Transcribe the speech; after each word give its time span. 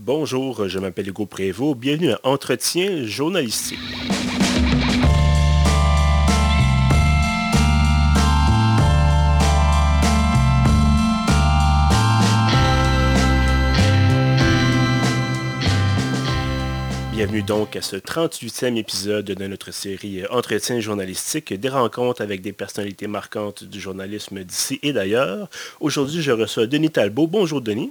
Bonjour, 0.00 0.68
je 0.68 0.78
m'appelle 0.78 1.08
Hugo 1.08 1.26
Prévost. 1.26 1.76
Bienvenue 1.76 2.12
à 2.12 2.20
Entretien 2.22 3.04
journalistique. 3.04 3.80
Bienvenue 17.10 17.42
donc 17.42 17.74
à 17.74 17.82
ce 17.82 17.96
38e 17.96 18.76
épisode 18.76 19.24
de 19.24 19.46
notre 19.48 19.72
série 19.72 20.22
Entretien 20.30 20.78
journalistique, 20.78 21.52
des 21.52 21.68
rencontres 21.68 22.22
avec 22.22 22.40
des 22.40 22.52
personnalités 22.52 23.08
marquantes 23.08 23.64
du 23.64 23.80
journalisme 23.80 24.44
d'ici 24.44 24.78
et 24.84 24.92
d'ailleurs. 24.92 25.50
Aujourd'hui, 25.80 26.22
je 26.22 26.30
reçois 26.30 26.68
Denis 26.68 26.90
Talbot. 26.90 27.26
Bonjour 27.26 27.60
Denis. 27.60 27.90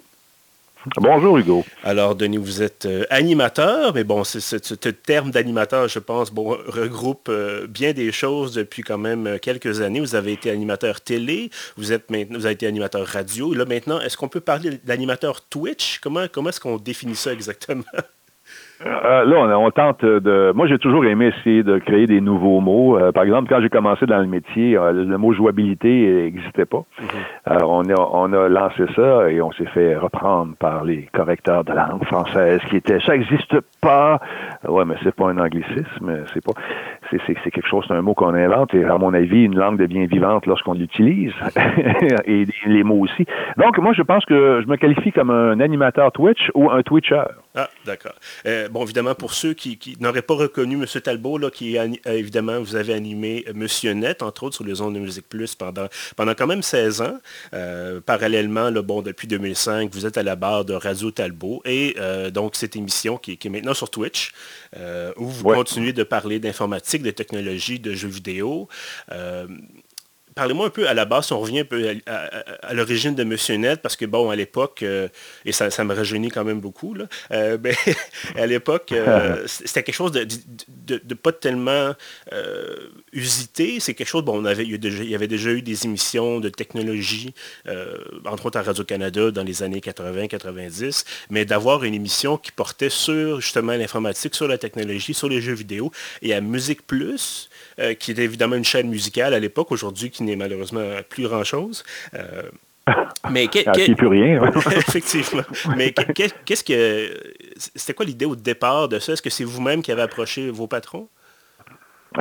Bonjour 0.96 1.38
Hugo. 1.38 1.66
Alors 1.84 2.16
Denis, 2.16 2.38
vous 2.38 2.62
êtes 2.62 2.86
euh, 2.86 3.04
animateur, 3.10 3.94
mais 3.94 4.04
bon, 4.04 4.24
ce 4.24 4.90
terme 4.90 5.32
d'animateur, 5.32 5.88
je 5.88 6.00
pense, 6.00 6.32
regroupe 6.32 7.28
euh, 7.30 7.68
bien 7.68 7.94
des 7.94 8.12
choses 8.12 8.54
depuis 8.54 8.84
quand 8.84 8.98
même 8.98 9.28
euh, 9.28 9.38
quelques 9.38 9.82
années. 9.82 10.00
Vous 10.00 10.16
avez 10.16 10.34
été 10.34 10.50
animateur 10.50 11.02
télé, 11.02 11.50
vous 11.76 11.92
êtes 11.92 12.10
avez 12.46 12.52
été 12.52 12.68
animateur 12.68 13.06
radio. 13.06 13.54
Là 13.54 13.66
maintenant, 13.66 14.00
est-ce 14.00 14.18
qu'on 14.18 14.30
peut 14.30 14.40
parler 14.40 14.80
d'animateur 14.84 15.42
Twitch? 15.42 16.00
Comment, 16.00 16.28
comment 16.32 16.50
est-ce 16.50 16.60
qu'on 16.60 16.78
définit 16.78 17.16
ça 17.16 17.34
exactement? 17.34 17.84
Euh, 18.86 19.26
là, 19.26 19.58
on, 19.58 19.72
tente 19.72 20.06
de. 20.06 20.52
Moi, 20.56 20.68
j'ai 20.68 20.78
toujours 20.78 21.06
aimé 21.06 21.34
essayer 21.38 21.64
de 21.64 21.80
créer 21.80 22.06
des 22.06 22.22
nouveaux 22.22 22.60
mots. 22.60 22.98
Euh, 22.98 23.12
par 23.12 23.24
exemple, 23.24 23.50
quand 23.50 23.62
j'ai 23.62 23.70
commencé 23.70 24.06
dans 24.06 24.20
le 24.20 24.28
métier, 24.28 24.78
euh, 24.78 24.92
le 24.92 25.18
mot 25.18 25.34
jouabilité 25.34 26.24
n'existait 26.24 26.66
pas. 26.66 26.84
Mhm. 27.00 27.58
on, 27.64 27.90
a, 27.90 28.10
on 28.14 28.34
a 28.34 28.48
lancé 28.48 28.84
ça 28.96 29.32
et 29.32 29.42
on 29.42 29.52
s'est 29.52 29.66
fait 29.66 29.96
reprendre 29.96 30.56
par 30.58 30.84
les 30.84 31.10
correcteurs 31.14 31.64
de 31.64 31.74
langue 31.74 32.04
française 32.06 32.62
qui 32.70 32.78
étaient 32.78 33.00
ça 33.00 33.14
n'existe 33.14 33.60
pas. 33.82 34.20
Ouais, 34.68 34.86
mais 34.86 34.96
c'est 35.04 35.16
pas 35.16 35.30
un 35.30 35.38
anglicisme, 35.38 36.26
c'est 36.34 36.44
pas. 36.44 36.54
C'est, 37.10 37.20
c'est, 37.26 37.52
quelque 37.52 37.68
chose, 37.68 37.86
c'est 37.88 37.94
un 37.94 38.02
mot 38.02 38.14
qu'on 38.14 38.34
invente 38.34 38.74
et 38.74 38.84
à 38.84 38.98
mon 38.98 39.14
avis, 39.14 39.44
une 39.44 39.56
langue 39.58 39.78
devient 39.78 40.06
vivante 40.08 40.46
lorsqu'on 40.46 40.74
l'utilise 40.74 41.34
et 42.26 42.46
les 42.66 42.84
mots 42.84 43.00
aussi. 43.00 43.26
Donc, 43.58 43.78
moi, 43.78 43.94
je 43.94 44.02
pense 44.02 44.26
que 44.26 44.62
je 44.62 44.68
me 44.68 44.76
qualifie 44.76 45.12
comme 45.12 45.30
un 45.30 45.60
animateur 45.60 46.12
Twitch 46.12 46.52
ou 46.54 46.70
un 46.70 46.82
Twitcher. 46.84 47.24
Ah, 47.60 47.72
d'accord. 47.88 48.14
Euh, 48.46 48.70
bon, 48.70 48.84
évidemment, 48.84 49.16
pour 49.16 49.34
ceux 49.34 49.56
qui, 49.56 49.98
n'auraient 50.00 50.22
pas 50.22 50.36
reconnu 50.36 50.76
M. 50.76 50.86
Talbot, 51.02 51.40
là, 51.40 51.50
qui, 51.50 51.76
euh, 51.80 51.88
évidemment, 52.06 52.60
vous 52.60 52.76
avez 52.76 52.94
animé 52.94 53.46
euh, 53.48 53.54
Monsieur 53.56 53.94
Net, 53.94 54.22
entre 54.22 54.44
autres, 54.44 54.56
sur 54.58 54.64
les 54.64 54.80
ondes 54.80 54.94
de 54.94 55.00
Musique 55.00 55.28
Plus 55.28 55.56
pendant, 55.56 55.88
pendant 56.16 56.36
quand 56.36 56.46
même 56.46 56.62
16 56.62 57.02
ans. 57.02 57.18
parallèlement, 58.06 58.70
là, 58.70 58.84
bon, 58.84 59.02
depuis 59.02 59.28
2005, 59.28 59.92
vous 59.92 60.06
êtes 60.06 60.20
à 60.20 60.24
la 60.24 60.36
barre 60.36 60.66
de 60.66 60.76
Radio 60.76 61.10
Talbot. 61.10 61.64
Et 61.66 61.96
donc, 62.32 62.56
cette 62.56 62.76
émission 62.76 63.18
qui, 63.18 63.32
est 63.32 63.50
maintenant 63.50 63.74
sur 63.74 63.90
Twitch, 63.90 64.34
où 65.18 65.26
vous 65.26 65.44
continuez 65.44 65.94
de 65.94 66.04
parler 66.04 66.40
d'informatique, 66.40 66.97
de 67.04 67.12
technologie, 67.12 67.80
de 67.80 67.94
jeux 67.94 68.08
vidéo 68.08 68.68
parlez-moi 70.38 70.68
un 70.68 70.70
peu 70.70 70.88
à 70.88 70.94
la 70.94 71.06
base, 71.06 71.26
si 71.26 71.34
on 71.34 71.40
revient 71.40 71.62
un 71.62 71.66
peu 71.66 71.98
à, 72.06 72.74
l'origine 72.74 73.16
de 73.16 73.24
Monsieur 73.24 73.56
Net, 73.56 73.82
parce 73.82 73.96
que 73.96 74.06
bon, 74.06 74.30
à 74.30 74.36
l'époque, 74.36 74.84
euh, 74.84 75.08
et 75.46 75.52
ça, 75.52 75.84
me 75.84 75.94
rajeunit 75.94 76.30
quand 76.30 76.44
même 76.44 76.62
beaucoup, 76.62 76.94
là, 76.94 77.06
euh, 77.32 77.58
ben, 77.58 77.74
à 78.36 78.46
l'époque, 78.46 78.92
euh, 78.92 79.44
c'était 79.48 79.82
quelque 79.82 79.96
chose 79.96 80.12
de, 80.12 81.14
pas 81.16 81.32
tellement 81.32 81.94
usité. 83.12 83.80
C'est 83.80 83.96
quelque 83.96 84.08
chose, 84.08 84.24
bon, 84.24 84.40
on 84.42 84.46
avait, 84.46 84.64
il, 84.64 85.10
y 85.10 85.16
avait 85.16 85.28
déjà 85.28 85.50
eu 85.50 85.64
des 85.64 85.86
émissions 85.86 86.40
de 86.40 86.50
technologie, 86.50 87.34
entre 88.26 88.46
autres 88.46 88.60
à 88.60 88.62
Radio-Canada 88.62 89.32
dans 89.32 89.44
les 89.44 89.64
années 89.64 89.80
80-90, 89.80 91.06
mais 91.32 91.46
d'avoir 91.46 91.84
une 91.84 91.96
émission 91.96 92.38
qui 92.38 92.52
portait 92.52 92.92
sur 92.92 93.42
justement 93.42 93.74
l'informatique, 93.74 94.36
sur 94.36 94.48
la 94.48 94.60
technologie, 94.60 95.16
sur 95.16 95.30
les 95.30 95.42
jeux 95.42 95.54
vidéo, 95.54 95.92
et 96.22 96.36
à 96.36 96.42
Musique 96.42 96.86
Plus, 96.86 97.50
qui 98.00 98.12
était 98.12 98.24
évidemment 98.24 98.56
une 98.56 98.66
chaîne 98.66 98.88
musicale 98.88 99.34
à 99.34 99.40
l'époque, 99.40 99.72
aujourd'hui 99.72 100.12
qui 100.12 100.27
n'est 100.28 100.36
malheureusement 100.36 100.86
plus 101.10 101.28
grand-chose. 101.28 101.84
Euh, 102.14 102.44
mais 103.32 103.50
ah, 103.66 103.72
plus 103.72 104.08
rien. 104.08 104.42
effectivement. 104.56 105.44
Mais 105.76 105.94
qu'est-ce 105.94 106.64
que 106.64 107.12
c'était 107.76 107.94
quoi 107.94 108.06
l'idée 108.06 108.26
au 108.26 108.36
départ 108.36 108.88
de 108.88 109.00
ça? 109.00 109.14
Est-ce 109.14 109.22
que 109.22 109.30
c'est 109.30 109.44
vous-même 109.44 109.82
qui 109.82 109.92
avez 109.92 110.04
approché 110.04 110.50
vos 110.50 110.68
patrons? 110.68 111.08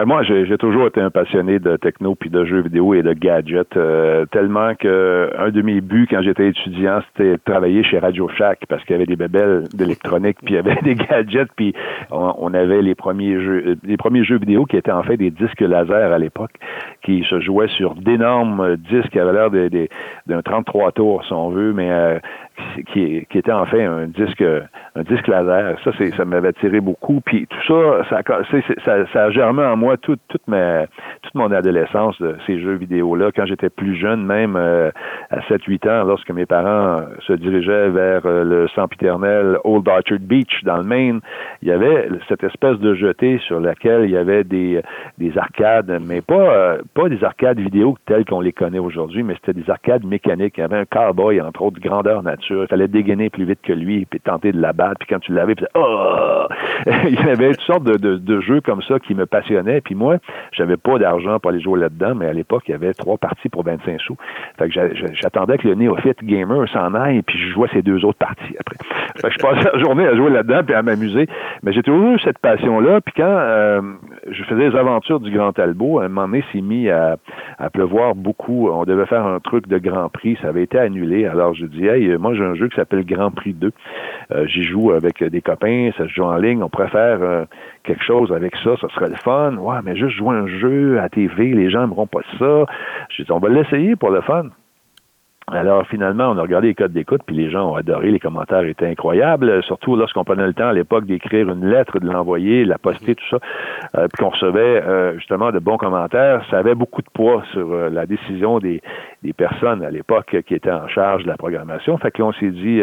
Moi, 0.05 0.23
j'ai 0.25 0.59
toujours 0.59 0.87
été 0.89 1.01
un 1.01 1.11
passionné 1.11 1.59
de 1.59 1.77
techno 1.77 2.15
puis 2.15 2.29
de 2.29 2.45
jeux 2.45 2.61
vidéo 2.61 2.93
et 2.95 3.03
de 3.03 3.13
gadgets, 3.13 3.77
euh, 3.77 4.27
tellement 4.27 4.75
que 4.75 5.31
un 5.39 5.51
de 5.51 5.63
mes 5.63 5.81
buts 5.81 6.07
quand 6.11 6.23
j'étais 6.23 6.49
étudiant, 6.49 7.01
c'était 7.09 7.33
de 7.33 7.41
travailler 7.45 7.83
chez 7.83 7.99
Radio 7.99 8.29
Shack 8.29 8.67
parce 8.69 8.83
qu'il 8.85 8.93
y 8.93 8.97
avait 8.97 9.07
des 9.07 9.17
bébelles 9.17 9.65
d'électronique, 9.73 10.39
puis 10.45 10.55
il 10.55 10.57
y 10.57 10.59
avait 10.59 10.81
des 10.83 10.97
gadgets, 10.97 11.49
puis 11.57 11.75
on, 12.11 12.53
avait 12.53 12.83
les 12.83 12.95
premiers 12.95 13.41
jeux, 13.41 13.63
euh, 13.67 13.75
les 13.85 13.97
premiers 13.97 14.25
jeux 14.25 14.39
vidéo 14.39 14.67
qui 14.67 14.77
étaient 14.77 14.93
en 14.93 15.03
fait 15.03 15.17
des 15.17 15.31
disques 15.31 15.61
laser 15.61 16.13
à 16.13 16.19
l'époque, 16.19 16.53
qui 17.03 17.25
se 17.29 17.41
jouaient 17.41 17.69
sur 17.69 17.95
d'énormes 17.95 18.77
disques 18.77 19.11
qui 19.11 19.19
avaient 19.19 19.33
l'air 19.33 19.51
d'un 20.27 20.43
33 20.43 20.93
tours, 20.93 21.25
si 21.25 21.33
on 21.33 21.49
veut, 21.51 21.73
mais 21.73 22.21
qui, 22.93 23.27
qui, 23.31 23.39
était 23.39 23.53
en 23.53 23.67
fait 23.67 23.85
un 23.85 24.07
disque 24.07 24.43
un 24.43 25.03
disque 25.03 25.29
laser. 25.29 25.77
Ça, 25.85 25.91
ça 26.17 26.25
m'avait 26.25 26.49
attiré 26.49 26.81
beaucoup. 26.81 27.21
Puis 27.21 27.47
tout 27.47 27.63
ça, 27.67 28.23
ça, 28.23 28.23
ça, 28.85 29.07
ça 29.13 29.25
a 29.25 29.31
germé 29.31 29.63
en 29.63 29.77
moi 29.77 29.97
toute, 29.97 30.21
toute, 30.29 30.47
ma, 30.49 30.87
toute 31.23 31.35
mon 31.35 31.51
adolescence 31.53 32.21
de 32.21 32.37
ces 32.47 32.61
jeux 32.61 32.77
vidéo-là. 32.77 33.31
Quand 33.35 33.47
j'étais 33.47 33.69
plus 33.69 33.97
jeune, 33.97 34.25
même 34.25 34.57
euh, 34.57 34.91
à 35.31 35.41
7-8 35.41 35.89
ans, 35.89 36.05
lorsque 36.05 36.31
mes 36.31 36.47
parents 36.47 37.01
se 37.27 37.35
dirigeaient 37.35 37.91
vers 37.91 38.23
euh, 38.25 38.45
le 38.45 38.69
sempiternel 38.69 39.59
Old 39.65 39.87
Orchard 39.89 40.19
Beach 40.21 40.65
dans 40.65 40.79
le 40.79 40.85
Maine, 40.85 41.21
il 41.63 41.69
y 41.69 41.73
avait 41.73 42.09
cette 42.29 42.45
espèce 42.45 42.79
de 42.79 42.95
jetée 42.95 43.39
sur 43.47 43.61
laquelle 43.61 44.05
il 44.05 44.11
y 44.11 44.17
avait 44.17 44.45
des, 44.45 44.81
des 45.19 45.37
arcades, 45.37 46.01
mais 46.07 46.21
pas, 46.21 46.79
pas 46.95 47.09
des 47.09 47.23
arcades 47.23 47.59
vidéo 47.59 47.97
telles 48.07 48.25
qu'on 48.25 48.41
les 48.41 48.53
connaît 48.53 48.79
aujourd'hui, 48.79 49.23
mais 49.23 49.35
c'était 49.35 49.59
des 49.59 49.69
arcades 49.71 50.05
mécaniques. 50.05 50.55
Il 50.57 50.61
y 50.61 50.65
avait 50.65 50.79
un 50.79 50.85
cowboy, 50.85 51.41
entre 51.41 51.63
autres, 51.63 51.81
grandeur 51.81 52.23
nature 52.23 52.46
il 52.51 52.67
fallait 52.69 52.89
dégainer 52.89 53.31
plus 53.31 53.45
vite 53.45 53.61
que 53.63 53.73
lui, 53.73 54.07
puis 54.07 54.21
tenter 54.21 54.53
de 54.53 54.61
la 54.61 54.73
battre. 54.73 54.99
Puis 55.01 55.09
quand 55.09 55.21
tu 55.21 55.33
l'avais, 55.33 55.55
puis 55.55 55.67
oh! 55.75 56.45
il 57.09 57.15
y 57.15 57.29
avait 57.31 57.51
toutes 57.53 57.61
sortes 57.63 57.85
de, 57.85 58.41
jeux 58.41 58.61
comme 58.61 58.83
ça 58.83 58.99
qui 58.99 59.15
me 59.15 59.27
passionnaient. 59.27 59.81
Puis 59.81 59.95
moi, 59.95 60.19
j'avais 60.53 60.77
pas 60.77 60.99
d'argent 60.99 61.39
pour 61.39 61.51
aller 61.51 61.61
jouer 61.61 61.81
là-dedans, 61.81 62.15
mais 62.15 62.27
à 62.27 62.33
l'époque, 62.33 62.65
il 62.69 62.73
y 62.73 62.75
avait 62.75 62.93
trois 62.93 63.19
parties 63.19 63.49
pour 63.49 63.65
25 63.65 64.01
sous. 64.01 64.17
Fait 64.59 64.69
que 64.69 64.75
j'attendais 65.13 65.59
que 65.59 65.67
le 65.67 65.75
néophyte 65.75 66.23
gamer 66.23 66.69
s'en 66.69 66.95
aille, 66.95 67.23
puis 67.23 67.39
je 67.39 67.53
jouais 67.53 67.69
ces 67.73 67.83
deux 67.83 68.05
autres 68.05 68.19
parties 68.19 68.55
après. 68.59 68.77
Fait 69.17 69.29
que 69.29 69.35
je 69.35 69.39
passais 69.39 69.71
la 69.73 69.79
journée 69.79 70.07
à 70.07 70.15
jouer 70.15 70.31
là-dedans, 70.31 70.61
puis 70.65 70.75
à 70.75 70.83
m'amuser. 70.83 71.29
Mais 71.63 71.73
j'ai 71.73 71.83
toujours 71.83 72.13
eu 72.13 72.19
cette 72.21 72.39
passion-là. 72.39 73.01
Puis 73.01 73.15
quand 73.17 73.25
euh, 73.27 73.81
je 74.31 74.43
faisais 74.45 74.71
les 74.71 74.77
aventures 74.77 75.21
du 75.21 75.31
Grand 75.31 75.53
Talbot, 75.53 76.01
un 76.01 76.09
moment 76.09 76.29
donné, 76.29 76.45
s'est 76.53 76.61
mis 76.61 76.89
à, 76.91 77.17
à 77.59 77.71
pleuvoir 77.71 78.15
beaucoup. 78.15 78.69
On 78.69 78.85
devait 78.85 79.07
faire 79.07 79.27
un 79.27 79.41
truc 79.41 79.67
de 79.67 79.79
Grand 79.79 80.09
Prix. 80.09 80.39
Ça 80.43 80.49
avait 80.49 80.63
été 80.63 80.79
annulé. 80.79 81.27
Alors 81.27 81.55
je 81.55 81.67
dis, 81.67 81.87
hey, 81.87 82.17
moi, 82.19 82.35
j'ai 82.37 82.45
un 82.45 82.55
jeu 82.55 82.69
qui 82.69 82.77
s'appelle 82.77 83.05
Grand 83.05 83.31
Prix 83.31 83.55
2. 83.55 83.73
Euh, 84.33 84.47
j'y 84.47 84.63
joue 84.63 84.93
avec 84.93 85.23
des 85.23 85.41
copains, 85.41 85.91
ça 85.97 86.05
se 86.05 86.13
joue 86.13 86.25
en 86.25 86.37
ligne. 86.37 86.63
On 86.63 86.69
préfère 86.69 87.23
euh, 87.23 87.45
quelque 87.85 88.05
chose 88.05 88.33
avec 88.33 88.55
ça, 88.57 88.77
ça 88.81 88.89
serait 88.91 89.09
le 89.09 89.17
fun. 89.17 89.57
Ouais, 89.57 89.79
mais 89.85 89.97
juste 89.97 90.17
jouer 90.17 90.37
un 90.37 90.47
jeu 90.47 91.01
à 91.01 91.09
TV, 91.09 91.53
les 91.53 91.71
gens 91.71 91.81
n'aimeront 91.81 92.07
pas 92.07 92.21
ça. 92.39 92.67
Je 93.11 93.23
dis, 93.23 93.33
on 93.33 93.39
va 93.39 93.49
l'essayer 93.49 93.97
pour 93.97 94.11
le 94.11 94.21
fun. 94.21 94.51
Alors 95.53 95.87
finalement, 95.87 96.31
on 96.31 96.39
a 96.39 96.43
regardé 96.43 96.67
les 96.67 96.75
codes 96.75 96.93
d'écoute, 96.93 97.21
puis 97.25 97.37
les 97.37 97.51
gens 97.51 97.71
ont 97.71 97.77
adoré, 97.77 98.11
les 98.11 98.19
commentaires 98.19 98.65
étaient 98.65 98.89
incroyables, 98.89 99.63
surtout 99.63 99.95
lorsqu'on 99.95 100.25
prenait 100.25 100.45
le 100.45 100.55
temps 100.55 100.67
à 100.67 100.73
l'époque 100.73 101.07
d'écrire 101.07 101.49
une 101.49 101.71
lettre, 101.71 102.01
de 102.01 102.07
l'envoyer, 102.11 102.65
la 102.65 102.79
poster, 102.79 103.15
tout 103.15 103.25
ça, 103.31 103.39
euh, 103.97 104.09
puis 104.13 104.25
qu'on 104.25 104.31
recevait 104.31 104.83
euh, 104.83 105.15
justement 105.19 105.53
de 105.53 105.61
bons 105.61 105.77
commentaires. 105.77 106.45
Ça 106.51 106.59
avait 106.59 106.75
beaucoup 106.75 107.01
de 107.01 107.09
poids 107.15 107.45
sur 107.53 107.73
euh, 107.73 107.89
la 107.91 108.07
décision 108.07 108.59
des, 108.59 108.83
des 109.23 109.33
personnes 109.33 109.85
à 109.85 109.91
l'époque 109.93 110.37
qui 110.49 110.55
étaient 110.55 110.73
en 110.73 110.89
charge 110.89 111.23
de 111.23 111.29
la 111.29 111.37
programmation. 111.37 111.97
Fait 111.99 112.11
que 112.11 112.23
là, 112.23 112.27
on 112.27 112.33
s'est 112.33 112.51
dit, 112.51 112.83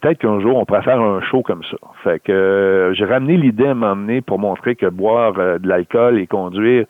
peut-être 0.00 0.18
qu'un 0.18 0.40
jour, 0.40 0.56
on 0.56 0.64
pourrait 0.64 0.82
faire 0.82 1.00
un 1.00 1.20
show 1.20 1.42
comme 1.42 1.62
ça. 1.62 1.76
Fait 2.02 2.18
que 2.18 2.90
j'ai 2.92 3.04
ramené 3.04 3.36
l'idée 3.36 3.68
à 3.68 3.74
m'emmener 3.74 4.20
pour 4.20 4.40
montrer 4.40 4.74
que 4.74 4.86
boire 4.86 5.34
de 5.34 5.68
l'alcool 5.68 6.18
et 6.18 6.26
conduire, 6.26 6.86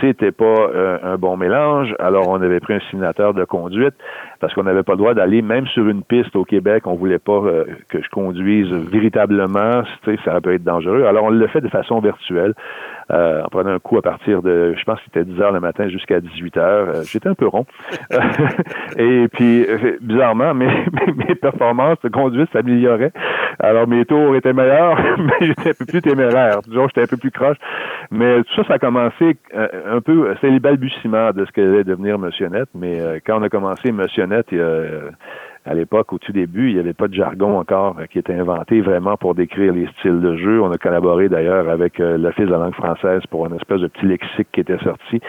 c'était 0.00 0.32
pas 0.32 0.70
un 1.02 1.16
bon 1.16 1.36
mélange. 1.36 1.94
Alors, 1.98 2.28
on 2.28 2.40
avait 2.40 2.60
pris 2.60 2.74
un 2.74 2.80
simulateur 2.90 3.34
de 3.34 3.44
conduite 3.44 3.94
parce 4.40 4.53
qu'on 4.54 4.62
n'avait 4.64 4.82
pas 4.82 4.92
le 4.92 4.98
droit 4.98 5.14
d'aller 5.14 5.42
même 5.42 5.66
sur 5.68 5.88
une 5.88 6.02
piste 6.02 6.34
au 6.36 6.44
Québec. 6.44 6.86
On 6.86 6.94
voulait 6.94 7.18
pas 7.18 7.32
euh, 7.32 7.64
que 7.88 8.02
je 8.02 8.08
conduise 8.08 8.72
véritablement. 8.72 9.82
Ça 10.24 10.40
peut 10.40 10.54
être 10.54 10.64
dangereux. 10.64 11.04
Alors, 11.04 11.24
on 11.24 11.30
le 11.30 11.46
fait 11.48 11.60
de 11.60 11.68
façon 11.68 12.00
virtuelle. 12.00 12.54
Euh, 13.10 13.42
en 13.42 13.48
prenant 13.48 13.70
un 13.72 13.78
coup 13.78 13.98
à 13.98 14.02
partir 14.02 14.40
de, 14.40 14.74
je 14.78 14.84
pense 14.84 14.98
que 14.98 15.04
c'était 15.04 15.24
10 15.24 15.40
heures 15.40 15.52
le 15.52 15.60
matin 15.60 15.88
jusqu'à 15.88 16.20
18 16.20 16.56
heures. 16.56 16.88
Euh, 16.88 17.02
j'étais 17.04 17.28
un 17.28 17.34
peu 17.34 17.46
rond. 17.46 17.66
et 18.96 19.28
puis, 19.28 19.66
bizarrement, 20.00 20.54
mes, 20.54 20.68
mes 21.16 21.34
performances 21.34 21.98
de 22.02 22.08
conduite 22.08 22.50
s'amélioraient. 22.52 23.12
Alors, 23.58 23.86
mes 23.86 24.04
tours 24.04 24.34
étaient 24.36 24.52
meilleurs, 24.52 24.98
mais 25.18 25.46
j'étais 25.46 25.70
un 25.70 25.74
peu 25.74 25.84
plus 25.84 26.02
téméraire. 26.02 26.62
Toujours, 26.62 26.88
j'étais 26.88 27.02
un 27.02 27.06
peu 27.06 27.16
plus 27.16 27.30
croche. 27.30 27.58
Mais 28.10 28.42
tout 28.42 28.54
ça, 28.56 28.64
ça 28.68 28.74
a 28.74 28.78
commencé 28.78 29.36
un 29.54 30.00
peu, 30.00 30.34
c'est 30.40 30.50
les 30.50 30.60
balbutiements 30.60 31.30
de 31.32 31.44
ce 31.44 31.52
qu'allait 31.52 31.84
devenir 31.84 32.18
Monsieur 32.18 32.48
Net. 32.48 32.68
Mais 32.74 33.20
quand 33.26 33.38
on 33.38 33.42
a 33.42 33.48
commencé 33.48 33.92
Monsieur 33.92 34.26
Net, 34.26 34.46
il 34.50 34.58
y 34.58 34.60
a 34.60 35.10
à 35.66 35.74
l'époque, 35.74 36.12
au 36.12 36.18
tout 36.18 36.32
début, 36.32 36.68
il 36.68 36.74
n'y 36.74 36.80
avait 36.80 36.92
pas 36.92 37.08
de 37.08 37.14
jargon 37.14 37.58
encore 37.58 37.96
qui 38.10 38.18
était 38.18 38.34
inventé 38.34 38.80
vraiment 38.82 39.16
pour 39.16 39.34
décrire 39.34 39.72
les 39.72 39.86
styles 39.98 40.20
de 40.20 40.36
jeu. 40.36 40.60
On 40.60 40.70
a 40.70 40.76
collaboré 40.76 41.28
d'ailleurs 41.28 41.68
avec 41.68 41.98
l'Office 41.98 42.46
de 42.46 42.50
la 42.50 42.58
langue 42.58 42.74
française 42.74 43.22
pour 43.30 43.46
une 43.46 43.54
espèce 43.54 43.80
de 43.80 43.86
petit 43.86 44.06
lexique 44.06 44.48
qui 44.52 44.60
était 44.60 44.78
sorti. 44.78 45.20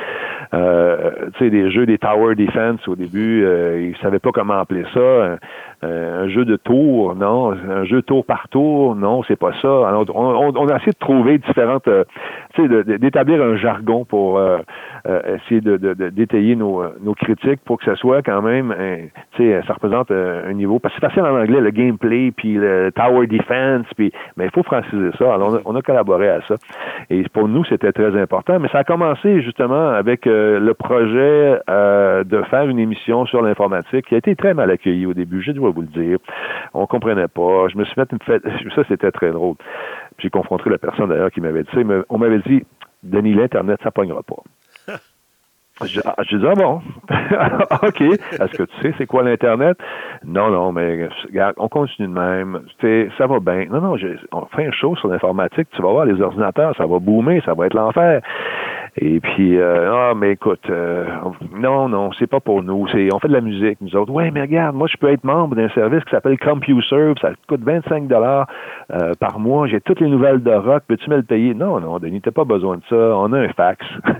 Euh, 0.55 1.11
tu 1.37 1.45
sais, 1.45 1.49
des 1.49 1.69
jeux 1.71 1.85
des 1.85 1.97
tower 1.97 2.35
defense 2.35 2.87
au 2.87 2.95
début, 2.95 3.43
euh, 3.43 3.89
ils 3.89 3.97
savaient 4.01 4.19
pas 4.19 4.31
comment 4.31 4.53
appeler 4.53 4.85
ça. 4.93 5.37
un 5.81 6.27
jeu 6.29 6.45
de 6.45 6.55
tour, 6.55 7.15
non. 7.15 7.51
Un 7.51 7.83
jeu 7.83 8.01
tour 8.01 8.25
par 8.25 8.47
tour, 8.49 8.95
non, 8.95 9.21
c'est 9.27 9.35
pas 9.35 9.51
ça. 9.61 9.87
Alors, 9.87 10.05
on, 10.15 10.55
on, 10.55 10.67
a 10.67 10.77
essayé 10.77 10.93
de 10.93 10.97
trouver 10.97 11.37
différentes, 11.37 11.89
tu 12.55 12.67
sais, 12.67 12.97
d'établir 12.97 13.41
un 13.41 13.55
jargon 13.55 14.05
pour 14.05 14.41
essayer 15.05 15.61
de, 15.61 15.77
d'étayer 16.09 16.55
nos, 16.55 16.83
nos 17.01 17.13
critiques 17.13 17.59
pour 17.65 17.77
que 17.77 17.85
ça 17.85 17.95
soit 17.95 18.23
quand 18.23 18.41
même, 18.41 18.73
tu 19.35 19.43
sais, 19.43 19.61
ça 19.67 19.73
représente 19.73 20.09
un 20.11 20.53
niveau. 20.53 20.79
Parce 20.79 20.95
que 20.95 21.01
c'est 21.01 21.07
facile 21.07 21.23
en 21.23 21.39
anglais, 21.39 21.61
le 21.61 21.71
gameplay, 21.71 22.31
puis 22.31 22.55
le 22.55 22.91
tower 22.95 23.27
defense, 23.27 23.85
puis, 23.95 24.11
mais 24.37 24.45
il 24.45 24.51
faut 24.51 24.63
franciser 24.63 25.11
ça. 25.19 25.33
Alors, 25.35 25.59
on 25.65 25.75
a, 25.75 25.81
collaboré 25.81 26.29
à 26.29 26.41
ça. 26.47 26.55
Et 27.09 27.23
pour 27.29 27.47
nous, 27.47 27.63
c'était 27.65 27.91
très 27.91 28.19
important. 28.19 28.59
Mais 28.59 28.69
ça 28.69 28.79
a 28.79 28.83
commencé 28.83 29.41
justement 29.43 29.89
avec 29.89 30.25
euh, 30.25 30.44
le 30.59 30.73
projet 30.73 31.59
euh, 31.69 32.23
de 32.23 32.41
faire 32.43 32.67
une 32.67 32.79
émission 32.79 33.25
sur 33.25 33.41
l'informatique 33.41 34.07
qui 34.07 34.15
a 34.15 34.17
été 34.17 34.35
très 34.35 34.53
mal 34.53 34.71
accueilli 34.71 35.05
au 35.05 35.13
début, 35.13 35.41
je 35.41 35.51
dois 35.51 35.71
vous 35.71 35.81
le 35.81 35.87
dire. 35.87 36.17
On 36.73 36.87
comprenait 36.87 37.27
pas. 37.27 37.67
Je 37.69 37.77
me 37.77 37.85
suis 37.85 37.93
fait 37.95 38.11
une 38.11 38.19
fête. 38.19 38.43
Ça, 38.75 38.83
c'était 38.87 39.11
très 39.11 39.31
drôle. 39.31 39.55
J'ai 40.19 40.29
confronté 40.29 40.69
la 40.69 40.77
personne 40.77 41.09
d'ailleurs 41.09 41.31
qui 41.31 41.41
m'avait 41.41 41.63
dit. 41.63 41.69
On 42.09 42.17
m'avait 42.17 42.39
dit, 42.39 42.63
Denis, 43.03 43.33
l'Internet, 43.33 43.79
ça 43.83 43.91
pognera 43.91 44.23
pas. 44.23 44.93
J'ai 45.83 46.37
dit, 46.37 46.47
ah 46.47 46.53
bon, 46.55 46.81
OK. 47.87 48.01
Est-ce 48.01 48.57
que 48.57 48.63
tu 48.63 48.81
sais 48.81 48.93
c'est 48.97 49.05
quoi 49.05 49.23
l'Internet? 49.23 49.77
Non, 50.23 50.49
non, 50.49 50.71
mais 50.71 51.09
regarde, 51.25 51.55
on 51.57 51.67
continue 51.67 52.07
de 52.07 52.13
même. 52.13 52.61
Ça 53.17 53.27
va 53.27 53.39
bien. 53.41 53.65
Non, 53.65 53.81
non, 53.81 53.97
on 54.31 54.45
fait 54.45 54.67
un 54.67 54.71
show 54.71 54.95
sur 54.95 55.09
l'informatique. 55.09 55.67
Tu 55.71 55.81
vas 55.81 55.91
voir 55.91 56.05
les 56.05 56.21
ordinateurs, 56.21 56.73
ça 56.77 56.85
va 56.85 56.99
boomer, 56.99 57.41
ça 57.43 57.53
va 57.53 57.65
être 57.65 57.73
l'enfer. 57.73 58.21
Et 58.97 59.19
puis, 59.19 59.57
euh, 59.57 59.91
ah, 59.93 60.13
mais 60.15 60.31
écoute, 60.31 60.69
euh, 60.69 61.05
non, 61.53 61.89
non, 61.89 62.11
c'est 62.17 62.27
pas 62.27 62.39
pour 62.39 62.63
nous. 62.63 62.87
C'est, 62.87 63.13
on 63.13 63.19
fait 63.19 63.27
de 63.27 63.33
la 63.33 63.41
musique, 63.41 63.77
nous 63.81 63.93
autres. 63.97 64.11
Ouais, 64.11 64.31
mais 64.31 64.39
regarde, 64.39 64.73
moi, 64.73 64.87
je 64.89 64.95
peux 64.95 65.09
être 65.09 65.25
membre 65.25 65.57
d'un 65.57 65.67
service 65.69 66.01
qui 66.05 66.11
s'appelle 66.11 66.39
CompuServe. 66.39 67.15
Ça 67.19 67.31
coûte 67.49 67.61
25 67.61 68.07
dollars 68.07 68.47
euh, 68.93 69.11
par 69.19 69.37
mois. 69.37 69.67
J'ai 69.67 69.81
toutes 69.81 69.99
les 69.99 70.07
nouvelles 70.07 70.41
de 70.41 70.51
rock. 70.51 70.83
Peux-tu 70.87 71.09
me 71.09 71.17
le 71.17 71.23
payer? 71.23 71.53
Non, 71.53 71.81
non, 71.81 71.99
Denis, 71.99 72.21
t'as 72.21 72.31
pas 72.31 72.45
besoin 72.45 72.77
de 72.77 72.83
ça. 72.89 72.95
On 72.95 73.33
a 73.33 73.39
un 73.39 73.49
fax. 73.49 73.85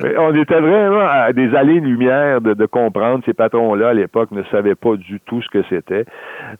on 0.18 0.34
était 0.34 0.60
vraiment 0.60 1.06
à 1.08 1.32
des 1.32 1.54
allées-lumière 1.54 2.40
de, 2.40 2.54
de 2.54 2.66
comprendre. 2.66 3.22
Ces 3.26 3.34
patrons-là, 3.34 3.90
à 3.90 3.94
l'époque, 3.94 4.32
ne 4.32 4.42
savaient 4.50 4.74
pas 4.74 4.96
du 4.96 5.20
tout 5.20 5.40
ce 5.40 5.48
que 5.50 5.62
c'était. 5.68 6.04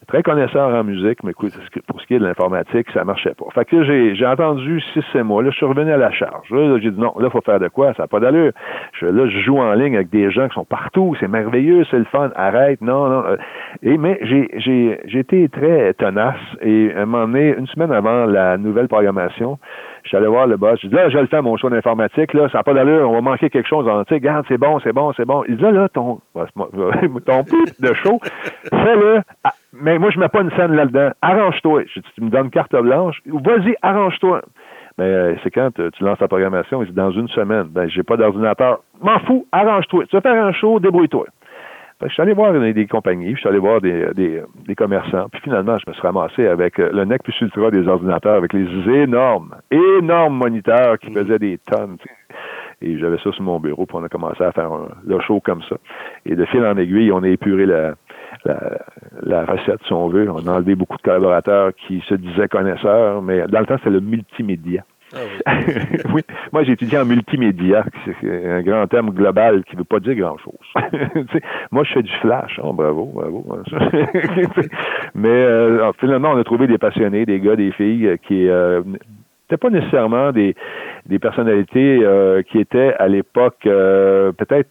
Très 0.06 0.22
connaisseurs 0.22 0.72
en 0.72 0.84
musique, 0.84 1.24
mais 1.24 1.32
écoute, 1.32 1.52
pour 1.88 2.00
ce 2.00 2.06
qui 2.06 2.14
est 2.14 2.20
de 2.20 2.24
l'informatique, 2.24 2.86
ça 2.94 3.02
marchait 3.02 3.34
pas. 3.34 3.46
Fait 3.54 3.64
que 3.64 3.82
j'ai, 3.82 4.14
j'ai 4.14 4.26
entendu 4.26 4.80
six, 4.92 5.02
sept 5.12 5.24
mois. 5.24 5.42
Là, 5.42 5.50
je 5.50 5.56
suis 5.56 5.66
revenu 5.66 5.90
à 5.90 5.96
la 5.96 6.12
charge 6.12 6.48
j'ai 6.80 6.90
dit 6.90 7.00
non, 7.00 7.12
là, 7.18 7.26
il 7.26 7.30
faut 7.30 7.40
faire 7.40 7.60
de 7.60 7.68
quoi? 7.68 7.94
Ça 7.94 8.04
n'a 8.04 8.06
pas 8.08 8.20
d'allure. 8.20 8.52
Là, 9.02 9.28
je 9.28 9.38
joue 9.40 9.58
en 9.58 9.72
ligne 9.74 9.96
avec 9.96 10.10
des 10.10 10.30
gens 10.30 10.48
qui 10.48 10.54
sont 10.54 10.64
partout. 10.64 11.14
C'est 11.20 11.28
merveilleux, 11.28 11.84
c'est 11.90 11.98
le 11.98 12.04
fun. 12.04 12.30
Arrête, 12.34 12.80
non, 12.80 13.08
non. 13.08 13.24
Euh. 13.26 13.36
Et, 13.82 13.98
mais 13.98 14.18
j'ai, 14.22 14.48
j'ai, 14.56 15.00
j'ai 15.04 15.18
été 15.20 15.48
très 15.48 15.94
tenace 15.94 16.36
et 16.62 16.92
à 16.94 17.02
un 17.02 17.06
moment 17.06 17.26
donné, 17.26 17.54
une 17.56 17.66
semaine 17.66 17.92
avant 17.92 18.26
la 18.26 18.58
nouvelle 18.58 18.88
programmation, 18.88 19.58
je 20.02 20.08
suis 20.08 20.16
allé 20.16 20.26
voir 20.26 20.46
le 20.46 20.56
boss. 20.56 20.78
Je 20.82 20.88
dis, 20.88 20.94
là, 20.94 21.08
je 21.08 21.18
le 21.18 21.26
fais, 21.26 21.42
mon 21.42 21.56
show 21.56 21.68
d'informatique, 21.68 22.32
là, 22.34 22.48
ça 22.50 22.58
n'a 22.58 22.64
pas 22.64 22.74
d'allure, 22.74 23.10
on 23.10 23.14
va 23.14 23.20
manquer 23.20 23.50
quelque 23.50 23.68
chose. 23.68 23.86
Tu 23.86 24.08
sais, 24.08 24.14
regarde, 24.14 24.44
c'est 24.48 24.58
bon, 24.58 24.78
c'est 24.80 24.92
bon, 24.92 25.12
c'est 25.16 25.24
bon. 25.24 25.44
Il 25.48 25.56
dit, 25.56 25.62
là, 25.62 25.72
là, 25.72 25.88
ton, 25.88 26.20
ton 26.34 27.42
de 27.80 27.94
show, 27.94 28.20
fais-le. 28.70 29.20
Mais 29.72 29.98
moi, 29.98 30.10
je 30.10 30.18
mets 30.18 30.28
pas 30.28 30.40
une 30.40 30.50
scène 30.52 30.74
là-dedans. 30.74 31.10
Arrange-toi. 31.22 31.84
Tu 32.14 32.20
me 32.20 32.30
donnes 32.30 32.50
carte 32.50 32.74
blanche. 32.74 33.20
Vas-y, 33.26 33.76
arrange-toi. 33.82 34.42
Mais 35.00 35.06
euh, 35.06 35.34
c'est 35.42 35.50
quand 35.50 35.70
tu 35.72 36.04
lances 36.04 36.18
ta 36.18 36.28
programmation, 36.28 36.82
il 36.82 36.88
dit 36.88 36.94
dans 36.94 37.10
une 37.10 37.28
semaine, 37.28 37.68
ben 37.70 37.88
j'ai 37.88 38.02
pas 38.02 38.18
d'ordinateur. 38.18 38.80
M'en 39.00 39.18
fous, 39.20 39.46
arrange-toi. 39.50 40.04
Tu 40.04 40.14
veux 40.14 40.20
faire 40.20 40.44
un 40.44 40.52
show, 40.52 40.78
débrouille-toi. 40.78 41.24
je 42.02 42.08
suis 42.08 42.20
allé 42.20 42.34
voir 42.34 42.52
des, 42.52 42.86
compagnies, 42.86 43.32
je 43.34 43.40
suis 43.40 43.48
allé 43.48 43.58
voir 43.58 43.80
des, 43.80 44.08
des, 44.12 44.74
commerçants, 44.76 45.30
puis 45.32 45.40
finalement, 45.40 45.78
je 45.78 45.84
me 45.88 45.94
suis 45.94 46.02
ramassé 46.02 46.46
avec 46.46 46.78
euh, 46.78 46.90
le 46.92 47.06
nec 47.06 47.22
plus 47.22 47.34
ultra 47.40 47.70
des 47.70 47.88
ordinateurs, 47.88 48.34
avec 48.34 48.52
les 48.52 48.66
énormes, 48.94 49.54
énormes 49.70 50.36
moniteurs 50.36 50.98
qui 50.98 51.10
faisaient 51.14 51.38
des 51.38 51.56
tonnes. 51.56 51.96
Et 52.82 52.98
j'avais 52.98 53.16
ça 53.24 53.32
sur 53.32 53.42
mon 53.42 53.58
bureau, 53.58 53.86
puis 53.86 53.96
on 53.98 54.04
a 54.04 54.10
commencé 54.10 54.44
à 54.44 54.52
faire 54.52 54.70
un, 54.70 54.88
le 55.06 55.18
show 55.20 55.40
comme 55.40 55.62
ça. 55.62 55.76
Et 56.26 56.36
de 56.36 56.44
fil 56.44 56.62
en 56.62 56.76
aiguille, 56.76 57.10
on 57.10 57.22
a 57.22 57.28
épuré 57.28 57.64
la, 57.64 57.94
la, 59.22 59.44
recette, 59.46 59.80
si 59.86 59.92
on 59.94 60.08
veut. 60.08 60.30
On 60.30 60.46
a 60.46 60.52
enlevé 60.52 60.74
beaucoup 60.74 60.98
de 60.98 61.02
collaborateurs 61.02 61.72
qui 61.74 62.02
se 62.06 62.14
disaient 62.14 62.48
connaisseurs, 62.48 63.22
mais 63.22 63.46
dans 63.48 63.60
le 63.60 63.66
temps, 63.66 63.78
c'est 63.82 63.90
le 63.90 64.00
multimédia. 64.00 64.84
Ah 65.14 65.18
oui. 66.14 66.22
Moi, 66.52 66.64
j'ai 66.64 66.72
étudié 66.72 66.98
en 66.98 67.04
multimédia, 67.04 67.84
c'est 68.04 68.46
un 68.46 68.62
grand 68.62 68.86
terme 68.86 69.10
global 69.10 69.64
qui 69.64 69.74
ne 69.74 69.80
veut 69.80 69.84
pas 69.84 70.00
dire 70.00 70.14
grand-chose. 70.14 70.54
moi, 71.70 71.84
je 71.84 71.94
fais 71.94 72.02
du 72.02 72.12
flash. 72.20 72.60
Oh, 72.62 72.72
bravo, 72.72 73.06
bravo. 73.06 73.44
Mais 75.14 75.28
euh, 75.28 75.90
finalement, 75.98 76.30
on 76.32 76.38
a 76.38 76.44
trouvé 76.44 76.66
des 76.66 76.78
passionnés, 76.78 77.26
des 77.26 77.40
gars, 77.40 77.56
des 77.56 77.72
filles 77.72 78.16
qui 78.26 78.48
euh, 78.48 78.82
n'étaient 78.82 79.60
pas 79.60 79.70
nécessairement 79.70 80.32
des, 80.32 80.54
des 81.06 81.18
personnalités 81.18 82.00
euh, 82.02 82.42
qui 82.42 82.58
étaient 82.58 82.94
à 82.98 83.08
l'époque 83.08 83.60
peut-être 83.62 84.70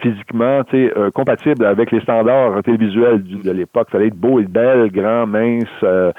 physiquement 0.00 0.62
euh, 0.74 1.10
compatible 1.10 1.64
avec 1.64 1.90
les 1.90 2.00
standards 2.00 2.62
télévisuels 2.62 3.22
de 3.22 3.50
l'époque. 3.50 3.88
Il 3.90 3.92
fallait 3.92 4.06
être 4.08 4.16
beau 4.16 4.40
et 4.40 4.44
belle, 4.44 4.90
grand, 4.90 5.26
mince, 5.26 5.64
euh, 5.82 6.12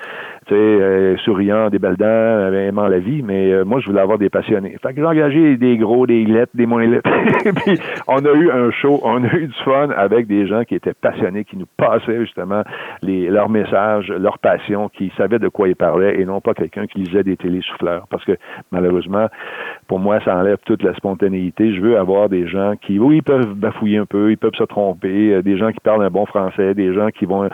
euh, 0.56 1.18
souriant, 1.18 1.70
des 1.70 1.80
belles 1.80 1.96
aimant 2.02 2.88
la 2.88 3.00
vie, 3.00 3.22
mais 3.24 3.52
euh, 3.52 3.64
moi, 3.64 3.80
je 3.80 3.88
voulais 3.88 4.02
avoir 4.02 4.18
des 4.18 4.30
passionnés. 4.30 4.76
Fait 4.82 4.94
que 4.94 5.02
j'ai 5.02 5.06
engagé 5.06 5.58
des 5.58 5.78
gros, 5.78 6.06
des 6.08 6.26
lettres, 6.26 6.52
des 6.54 6.66
moins 6.66 6.86
lettres. 6.86 7.10
puis 7.66 7.80
on 8.08 8.24
a 8.26 8.34
eu 8.34 8.52
un 8.52 8.72
show, 8.72 9.00
on 9.04 9.24
a 9.24 9.34
eu 9.34 9.48
du 9.48 9.64
fun 9.64 9.90
avec 9.96 10.28
des 10.28 10.48
gens 10.48 10.64
qui 10.64 10.76
étaient 10.76 10.94
passionnés, 10.94 11.46
qui 11.46 11.58
nous 11.58 11.68
passaient 11.78 12.22
justement 12.22 12.64
leurs 13.04 13.50
messages, 13.50 14.10
leur 14.10 14.40
passion, 14.40 14.90
qui 14.90 15.12
savaient 15.18 15.40
de 15.40 15.48
quoi 15.48 15.68
ils 15.70 15.76
parlaient 15.76 16.20
et 16.20 16.26
non 16.26 16.42
pas 16.42 16.54
quelqu'un 16.54 16.86
qui 16.88 17.00
lisait 17.00 17.24
des 17.24 17.38
télésouffleurs. 17.38 18.08
Parce 18.10 18.26
que 18.26 18.34
malheureusement, 18.72 19.28
pour 19.88 20.00
moi, 20.00 20.20
ça 20.26 20.36
enlève 20.36 20.58
toute 20.66 20.84
la 20.84 20.94
spontanéité. 20.96 21.74
Je 21.74 21.82
veux 21.82 21.98
avoir 21.98 22.30
des 22.30 22.48
gens 22.48 22.74
qui, 22.82 23.00
oui, 23.00 23.18
ils 23.18 23.24
peuvent 23.24 23.54
bafouiller 23.54 23.98
un 23.98 24.06
peu, 24.06 24.32
ils 24.32 24.38
peuvent 24.38 24.56
se 24.58 24.64
tromper, 24.64 25.34
euh, 25.34 25.42
des 25.42 25.58
gens 25.58 25.72
qui 25.72 25.80
parlent 25.80 26.04
un 26.04 26.10
bon 26.10 26.26
français, 26.26 26.74
des 26.74 26.94
gens 26.94 27.10
qui 27.10 27.26
vont, 27.26 27.50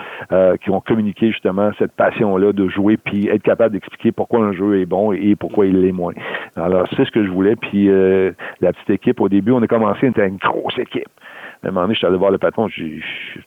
qui 0.62 0.70
vont 0.70 0.82
communiquer 0.82 1.32
justement 1.32 1.72
cette 1.78 1.92
passion-là 1.94 2.54
de 2.54 2.68
jouer 2.68 2.87
puis 2.96 3.28
être 3.28 3.44
capable 3.44 3.74
d'expliquer 3.74 4.14
pourquoi 4.14 4.40
un 4.40 4.54
jeu 4.54 4.80
est 4.80 4.86
bon 4.86 5.12
et 5.12 5.36
pourquoi 5.36 5.66
il 5.66 5.82
l'est 5.82 5.92
moins. 5.92 6.14
Alors, 6.56 6.88
c'est 6.96 7.04
ce 7.04 7.12
que 7.12 7.26
je 7.26 7.30
voulais. 7.30 7.58
Puis 7.58 7.90
euh, 7.90 8.32
la 8.62 8.72
petite 8.72 8.90
équipe, 8.92 9.20
au 9.20 9.28
début, 9.28 9.52
on 9.52 9.62
a 9.62 9.68
commencé, 9.68 10.08
on 10.08 10.12
était 10.12 10.28
une 10.28 10.38
grosse 10.38 10.78
équipe. 10.78 11.10
À 11.64 11.70
un 11.70 11.72
moment 11.72 11.82
donné, 11.82 11.96
je 11.96 12.00
suis 12.00 12.08
allé 12.08 12.18
voir 12.18 12.32
le 12.32 12.38
patron, 12.38 12.68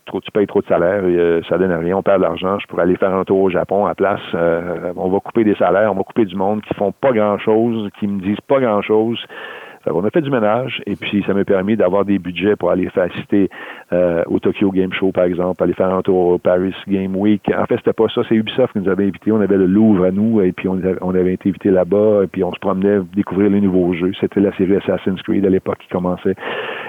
trop, 0.04 0.20
tu 0.20 0.30
payes 0.32 0.46
trop 0.46 0.60
de 0.60 0.66
salaire, 0.66 1.02
euh, 1.04 1.40
ça 1.48 1.58
donne 1.58 1.72
rien, 1.72 1.96
on 1.96 2.02
perd 2.02 2.18
de 2.18 2.24
l'argent, 2.24 2.58
je 2.58 2.66
pourrais 2.66 2.82
aller 2.82 2.96
faire 2.96 3.14
un 3.14 3.24
tour 3.24 3.40
au 3.40 3.50
Japon 3.50 3.86
à 3.86 3.94
place, 3.94 4.20
euh, 4.34 4.92
on 4.96 5.08
va 5.10 5.20
couper 5.20 5.44
des 5.44 5.54
salaires, 5.54 5.92
on 5.92 5.94
va 5.94 6.02
couper 6.02 6.24
du 6.24 6.34
monde 6.34 6.60
qui 6.62 6.74
font 6.74 6.90
pas 6.90 7.12
grand 7.12 7.38
chose, 7.38 7.88
qui 8.00 8.08
me 8.08 8.20
disent 8.20 8.40
pas 8.48 8.58
grand 8.58 8.82
chose 8.82 9.24
on 9.86 10.04
a 10.04 10.10
fait 10.10 10.20
du 10.20 10.30
ménage 10.30 10.82
et 10.86 10.96
puis 10.96 11.22
ça 11.26 11.32
m'a 11.32 11.44
permis 11.44 11.76
d'avoir 11.76 12.04
des 12.04 12.18
budgets 12.18 12.56
pour 12.56 12.70
aller 12.70 12.88
faire 12.90 13.08
euh, 13.92 14.22
au 14.26 14.38
Tokyo 14.38 14.70
Game 14.70 14.92
Show, 14.92 15.10
par 15.12 15.24
exemple, 15.24 15.62
aller 15.62 15.72
faire 15.72 15.92
un 15.92 16.02
tour 16.02 16.16
au 16.16 16.38
Paris 16.38 16.74
Game 16.86 17.16
Week. 17.16 17.42
En 17.56 17.66
fait, 17.66 17.76
c'était 17.76 17.92
pas 17.92 18.06
ça, 18.14 18.22
c'est 18.28 18.34
Ubisoft 18.34 18.72
qui 18.72 18.80
nous 18.80 18.88
avait 18.88 19.04
invités. 19.04 19.32
On 19.32 19.40
avait 19.40 19.56
le 19.56 19.66
Louvre 19.66 20.04
à 20.04 20.10
nous 20.10 20.40
et 20.42 20.52
puis 20.52 20.68
on 20.68 20.78
avait, 21.14 21.34
été 21.34 21.48
invités 21.48 21.70
là-bas 21.70 22.24
et 22.24 22.26
puis 22.26 22.44
on 22.44 22.52
se 22.52 22.58
promenait 22.58 23.00
découvrir 23.14 23.50
les 23.50 23.60
nouveaux 23.60 23.92
jeux. 23.94 24.12
C'était 24.20 24.40
la 24.40 24.54
série 24.56 24.76
Assassin's 24.76 25.22
Creed 25.22 25.46
à 25.46 25.50
l'époque 25.50 25.78
qui 25.78 25.88
commençait. 25.88 26.34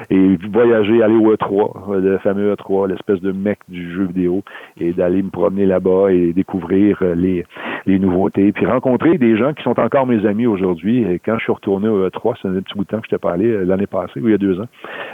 Et 0.09 0.37
voyager, 0.51 1.01
aller 1.01 1.15
au 1.15 1.33
E3, 1.33 1.99
le 1.99 2.17
fameux 2.17 2.53
E3, 2.53 2.89
l'espèce 2.89 3.21
de 3.21 3.31
mec 3.31 3.59
du 3.69 3.93
jeu 3.93 4.05
vidéo, 4.05 4.43
et 4.79 4.93
d'aller 4.93 5.21
me 5.21 5.29
promener 5.29 5.65
là-bas 5.65 6.11
et 6.11 6.33
découvrir 6.33 6.97
euh, 7.01 7.15
les, 7.15 7.45
les 7.85 7.99
nouveautés, 7.99 8.51
puis 8.51 8.65
rencontrer 8.65 9.17
des 9.17 9.37
gens 9.37 9.53
qui 9.53 9.63
sont 9.63 9.79
encore 9.79 10.05
mes 10.05 10.25
amis 10.25 10.45
aujourd'hui. 10.45 11.19
Quand 11.25 11.37
je 11.37 11.43
suis 11.43 11.51
retourné 11.51 11.87
au 11.87 12.07
E3, 12.07 12.35
c'est 12.41 12.47
un 12.47 12.61
petit 12.61 12.73
bout 12.75 12.83
de 12.83 12.89
temps 12.89 12.99
que 12.99 13.05
je 13.05 13.15
t'ai 13.15 13.17
parlé 13.17 13.47
euh, 13.47 13.63
l'année 13.63 13.87
passée, 13.87 14.19
ou 14.19 14.27
il 14.27 14.31
y 14.31 14.35
a 14.35 14.37
deux 14.37 14.59
ans, 14.59 14.67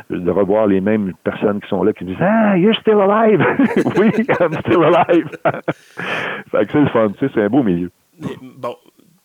de 0.10 0.32
revoir 0.32 0.68
les 0.68 0.82
mêmes 0.82 1.14
personnes 1.24 1.62
qui 1.62 1.68
sont 1.70 1.84
là, 1.84 1.94
qui 1.94 2.06
disent 2.06 2.18
Ah, 2.20 2.58
you're 2.58 2.76
still 2.76 3.00
alive! 3.02 3.42
oui, 4.00 4.12
I'm 4.40 4.54
still 4.62 4.84
alive! 4.84 5.30
fait 6.52 6.66
que 6.66 6.72
c'est 6.72 6.82
le 6.82 6.88
fun, 6.88 7.10
tu 7.10 7.20
sais, 7.20 7.32
c'est 7.34 7.44
un 7.44 7.50
beau 7.50 7.64
milieu. 7.64 7.90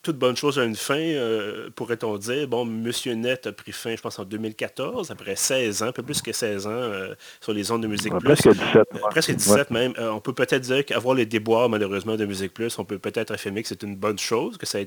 Toute 0.03 0.19
bonne 0.19 0.37
chose 0.37 0.59
a 0.59 0.65
une 0.65 0.75
fin, 0.75 0.99
euh, 0.99 1.71
pourrait-on 1.77 2.19
dire. 2.19 2.49
Bon, 2.49 2.65
Monsieur 2.65 3.15
Net 3.15 3.47
a 3.47 3.53
pris 3.53 3.71
fin, 3.71 3.95
je 3.95 4.01
pense, 4.01 4.19
en 4.19 4.25
2014, 4.25 5.13
après 5.13 5.37
16 5.37 5.85
ans, 5.85 5.87
un 5.87 5.93
peu 5.93 6.03
plus 6.03 6.21
que 6.21 6.33
16 6.33 6.67
ans 6.67 6.71
euh, 6.71 7.15
sur 7.41 7.53
les 7.53 7.71
ondes 7.71 7.83
de 7.83 7.87
Musique 7.87 8.13
Plus. 8.15 8.25
Presque 8.25 8.49
17. 8.49 8.77
Euh, 8.77 8.99
presque 9.11 9.33
17 9.33 9.71
même. 9.71 9.95
on 9.99 10.21
peut 10.21 10.33
peut-être 10.33 10.63
dire 10.63 10.85
qu'avoir 10.85 11.15
les 11.15 11.27
déboires, 11.27 11.69
malheureusement, 11.69 12.17
de 12.17 12.27
Musique 12.27 12.53
Plus, 12.53 12.77
on 12.81 12.85
peut 12.85 12.99
peut-être 12.99 13.31
affirmer 13.31 13.63
que 13.63 13.69
c'est 13.69 13.85
une 13.85 13.95
bonne 13.95 14.19
chose, 14.19 14.59
que 14.59 14.67
ça, 14.67 14.81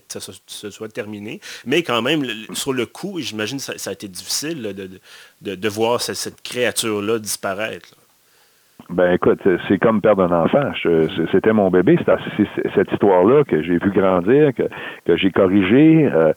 se 0.48 0.70
soit 0.70 0.90
terminé. 0.90 1.40
Mais 1.66 1.82
quand 1.82 2.02
même, 2.02 2.26
sur 2.54 2.74
le 2.74 2.86
coup, 2.86 3.20
j'imagine 3.22 3.58
que 3.60 3.78
ça, 3.78 3.90
a 3.90 3.94
été 3.94 4.10
difficile 4.10 4.62
de, 5.42 5.70
voir 5.70 6.02
cette, 6.02 6.42
créature-là 6.42 7.20
disparaître. 7.20 7.88
Ben 8.90 9.14
écoute, 9.14 9.42
c'est 9.68 9.80
comme 9.80 10.00
perdre 10.02 10.24
un 10.24 10.44
enfant. 10.44 10.72
C'était 11.32 11.54
mon 11.54 11.70
bébé. 11.70 11.98
C'est 12.06 12.48
cette 12.76 12.92
histoire-là 12.92 13.44
que 13.44 13.62
j'ai 13.64 13.78
vu 13.78 13.92
grandir, 13.92 14.54
que, 14.54 14.64
que 15.06 15.18
j'ai 15.18 15.32
corrigé. 15.32 16.10
Euh, 16.14 16.34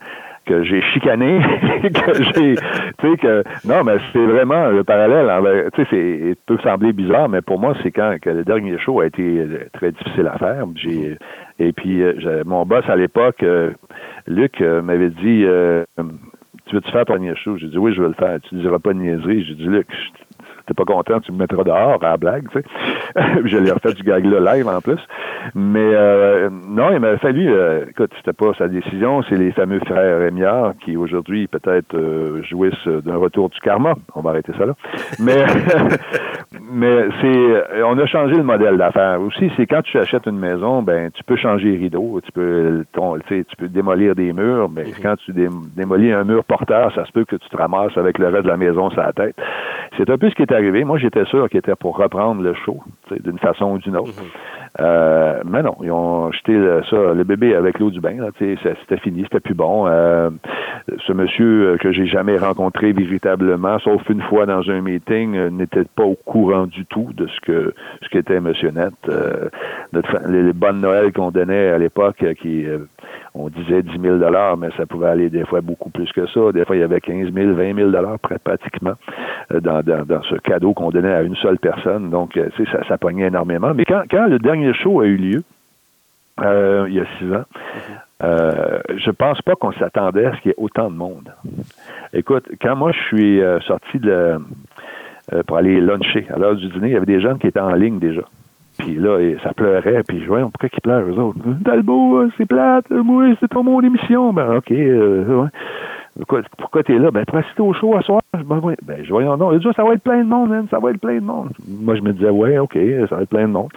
que 0.46 0.64
j'ai 0.64 0.80
chicané, 0.80 1.40
que 1.82 2.22
j'ai, 2.22 2.54
tu 2.54 3.10
sais 3.10 3.16
que 3.18 3.44
non, 3.66 3.84
mais 3.84 3.98
c'est 4.14 4.24
vraiment 4.24 4.68
le 4.68 4.82
parallèle. 4.82 5.28
Tu 5.74 5.82
sais, 5.82 5.88
c'est 5.90 6.34
peut 6.46 6.56
sembler 6.62 6.94
bizarre, 6.94 7.28
mais 7.28 7.42
pour 7.42 7.58
moi, 7.58 7.74
c'est 7.82 7.90
quand 7.90 8.16
que 8.22 8.30
le 8.30 8.44
dernier 8.44 8.78
show 8.78 9.00
a 9.00 9.06
été 9.06 9.44
très 9.74 9.92
difficile 9.92 10.26
à 10.26 10.38
faire. 10.38 10.64
J'ai 10.74 11.18
et 11.58 11.72
puis 11.72 12.02
euh, 12.02 12.44
mon 12.46 12.64
boss 12.64 12.88
à 12.88 12.96
l'époque, 12.96 13.42
euh, 13.42 13.72
Luc 14.26 14.60
m'avait 14.60 15.10
dit, 15.10 15.44
tu 16.64 16.74
veux-tu 16.74 16.90
faire 16.92 17.04
ton 17.04 17.14
dernier 17.14 17.36
show 17.36 17.58
J'ai 17.58 17.68
dit 17.68 17.76
oui, 17.76 17.92
je 17.94 18.00
veux 18.00 18.08
le 18.08 18.14
faire. 18.14 18.38
Tu 18.48 18.54
ne 18.54 18.62
diras 18.62 18.78
pas 18.78 18.94
de 18.94 19.00
niaiserie. 19.00 19.44
J'ai 19.44 19.54
dit 19.54 19.66
Luc, 19.66 19.86
t'es 20.68 20.74
pas 20.74 20.84
content, 20.84 21.20
tu 21.20 21.32
me 21.32 21.38
mettras 21.38 21.64
dehors 21.64 21.98
à 22.02 22.10
la 22.10 22.16
blague, 22.16 22.48
tu 22.52 22.60
sais. 22.60 22.64
je 23.44 23.56
l'ai 23.56 23.70
refait 23.70 23.94
du 23.94 24.02
gag 24.02 24.24
là 24.26 24.54
live 24.54 24.68
en 24.68 24.80
plus. 24.80 25.00
Mais 25.54 25.80
euh, 25.94 26.50
non, 26.50 26.92
il 26.92 27.00
m'a 27.00 27.16
fallu, 27.18 27.50
euh, 27.50 27.86
écoute, 27.88 28.10
c'était 28.16 28.32
pas 28.32 28.52
sa 28.58 28.68
décision, 28.68 29.22
c'est 29.28 29.36
les 29.36 29.52
fameux 29.52 29.80
frères 29.80 30.20
Rémiard 30.20 30.74
qui 30.84 30.96
aujourd'hui 30.96 31.46
peut-être 31.46 31.94
euh, 31.94 32.42
jouissent 32.42 32.86
d'un 32.86 33.16
retour 33.16 33.48
du 33.48 33.58
karma. 33.60 33.94
On 34.14 34.20
va 34.20 34.30
arrêter 34.30 34.52
ça 34.58 34.66
là. 34.66 34.74
Mais 35.18 35.46
mais 36.72 37.08
c'est 37.20 37.82
on 37.82 37.98
a 37.98 38.06
changé 38.06 38.34
le 38.34 38.42
modèle 38.42 38.76
d'affaires. 38.76 39.20
Aussi, 39.20 39.50
c'est 39.56 39.66
quand 39.66 39.82
tu 39.82 39.98
achètes 39.98 40.26
une 40.26 40.38
maison, 40.38 40.82
ben 40.82 41.10
tu 41.12 41.24
peux 41.24 41.36
changer 41.36 41.70
les 41.70 41.78
rideaux, 41.78 42.20
tu 42.24 42.32
peux 42.32 42.84
ton, 42.92 43.16
tu 43.18 43.44
peux 43.56 43.68
démolir 43.68 44.14
des 44.14 44.32
murs, 44.32 44.68
mais 44.68 44.84
quand 45.02 45.16
tu 45.24 45.32
démolis 45.32 46.12
un 46.12 46.24
mur 46.24 46.44
porteur, 46.44 46.92
ça 46.94 47.06
se 47.06 47.12
peut 47.12 47.24
que 47.24 47.36
tu 47.36 47.48
te 47.48 47.56
ramasses 47.56 47.96
avec 47.96 48.18
le 48.18 48.28
reste 48.28 48.44
de 48.44 48.48
la 48.48 48.56
maison 48.56 48.90
sur 48.90 49.00
la 49.00 49.12
tête. 49.12 49.36
C'est 49.96 50.10
un 50.10 50.18
peu 50.18 50.28
ce 50.28 50.34
qui 50.34 50.42
est 50.42 50.52
Moi, 50.84 50.98
j'étais 50.98 51.24
sûr 51.26 51.48
qu'il 51.48 51.58
était 51.58 51.74
pour 51.76 51.96
reprendre 51.96 52.42
le 52.42 52.54
show, 52.54 52.82
d'une 53.10 53.38
façon 53.38 53.72
ou 53.72 53.78
d'une 53.78 53.96
autre. 53.96 54.20
Mhm. 54.20 54.28
Euh, 54.80 55.42
mais 55.44 55.62
non, 55.62 55.76
ils 55.82 55.90
ont 55.90 56.30
jeté 56.32 56.54
ça, 56.88 57.14
le 57.14 57.24
bébé 57.24 57.54
avec 57.54 57.78
l'eau 57.78 57.90
du 57.90 58.00
bain. 58.00 58.16
C'était 58.38 58.98
fini, 58.98 59.22
c'était 59.24 59.40
plus 59.40 59.54
bon. 59.54 59.86
Euh, 59.86 60.30
ce 61.06 61.12
monsieur 61.12 61.72
euh, 61.72 61.76
que 61.76 61.92
j'ai 61.92 62.06
jamais 62.06 62.36
rencontré 62.36 62.92
véritablement, 62.92 63.78
sauf 63.80 64.02
une 64.08 64.22
fois 64.22 64.46
dans 64.46 64.68
un 64.70 64.80
meeting, 64.80 65.48
n'était 65.48 65.84
pas 65.84 66.04
au 66.04 66.14
courant 66.14 66.66
du 66.66 66.86
tout 66.86 67.08
de 67.14 67.26
ce 67.26 67.40
que 67.40 67.74
ce 68.02 68.08
qu'était 68.08 68.40
Monsieur 68.40 68.70
Net. 68.70 68.94
les, 70.28 70.52
bonnes 70.52 70.80
Noël 70.80 71.12
qu'on 71.12 71.30
donnait 71.30 71.70
à 71.70 71.78
l'époque, 71.78 72.24
qui 72.40 72.66
on 73.34 73.48
disait 73.48 73.82
10 73.82 74.00
000 74.00 74.18
mais 74.58 74.68
ça 74.76 74.86
pouvait 74.86 75.08
aller 75.08 75.30
des 75.30 75.44
fois 75.44 75.60
beaucoup 75.60 75.90
plus 75.90 76.10
que 76.12 76.26
ça. 76.26 76.52
Des 76.52 76.64
fois, 76.64 76.76
il 76.76 76.80
y 76.80 76.82
avait 76.82 77.00
15 77.00 77.32
000, 77.32 77.54
20 77.54 77.74
000 77.74 77.90
pratiquement 78.42 78.94
dans, 79.50 79.82
dans, 79.82 80.22
ce 80.22 80.34
cadeau 80.36 80.74
qu'on 80.74 80.90
donnait 80.90 81.12
à 81.12 81.22
une 81.22 81.36
seule 81.36 81.58
personne. 81.58 82.10
Donc, 82.10 82.38
ça, 82.72 82.84
ça 82.88 82.98
pognait 82.98 83.28
énormément. 83.28 83.72
Mais 83.74 83.84
quand, 83.84 84.02
quand 84.10 84.26
le 84.26 84.38
dernier 84.38 84.57
show 84.72 85.00
a 85.00 85.06
eu 85.06 85.16
lieu, 85.16 85.42
euh, 86.40 86.86
il 86.88 86.94
y 86.94 87.00
a 87.00 87.04
six 87.18 87.32
ans. 87.32 87.44
Euh, 88.22 88.80
je 88.96 89.10
pense 89.10 89.40
pas 89.42 89.54
qu'on 89.54 89.72
s'attendait 89.72 90.26
à 90.26 90.36
ce 90.36 90.40
qu'il 90.40 90.50
y 90.50 90.52
ait 90.52 90.56
autant 90.58 90.90
de 90.90 90.96
monde. 90.96 91.32
Écoute, 92.12 92.48
quand 92.60 92.76
moi 92.76 92.92
je 92.92 93.00
suis 93.06 93.40
euh, 93.40 93.60
sorti 93.60 93.98
de, 93.98 94.38
pour 95.46 95.56
aller 95.56 95.80
luncher 95.80 96.26
à 96.34 96.38
l'heure 96.38 96.56
du 96.56 96.68
dîner, 96.68 96.88
il 96.88 96.92
y 96.94 96.96
avait 96.96 97.06
des 97.06 97.20
gens 97.20 97.36
qui 97.36 97.46
étaient 97.46 97.60
en 97.60 97.74
ligne 97.74 97.98
déjà. 97.98 98.22
Puis 98.78 98.94
là, 98.94 99.18
ça 99.42 99.52
pleurait, 99.52 100.02
puis 100.06 100.20
je 100.20 100.26
voyais 100.26 100.44
pourquoi 100.44 100.68
ils 100.72 100.80
pleurent, 100.80 101.08
eux 101.08 101.18
autres. 101.18 101.40
Talbot, 101.64 102.30
c'est 102.36 102.46
plate, 102.46 102.90
moi, 102.90 103.26
c'est 103.40 103.48
pas 103.48 103.62
mon 103.62 103.80
émission. 103.80 104.32
Ben, 104.32 104.56
OK, 104.56 104.70
ouais. 104.70 105.48
Pourquoi, 106.18 106.42
pourquoi 106.58 106.82
tu 106.82 106.94
es 106.94 106.98
là? 106.98 107.10
Ben, 107.10 107.24
pour 107.24 107.38
assister 107.38 107.62
au 107.62 107.72
show 107.72 107.96
à 107.96 108.02
soir. 108.02 108.20
Ben, 108.32 108.60
ben 108.82 109.04
je 109.04 109.08
voyais 109.08 109.28
non. 109.28 109.52
Il 109.52 109.60
dit, 109.60 109.68
ça 109.76 109.84
va 109.84 109.94
être 109.94 110.02
plein 110.02 110.24
de 110.24 110.28
monde, 110.28 110.52
hein, 110.52 110.66
ça 110.70 110.78
va 110.80 110.90
être 110.90 111.00
plein 111.00 111.14
de 111.14 111.24
monde. 111.24 111.50
Moi, 111.66 111.94
je 111.94 112.02
me 112.02 112.12
disais, 112.12 112.30
ouais, 112.30 112.58
OK, 112.58 112.76
ça 113.08 113.16
va 113.16 113.22
être 113.22 113.28
plein 113.28 113.46
de 113.46 113.52
monde. 113.52 113.70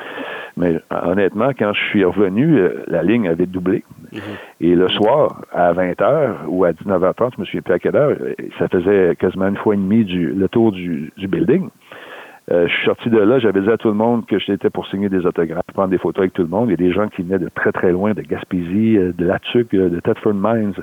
Mais 0.57 0.79
honnêtement, 0.89 1.51
quand 1.57 1.73
je 1.73 1.79
suis 1.89 2.03
revenu, 2.03 2.57
euh, 2.57 2.83
la 2.87 3.03
ligne 3.03 3.27
avait 3.27 3.45
doublé. 3.45 3.83
Mhm. 4.11 4.19
Et 4.59 4.75
le 4.75 4.89
soir, 4.89 5.41
à 5.53 5.71
20h 5.71 6.47
ou 6.47 6.65
à 6.65 6.71
19h30, 6.71 7.31
je 7.35 7.41
me 7.41 7.45
souviens 7.45 7.61
plus 7.61 7.73
à 7.73 7.79
quelle 7.79 7.95
heure, 7.95 8.17
ça 8.59 8.67
faisait 8.67 9.15
quasiment 9.15 9.47
une 9.47 9.57
fois 9.57 9.75
et 9.75 9.77
demie 9.77 10.03
du, 10.03 10.27
le 10.27 10.49
tour 10.49 10.71
du, 10.71 11.13
du 11.17 11.27
building. 11.27 11.69
Euh, 12.51 12.67
je 12.67 12.73
suis 12.73 12.85
sorti 12.85 13.09
de 13.09 13.17
là, 13.17 13.39
j'avais 13.39 13.61
dit 13.61 13.69
à 13.69 13.77
tout 13.77 13.87
le 13.87 13.93
monde 13.93 14.25
que 14.25 14.37
j'étais 14.37 14.69
pour 14.69 14.85
signer 14.87 15.07
des 15.07 15.25
autographes, 15.25 15.63
prendre 15.73 15.89
des 15.89 15.97
photos 15.97 16.23
avec 16.23 16.33
tout 16.33 16.41
le 16.41 16.49
monde. 16.49 16.67
Il 16.67 16.71
y 16.71 16.73
a 16.73 16.77
des 16.77 16.91
gens 16.91 17.07
qui 17.07 17.21
venaient 17.21 17.39
de 17.39 17.49
très 17.49 17.71
très 17.71 17.91
loin, 17.91 18.13
de 18.13 18.21
Gaspésie, 18.21 18.97
euh, 18.97 19.13
de 19.17 19.25
Latuc, 19.25 19.71
de 19.71 19.99
Thetford 20.01 20.33
Mines, 20.33 20.73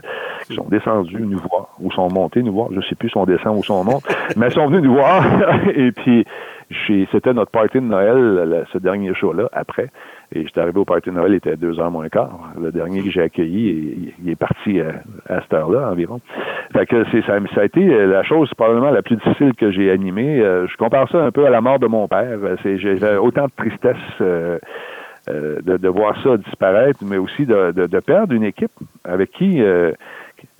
qui 0.46 0.54
sont 0.54 0.66
descendus 0.70 1.20
nous 1.20 1.38
voir, 1.38 1.68
ou 1.80 1.92
sont 1.92 2.08
montés 2.10 2.42
nous 2.42 2.52
voir, 2.52 2.68
je 2.72 2.80
sais 2.88 2.94
plus 2.94 3.10
si 3.10 3.16
on 3.18 3.26
descend 3.26 3.58
ou 3.58 3.62
si 3.62 3.70
on 3.70 3.84
monte, 3.84 4.04
mais 4.36 4.48
ils 4.48 4.52
sont 4.52 4.66
venus 4.66 4.82
nous 4.82 4.94
voir. 4.94 5.22
et 5.74 5.92
puis 5.92 6.24
c'était 7.12 7.34
notre 7.34 7.50
party 7.50 7.78
de 7.78 7.84
Noël, 7.84 8.64
ce 8.72 8.78
dernier 8.78 9.14
show-là, 9.14 9.48
après. 9.52 9.90
Et 10.32 10.42
j'étais 10.44 10.60
arrivé 10.60 10.78
au 10.78 10.84
party 10.84 11.08
de 11.08 11.14
Noël, 11.14 11.32
il 11.32 11.36
était 11.36 11.56
deux 11.56 11.80
heures 11.80 11.90
moins 11.90 12.08
quart. 12.08 12.52
Le 12.60 12.70
dernier 12.70 13.02
que 13.02 13.10
j'ai 13.10 13.22
accueilli, 13.22 14.12
il, 14.22 14.30
est 14.30 14.36
parti 14.36 14.80
à, 14.80 15.40
cette 15.40 15.54
heure-là 15.54 15.90
environ. 15.90 16.20
Fait 16.72 16.84
que 16.84 17.04
c'est, 17.10 17.22
ça, 17.22 17.38
a 17.56 17.64
été 17.64 18.06
la 18.06 18.22
chose 18.22 18.50
probablement 18.54 18.90
la 18.90 19.00
plus 19.00 19.16
difficile 19.16 19.54
que 19.54 19.70
j'ai 19.70 19.90
animée. 19.90 20.40
Euh, 20.40 20.66
je 20.66 20.76
compare 20.76 21.08
ça 21.10 21.24
un 21.24 21.30
peu 21.30 21.46
à 21.46 21.50
la 21.50 21.62
mort 21.62 21.78
de 21.78 21.86
mon 21.86 22.08
père. 22.08 22.38
J'ai 22.62 23.16
autant 23.16 23.46
de 23.46 23.52
tristesse 23.56 23.96
euh, 24.20 24.58
euh, 25.30 25.60
de, 25.62 25.88
voir 25.88 26.14
ça 26.22 26.36
disparaître, 26.36 27.00
mais 27.02 27.16
aussi 27.16 27.46
de 27.46 28.00
perdre 28.00 28.34
une 28.34 28.44
équipe 28.44 28.72
avec 29.04 29.30
qui 29.30 29.62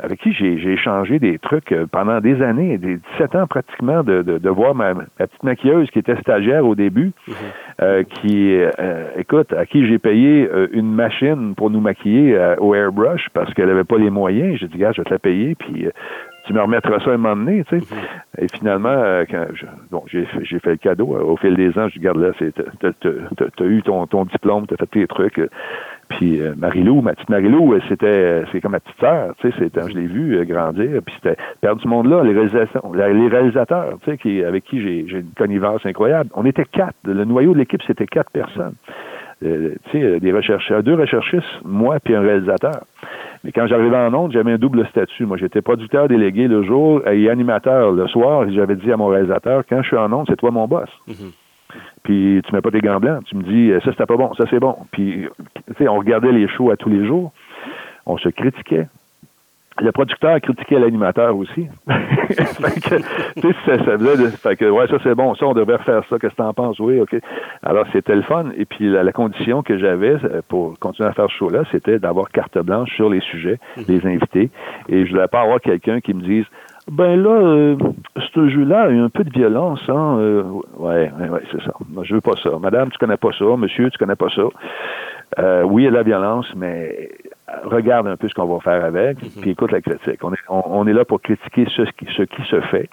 avec 0.00 0.21
qui 0.21 0.33
j'ai 0.33 0.73
échangé 0.73 1.19
des 1.19 1.38
trucs 1.38 1.73
euh, 1.73 1.87
pendant 1.90 2.21
des 2.21 2.40
années, 2.40 2.78
des 2.78 2.99
17 3.19 3.35
ans 3.35 3.47
pratiquement, 3.49 4.05
de, 4.05 4.23
de, 4.23 4.49
voir 4.49 4.75
ma, 4.75 4.95
petite 4.95 5.43
maquilleuse 5.43 5.90
qui 5.90 5.99
était 5.99 6.17
stagiaire 6.21 6.64
au 6.64 6.76
début, 6.76 7.12
mhm. 7.26 7.35
euh, 7.83 8.02
qui, 8.05 8.55
euh, 8.55 9.09
écoute, 9.17 9.52
à 9.52 9.67
qui 9.67 9.87
j'ai 9.88 9.99
payé 9.99 10.49
une 10.73 10.93
machine 10.93 11.55
pour 11.57 11.71
nous 11.71 11.81
maquiller 11.81 12.38
au 12.59 12.75
airbrush 12.75 13.28
parce 13.35 13.52
qu'elle 13.55 13.71
avait 13.71 13.85
pas 13.85 13.99
les 13.99 14.11
moyens. 14.11 14.59
J'ai 14.59 14.69
dit, 14.69 14.78
gars, 14.78 14.93
je 14.93 15.02
vais 15.02 15.05
te 15.05 15.11
la 15.11 15.19
payer, 15.19 15.55
puis 15.57 15.88
tu 16.47 16.52
me 16.52 16.61
remettras 16.61 17.00
ça 17.00 17.11
un 17.11 17.17
moment 17.17 17.37
donné, 17.37 17.64
tu 17.64 17.81
sais. 17.81 17.95
Mhm. 17.95 18.45
Et 18.45 18.47
finalement, 18.49 19.23
quand 19.28 19.47
bon, 19.90 20.05
j'ai 20.07 20.25
fait 20.61 20.71
le 20.71 20.76
cadeau 20.76 21.09
au 21.09 21.37
fil 21.37 21.57
des 21.57 21.76
ans, 21.78 21.88
je 21.88 21.99
dis, 21.99 22.09
regarde 22.09 22.19
là, 22.19 22.31
t'as 22.81 23.64
as 23.64 23.69
eu 23.69 23.83
ton, 23.83 24.07
ton 24.07 24.25
diplôme, 24.25 24.67
t'as 24.67 24.76
fait 24.76 24.87
tes 24.87 25.07
trucs. 25.07 25.40
Puis 26.09 26.41
euh, 26.41 26.55
Marilou, 26.57 27.03
ma 27.03 27.12
petite 27.15 27.29
Marilou, 27.29 27.75
euh, 27.75 27.81
c'était 27.88 28.07
euh, 28.07 28.45
c'est 28.50 28.61
comme 28.61 28.73
ma 28.73 28.81
petite 28.81 28.99
sœur, 28.99 29.35
tu 29.38 29.50
sais, 29.50 29.71
je 29.75 29.95
l'ai 29.95 30.07
vu 30.07 30.45
grandir, 30.47 31.03
puis 31.05 31.15
c'était 31.17 31.37
perdre 31.61 31.81
du 31.81 31.88
monde 31.88 32.09
là, 32.09 32.23
les 32.25 32.33
réalisations, 32.33 32.93
les 32.95 33.29
réalisateurs, 33.29 33.99
tu 34.03 34.11
sais, 34.11 34.17
qui, 34.17 34.43
avec 34.43 34.65
qui 34.65 34.81
j'ai, 34.81 35.05
j'ai 35.07 35.19
une 35.19 35.33
connivence 35.37 35.85
incroyable. 35.85 36.31
On 36.35 36.47
était 36.47 36.65
quatre, 36.65 36.97
le 37.05 37.25
noyau 37.25 37.53
de 37.53 37.59
l'équipe 37.59 37.83
c'était 37.87 38.07
quatre 38.07 38.31
personnes. 38.31 38.75
tu 39.43 39.79
sais, 39.93 40.19
des 40.21 40.33
rechercheurs, 40.33 40.83
deux 40.83 40.95
recherchistes, 40.95 41.61
moi 41.65 41.99
puis 42.03 42.15
un 42.15 42.23
réalisateur. 42.23 42.85
Mais 43.45 43.53
quand 43.53 43.67
j'arrivais 43.67 43.97
en 43.97 44.12
onde, 44.15 44.33
j'avais 44.33 44.53
un 44.53 44.59
double 44.59 44.85
statut. 44.87 45.25
Moi, 45.25 45.37
j'étais 45.37 45.62
producteur 45.62 46.09
délégué 46.09 46.49
le 46.49 46.65
jour 46.65 47.07
et 47.07 47.31
animateur 47.31 47.93
le 47.93 48.09
soir. 48.09 48.50
J'avais 48.50 48.75
dit 48.75 48.91
à 48.91 48.97
mon 48.97 49.07
réalisateur, 49.07 49.62
quand 49.69 49.81
je 49.81 49.87
suis 49.87 49.97
en 49.97 50.12
onde, 50.12 50.27
c'est 50.29 50.37
toi 50.37 50.50
mon 50.50 50.67
boss. 50.67 50.88
Mm-hmm 51.09 51.33
puis 52.03 52.41
tu 52.45 52.55
mets 52.55 52.61
pas 52.61 52.71
tes 52.71 52.81
gants 52.81 53.01
blancs. 53.01 53.25
Tu 53.25 53.37
me 53.37 53.43
dis, 53.43 53.73
ça, 53.85 53.91
c'était 53.91 54.07
pas 54.07 54.17
bon, 54.17 54.33
ça, 54.35 54.45
c'est 54.51 54.61
bon. 54.61 54.77
Puis, 54.93 55.27
tu 55.67 55.75
sais, 55.77 55.89
on 55.89 55.99
regardait 55.99 56.33
les 56.33 56.49
shows 56.49 56.71
à 56.71 56.77
tous 56.77 56.89
les 56.89 57.07
jours. 57.07 57.33
On 58.07 58.17
se 58.17 58.29
critiquait. 58.29 58.87
Le 59.81 59.93
producteur 59.93 60.41
critiquait 60.41 60.79
l'animateur 60.79 61.37
aussi. 61.37 61.69
fait 61.89 62.81
que, 62.81 62.97
tu 63.41 63.49
sais, 63.49 63.55
ça, 63.65 63.79
faisait 63.79 64.17
de, 64.17 64.27
fait 64.29 64.57
que, 64.57 64.65
ouais, 64.65 64.89
ça 64.89 64.97
c'est 65.05 65.15
bon, 65.15 65.37
ça, 65.37 65.47
on 65.47 65.55
devrait 65.55 65.77
refaire 65.77 66.03
ça, 66.11 66.19
qu'est-ce 66.19 66.33
que 66.33 66.39
t'en 66.39 66.53
penses? 66.53 66.81
Oui, 66.81 66.99
OK. 66.99 67.15
Alors, 67.63 67.87
c'était 67.93 68.17
le 68.17 68.23
fun. 68.23 68.47
Et 68.57 68.65
puis, 68.65 68.89
la, 68.89 69.13
condition 69.13 69.63
que 69.63 69.79
j'avais 69.79 70.17
euh, 70.25 70.43
pour 70.49 70.77
continuer 70.81 71.09
à 71.09 71.13
faire 71.13 71.29
ce 71.31 71.37
show-là, 71.37 71.63
c'était 71.71 71.99
d'avoir 72.01 72.31
carte 72.31 72.59
blanche 72.59 72.93
sur 72.97 73.09
les 73.09 73.21
sujets, 73.21 73.59
mm-hmm. 73.77 73.89
les 73.89 74.07
invités. 74.07 74.51
Et 74.89 75.07
je 75.07 75.13
voulais 75.13 75.29
pas 75.29 75.43
avoir 75.43 75.61
quelqu'un 75.61 76.01
qui 76.01 76.13
me 76.13 76.23
dise, 76.23 76.47
ben 76.90 77.23
là, 77.23 77.30
euh, 77.30 77.76
ce 78.35 78.49
jeu-là 78.49 78.83
a 78.83 78.90
eu 78.90 79.00
un 79.00 79.09
peu 79.09 79.25
de 79.25 79.30
violence, 79.30 79.80
hein. 79.88 80.16
Euh, 80.18 80.42
ouais, 80.78 81.11
ouais, 81.11 81.42
c'est 81.52 81.62
ça. 81.62 81.73
Moi, 81.88 82.04
je 82.04 82.14
veux 82.14 82.21
pas 82.21 82.37
ça. 82.42 82.50
Madame, 82.61 82.90
tu 82.90 82.99
connais 82.99 83.16
pas 83.16 83.33
ça. 83.38 83.45
Monsieur, 83.57 83.90
tu 83.90 83.99
connais 83.99 84.16
pas 84.16 84.30
ça. 84.30 84.42
Euh, 85.38 85.62
oui, 85.62 85.83
il 85.83 85.85
y 85.85 85.88
a 85.88 85.90
de 85.90 85.97
la 85.97 86.02
violence, 86.02 86.50
mais 86.57 87.11
regarde 87.64 88.07
un 88.07 88.16
peu 88.16 88.28
ce 88.28 88.35
qu'on 88.35 88.47
va 88.47 88.61
faire 88.61 88.85
avec, 88.85 89.23
mhm. 89.23 89.42
puis 89.42 89.50
écoute 89.50 89.73
la 89.73 89.80
critique. 89.80 90.23
On 90.23 90.33
est, 90.33 90.38
on, 90.49 90.87
est 90.87 90.92
là 90.92 91.04
pour 91.04 91.21
critiquer 91.21 91.66
ce 91.76 91.83
qui, 91.83 92.07
ce 92.16 92.23
qui 92.23 92.42
se 92.45 92.61
fait 92.62 92.88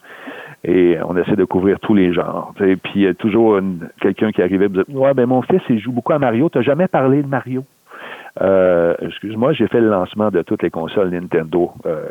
et 0.63 0.97
on 1.07 1.15
essaie 1.15 1.35
de 1.35 1.45
couvrir 1.45 1.79
tous 1.79 1.93
les 1.93 2.11
genres. 2.11 2.53
Et 2.59 2.75
puis 2.75 2.93
il 2.95 3.01
y 3.03 3.07
a 3.07 3.13
toujours 3.13 3.59
quelqu'un 4.01 4.31
qui 4.31 4.41
arrivait 4.41 4.65
et 4.65 4.69
me 4.69 4.83
Ouais, 4.89 5.13
ben 5.13 5.27
mon 5.27 5.41
fils, 5.43 5.61
il 5.69 5.79
joue 5.79 5.91
beaucoup 5.91 6.13
à 6.13 6.19
Mario. 6.19 6.49
Tu 6.49 6.61
jamais 6.63 6.87
parlé 6.87 7.21
de 7.21 7.27
Mario? 7.27 7.63
Euh, 8.41 8.95
excuse-moi, 9.01 9.53
j'ai 9.53 9.67
fait 9.67 9.79
le 9.79 9.89
lancement 9.89 10.29
de 10.29 10.41
toutes 10.41 10.61
les 10.61 10.69
consoles 10.69 11.09
Nintendo 11.09 11.71
euh, 11.85 12.07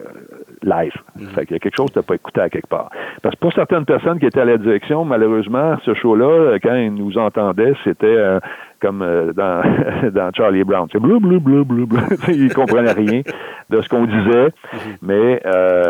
live. 0.64 0.92
Mhm. 1.16 1.28
Fait 1.28 1.46
qu'il 1.46 1.54
y 1.54 1.56
a 1.56 1.58
quelque 1.58 1.76
chose 1.76 1.90
que 1.90 2.00
tu 2.00 2.06
pas 2.06 2.14
écouté 2.14 2.40
à 2.40 2.48
quelque 2.48 2.68
part. 2.68 2.90
Parce 3.22 3.34
que 3.34 3.40
pour 3.40 3.52
certaines 3.52 3.84
personnes 3.84 4.18
qui 4.18 4.26
étaient 4.26 4.40
à 4.40 4.44
la 4.44 4.58
direction, 4.58 5.04
malheureusement, 5.04 5.76
ce 5.84 5.94
show-là, 5.94 6.58
quand 6.62 6.74
ils 6.74 6.94
nous 6.94 7.16
entendaient, 7.18 7.74
c'était 7.84 8.38
comme 8.80 9.00
dans, 9.34 9.62
dans 10.12 10.30
Charlie 10.34 10.64
Brown. 10.64 10.88
C'est 10.92 11.00
bleu, 11.00 11.18
bleu, 11.18 11.38
bleu, 11.38 11.64
bleu, 11.64 11.86
bleu. 11.86 12.02
il 12.28 12.52
comprenait 12.52 12.92
rien 12.92 13.22
de 13.70 13.80
ce 13.80 13.88
qu'on 13.88 14.06
disait. 14.06 14.48
Mhm. 14.72 14.96
Mais 15.02 15.42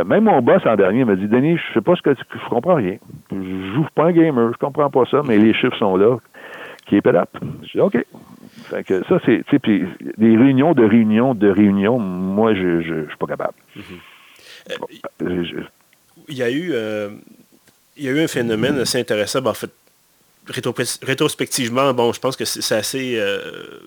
même 0.07 0.25
mon 0.25 0.41
boss 0.43 0.65
en 0.67 0.77
dernier 0.77 1.05
m'a 1.05 1.17
dit, 1.17 1.29
Denis, 1.29 1.57
je 1.57 1.75
sais 1.75 1.81
pas 1.81 1.95
ce 1.97 2.03
que 2.03 2.11
tu, 2.11 2.23
je 2.33 2.49
comprends 2.49 2.75
rien. 2.75 2.97
Je 3.33 3.73
joue 3.75 3.87
pas 3.95 4.07
un 4.07 4.13
gamer, 4.13 4.53
je 4.53 4.59
comprends 4.59 4.91
pas 4.91 5.05
ça, 5.11 5.23
mais 5.27 5.39
les 5.39 5.55
chiffres 5.55 5.77
sont 5.77 5.97
là. 5.97 6.17
Qui 6.87 6.97
est 6.97 7.07
up. 7.07 7.31
Je 7.63 7.73
dis, 7.73 7.81
OK. 7.81 7.97
Fait 8.65 8.85
que 8.85 9.05
ça, 9.05 9.19
c'est, 9.25 9.43
tu 9.49 9.59
sais, 9.59 9.87
des 10.19 10.37
réunions 10.37 10.73
de 10.73 10.85
réunions 10.85 11.35
de 11.35 11.49
réunions, 11.49 11.99
moi, 11.99 12.55
je, 12.55 12.81
je, 12.81 13.07
suis 13.09 13.17
pas 13.19 13.27
capable. 13.27 13.55
Mhm. 13.77 13.83
Il 16.29 16.37
y 16.37 16.43
a 16.43 16.51
eu, 16.51 16.73
il 17.97 18.05
y 18.05 18.09
a 18.09 18.11
eu 18.11 18.21
un 18.21 18.29
phénomène 18.29 18.79
assez 18.79 18.99
intéressant. 18.99 19.41
Ben, 19.41 19.51
en 19.51 19.55
fait, 19.55 19.71
rétrospectivement, 20.49 21.95
bon, 21.95 22.13
je 22.13 22.21
pense 22.21 22.37
que 22.37 22.45
c'est 22.45 22.75
assez, 22.75 23.17
euh, 23.19 23.81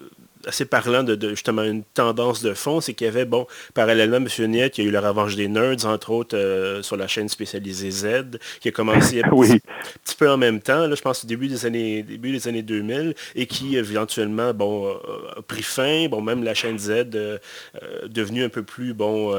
assez 0.45 0.65
parlant 0.65 1.03
de, 1.03 1.29
justement 1.29 1.63
une 1.63 1.83
tendance 1.83 2.41
de 2.41 2.53
fond, 2.53 2.81
c'est 2.81 2.93
qu'il 2.93 3.05
y 3.05 3.07
avait, 3.09 3.25
bon, 3.25 3.45
parallèlement, 3.73 4.17
M. 4.17 4.27
Niette, 4.47 4.77
il 4.77 4.83
y 4.83 4.87
a 4.87 4.89
eu 4.89 4.93
la 4.93 5.01
revanche 5.01 5.35
des 5.35 5.47
nerds, 5.47 5.85
entre 5.85 6.11
autres, 6.11 6.35
euh, 6.35 6.81
sur 6.81 6.97
la 6.97 7.07
chaîne 7.07 7.29
spécialisée 7.29 7.91
Z, 7.91 8.39
qui 8.59 8.69
a 8.69 8.71
commencé 8.71 9.21
un 9.23 9.29
petit, 10.03 10.15
peu 10.17 10.29
en 10.29 10.37
même 10.37 10.61
temps, 10.61 10.87
là, 10.87 10.95
je 10.95 11.01
pense 11.01 11.23
au 11.23 11.27
début 11.27 11.47
des 11.47 11.65
années 11.65 12.01
début 12.01 12.31
des 12.31 12.47
années 12.47 12.63
2000, 12.63 13.13
et 13.35 13.45
qui 13.45 13.77
éventuellement, 13.77 14.53
bon, 14.53 14.95
a 15.35 15.41
pris 15.43 15.63
fin, 15.63 16.07
bon, 16.07 16.21
même 16.21 16.43
la 16.43 16.53
chaîne 16.53 16.79
Z 16.79 16.89
euh, 17.13 17.37
devenue 18.07 18.43
un 18.43 18.49
peu 18.49 18.63
plus, 18.63 18.93
bon, 18.93 19.35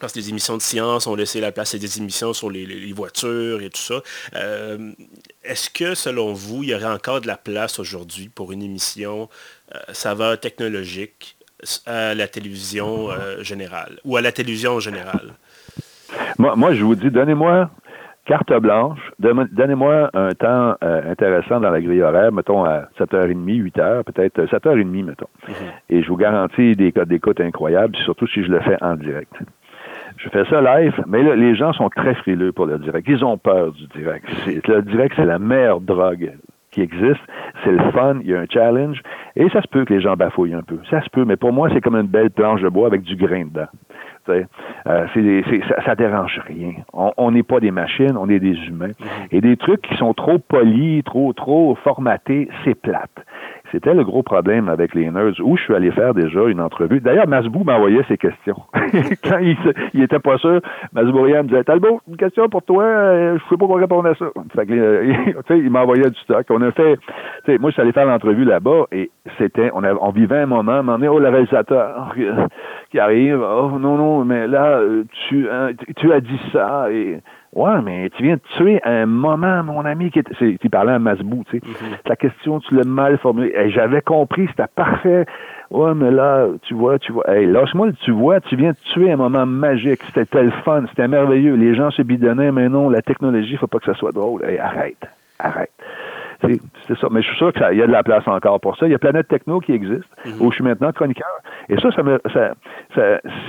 parce 0.00 0.12
que 0.12 0.18
les 0.18 0.30
émissions 0.30 0.56
de 0.56 0.62
science 0.62 1.06
ont 1.06 1.14
laissé 1.14 1.40
la 1.40 1.52
place 1.52 1.74
à 1.74 1.78
des 1.78 1.98
émissions 1.98 2.32
sur 2.32 2.50
les, 2.50 2.92
voitures 2.92 3.60
et 3.62 3.70
tout 3.70 3.80
ça. 3.80 3.94
Euh, 4.34 4.92
est-ce 5.44 5.70
que, 5.70 5.94
selon 5.94 6.32
vous, 6.32 6.62
il 6.62 6.70
y 6.70 6.74
aurait 6.74 6.92
encore 6.92 7.20
de 7.20 7.26
la 7.26 7.36
place 7.36 7.78
aujourd'hui 7.78 8.28
pour 8.28 8.52
une 8.52 8.62
émission 8.62 9.28
euh, 9.74 9.78
saveur 9.92 10.38
technologique 10.38 11.36
à 11.86 12.14
la 12.14 12.28
télévision 12.28 13.10
euh, 13.10 13.42
générale 13.42 13.98
ou 14.04 14.16
à 14.16 14.20
la 14.20 14.32
télévision 14.32 14.72
en 14.72 14.80
général? 14.80 15.34
Moi, 16.38 16.54
moi, 16.56 16.74
je 16.74 16.84
vous 16.84 16.94
dis, 16.94 17.10
donnez-moi 17.10 17.70
carte 18.26 18.52
blanche, 18.54 18.98
donnez-moi 19.18 20.08
un 20.14 20.30
temps 20.30 20.76
intéressant 20.80 21.60
dans 21.60 21.68
la 21.68 21.80
grille 21.82 22.00
horaire, 22.00 22.32
mettons 22.32 22.64
à 22.64 22.88
7h30, 22.98 23.44
8h, 23.44 24.04
peut-être 24.04 24.44
7h30, 24.44 25.04
mettons. 25.04 25.26
Mm-hmm. 25.46 25.52
Et 25.90 26.02
je 26.02 26.08
vous 26.08 26.16
garantis 26.16 26.74
des 26.74 26.90
codes 26.90 27.08
d'écoute 27.08 27.38
incroyables, 27.40 27.94
surtout 27.96 28.26
si 28.28 28.42
je 28.42 28.50
le 28.50 28.60
fais 28.60 28.82
en 28.82 28.96
direct. 28.96 29.30
Je 30.24 30.30
fais 30.30 30.44
ça 30.46 30.60
live, 30.62 30.94
mais 31.06 31.22
là, 31.22 31.36
les 31.36 31.54
gens 31.54 31.72
sont 31.74 31.90
très 31.90 32.14
frileux 32.14 32.52
pour 32.52 32.64
le 32.64 32.78
direct. 32.78 33.06
Ils 33.08 33.22
ont 33.24 33.36
peur 33.36 33.72
du 33.72 33.86
direct. 33.88 34.26
Le 34.46 34.80
direct, 34.82 35.14
c'est 35.16 35.26
la 35.26 35.38
meilleure 35.38 35.80
drogue 35.80 36.32
qui 36.70 36.80
existe. 36.80 37.20
C'est 37.62 37.70
le 37.70 37.90
fun, 37.92 38.16
il 38.22 38.30
y 38.30 38.34
a 38.34 38.40
un 38.40 38.46
challenge, 38.48 39.02
et 39.36 39.48
ça 39.50 39.60
se 39.60 39.68
peut 39.68 39.84
que 39.84 39.92
les 39.92 40.00
gens 40.00 40.14
bafouillent 40.14 40.54
un 40.54 40.62
peu. 40.62 40.78
Ça 40.90 41.02
se 41.02 41.10
peut, 41.10 41.24
mais 41.24 41.36
pour 41.36 41.52
moi, 41.52 41.68
c'est 41.72 41.80
comme 41.80 41.96
une 41.96 42.06
belle 42.06 42.30
planche 42.30 42.62
de 42.62 42.68
bois 42.68 42.86
avec 42.86 43.02
du 43.02 43.16
grain 43.16 43.44
dedans. 43.44 43.68
Euh, 44.30 44.44
ça, 45.68 45.82
ça 45.84 45.94
dérange 45.94 46.40
rien. 46.46 46.72
On 46.94 47.30
n'est 47.30 47.42
pas 47.42 47.60
des 47.60 47.70
machines, 47.70 48.16
on 48.16 48.28
est 48.30 48.40
des 48.40 48.56
humains. 48.66 48.88
Mm-hmm. 48.88 49.28
Et 49.32 49.40
des 49.42 49.56
trucs 49.58 49.82
qui 49.82 49.94
sont 49.96 50.14
trop 50.14 50.38
polis, 50.38 51.04
trop, 51.04 51.34
trop 51.34 51.74
formatés, 51.84 52.48
c'est 52.64 52.74
plate. 52.74 53.10
C'était 53.74 53.92
le 53.92 54.04
gros 54.04 54.22
problème 54.22 54.68
avec 54.68 54.94
les 54.94 55.10
nerds, 55.10 55.40
où 55.42 55.56
je 55.56 55.62
suis 55.64 55.74
allé 55.74 55.90
faire 55.90 56.14
déjà 56.14 56.44
une 56.44 56.60
entrevue. 56.60 57.00
D'ailleurs, 57.00 57.26
Masbou 57.26 57.64
m'envoyait 57.64 58.04
ses 58.06 58.16
questions. 58.16 58.54
Quand 59.24 59.38
il, 59.38 59.56
il 59.94 60.02
était 60.04 60.20
pas 60.20 60.38
sûr, 60.38 60.60
Masbourian 60.92 61.42
me 61.42 61.48
disait 61.48 61.64
Talbot, 61.64 62.00
une 62.06 62.16
question 62.16 62.48
pour 62.48 62.62
toi, 62.62 62.84
euh, 62.84 63.36
je 63.36 63.42
sais 63.42 63.56
pas 63.56 63.66
comment 63.66 63.74
répondre 63.74 64.08
à 64.08 64.14
ça. 64.14 64.26
Fait 64.54 64.66
que, 64.66 64.74
euh, 64.74 65.12
il 65.56 65.70
m'envoyait 65.70 66.08
du 66.08 66.18
stock. 66.20 66.46
On 66.50 66.62
a 66.62 66.70
fait, 66.70 67.00
moi, 67.58 67.70
je 67.70 67.72
suis 67.72 67.82
allé 67.82 67.90
faire 67.90 68.06
l'entrevue 68.06 68.44
là-bas 68.44 68.84
et 68.92 69.10
c'était, 69.38 69.72
on, 69.74 69.82
on 69.82 70.10
vivait 70.10 70.42
un 70.42 70.46
moment, 70.46 70.80
on 70.86 71.02
est 71.02 71.08
oh, 71.08 71.18
le 71.18 71.28
réalisateur 71.28 72.14
qui 72.92 73.00
arrive, 73.00 73.40
oh 73.42 73.72
non, 73.80 73.96
non, 73.96 74.24
mais 74.24 74.46
là, 74.46 74.80
tu, 75.28 75.48
hein, 75.50 75.70
tu 75.96 76.12
as 76.12 76.20
dit 76.20 76.40
ça 76.52 76.92
et 76.92 77.18
Ouais, 77.54 77.80
mais 77.82 78.10
tu 78.10 78.24
viens 78.24 78.34
de 78.34 78.40
tuer 78.56 78.80
un 78.84 79.06
moment, 79.06 79.62
mon 79.62 79.84
ami, 79.84 80.10
qui 80.10 80.18
était, 80.18 80.56
tu 80.58 80.68
parlais 80.68 80.92
à 80.92 80.98
Masbou, 80.98 81.44
tu 81.48 81.58
sais. 81.58 81.64
Mm-hmm. 81.64 82.02
Ta 82.04 82.16
question, 82.16 82.58
tu 82.58 82.74
l'as 82.74 82.84
mal 82.84 83.16
formulée. 83.18 83.70
J'avais 83.70 84.00
compris, 84.02 84.48
c'était 84.48 84.66
parfait. 84.74 85.24
Ouais, 85.70 85.94
mais 85.94 86.10
là, 86.10 86.48
tu 86.62 86.74
vois, 86.74 86.98
tu 86.98 87.12
vois. 87.12 87.30
Hey, 87.30 87.46
lâche-moi 87.46 87.92
tu 88.00 88.10
vois, 88.10 88.40
tu 88.40 88.56
viens 88.56 88.70
de 88.70 88.92
tuer 88.92 89.12
un 89.12 89.16
moment 89.16 89.46
magique. 89.46 90.02
C'était 90.06 90.26
tel 90.26 90.50
fun, 90.64 90.84
c'était 90.90 91.06
merveilleux. 91.06 91.54
Les 91.54 91.76
gens 91.76 91.92
se 91.92 92.02
bidonnaient, 92.02 92.50
mais 92.50 92.68
non, 92.68 92.90
la 92.90 93.02
technologie, 93.02 93.56
faut 93.56 93.68
pas 93.68 93.78
que 93.78 93.86
ça 93.86 93.94
soit 93.94 94.12
drôle. 94.12 94.44
Hey, 94.44 94.58
arrête, 94.58 95.06
arrête. 95.38 95.70
C'est 96.42 96.98
ça. 96.98 97.08
Mais 97.10 97.22
je 97.22 97.28
suis 97.28 97.36
sûr 97.36 97.52
qu'il 97.52 97.78
y 97.78 97.82
a 97.82 97.86
de 97.86 97.92
la 97.92 98.02
place 98.02 98.26
encore 98.26 98.60
pour 98.60 98.76
ça. 98.76 98.86
Il 98.86 98.92
y 98.92 98.94
a 98.94 98.98
Planète 98.98 99.28
Techno 99.28 99.60
qui 99.60 99.72
existe, 99.72 100.08
mhm. 100.26 100.40
où 100.40 100.50
je 100.50 100.56
suis 100.56 100.64
maintenant 100.64 100.92
chroniqueur. 100.92 101.26
Et 101.68 101.78
ça, 101.80 101.90
ça, 101.92 102.02
me, 102.02 102.20
ça, 102.32 102.54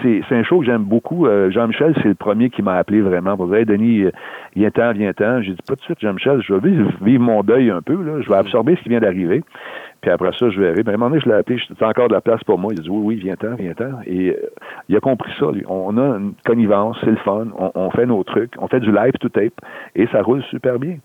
c'est, 0.02 0.24
un 0.32 0.44
show 0.44 0.60
que 0.60 0.66
j'aime 0.66 0.84
beaucoup. 0.84 1.28
Euh, 1.28 1.52
Jean-Michel, 1.52 1.94
c'est 2.02 2.10
le 2.10 2.16
premier 2.16 2.50
qui 2.50 2.62
m'a 2.62 2.76
appelé 2.76 3.02
vraiment 3.02 3.36
pour 3.36 3.48
dire 3.48 3.58
hey, 3.58 3.66
Denis, 3.66 4.04
euh, 4.04 4.12
viens-t'en, 4.56 4.94
viens-t'en. 4.94 5.42
J'ai 5.42 5.54
dit 5.54 5.62
pas 5.68 5.76
de 5.76 5.82
suite, 5.82 6.00
Jean-Michel, 6.00 6.42
je 6.42 6.54
vais 6.54 6.70
vivre, 7.02 7.24
mon 7.24 7.44
deuil 7.44 7.70
un 7.70 7.82
peu. 7.82 8.02
Là. 8.02 8.22
Je 8.22 8.30
vais 8.30 8.36
mhm. 8.36 8.42
absorber 8.42 8.76
ce 8.76 8.84
qui 8.84 8.90
vient 8.90 9.02
d'arriver. 9.02 9.44
Puis 10.06 10.14
après 10.14 10.34
ça, 10.38 10.52
je 10.52 10.62
verrai. 10.62 10.84
Mais 10.86 10.92
à 10.92 10.94
un 10.94 10.98
moment 10.98 11.10
donné, 11.10 11.22
je 11.26 11.28
l'ai 11.28 11.36
appelé, 11.36 11.60
encore 11.82 12.10
de 12.10 12.14
la 12.14 12.22
place 12.22 12.44
pour 12.44 12.60
moi. 12.60 12.72
Il 12.72 12.80
a 12.80 12.84
dit 12.84 12.90
oui, 12.92 13.02
oui, 13.04 13.16
viens-t'en, 13.16 13.56
viens-t'en. 13.56 14.02
Et 14.06 14.30
euh, 14.30 14.52
il 14.88 14.96
a 14.96 15.00
compris 15.00 15.32
ça, 15.40 15.48
lui. 15.52 15.64
On 15.68 15.98
a 15.98 16.20
une 16.20 16.34
connivence, 16.46 16.96
c'est 17.04 17.10
le 17.10 17.16
fun. 17.18 17.48
On, 17.58 17.90
fait 17.90 18.06
nos 18.06 18.24
trucs. 18.24 18.54
On 18.60 18.68
fait 18.68 18.82
du 18.82 18.92
live 18.92 19.14
to 19.20 19.30
tape. 19.30 19.56
Et 19.96 20.06
ça 20.12 20.22
roule 20.22 20.44
super 20.44 20.78
bien. 20.78 20.98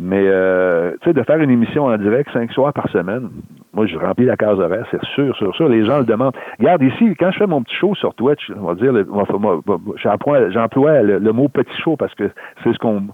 Mais, 0.00 0.24
euh, 0.26 0.90
tu 1.02 1.10
sais, 1.10 1.12
de 1.12 1.22
faire 1.22 1.38
une 1.38 1.52
émission 1.52 1.84
en 1.84 1.96
direct 1.98 2.32
cinq 2.32 2.50
soirs 2.50 2.72
par 2.72 2.88
semaine, 2.88 3.28
moi, 3.72 3.86
je 3.86 3.96
remplis 3.96 4.24
la 4.24 4.36
case 4.36 4.58
horaire, 4.58 4.84
c'est 4.90 5.04
sûr, 5.14 5.36
sûr, 5.36 5.54
sûr. 5.54 5.68
Les 5.68 5.84
gens 5.84 5.98
le 5.98 6.04
demandent. 6.04 6.34
Regarde 6.58 6.82
ici, 6.82 7.14
quand 7.16 7.30
je 7.30 7.38
fais 7.38 7.46
mon 7.46 7.62
petit 7.62 7.76
show 7.76 7.94
sur 7.94 8.12
Twitch, 8.14 8.50
on 8.56 8.64
va 8.64 8.74
dire, 8.74 8.92
j'emploie 10.02 11.02
le, 11.02 11.32
mot 11.32 11.48
petit 11.48 11.80
show 11.80 11.96
parce 11.96 12.12
que 12.16 12.28
c'est 12.64 12.72
ce 12.72 12.78
qu'on. 12.78 13.04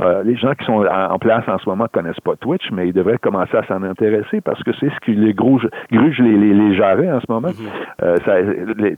Euh, 0.00 0.22
les 0.22 0.36
gens 0.36 0.52
qui 0.54 0.64
sont 0.64 0.86
en, 0.86 1.18
place 1.18 1.42
en 1.48 1.58
ce 1.58 1.68
moment 1.68 1.84
ne 1.84 1.88
connaissent 1.88 2.20
pas 2.20 2.36
Twitch, 2.36 2.70
mais 2.70 2.86
ils 2.86 2.92
devraient 2.92 3.18
commencer 3.18 3.56
à 3.56 3.64
s'en 3.64 3.82
intéresser 3.82 4.40
parce 4.40 4.62
que 4.62 4.70
c'est 4.78 4.91
ce 4.94 5.00
qui 5.04 5.14
les 5.14 5.34
gros 5.34 5.60
gruge 5.90 6.18
les, 6.18 6.36
les, 6.36 6.54
les 6.54 6.74
jarrets 6.74 7.10
en 7.10 7.20
ce 7.20 7.30
moment. 7.30 7.48
Mm-hmm. 7.48 8.18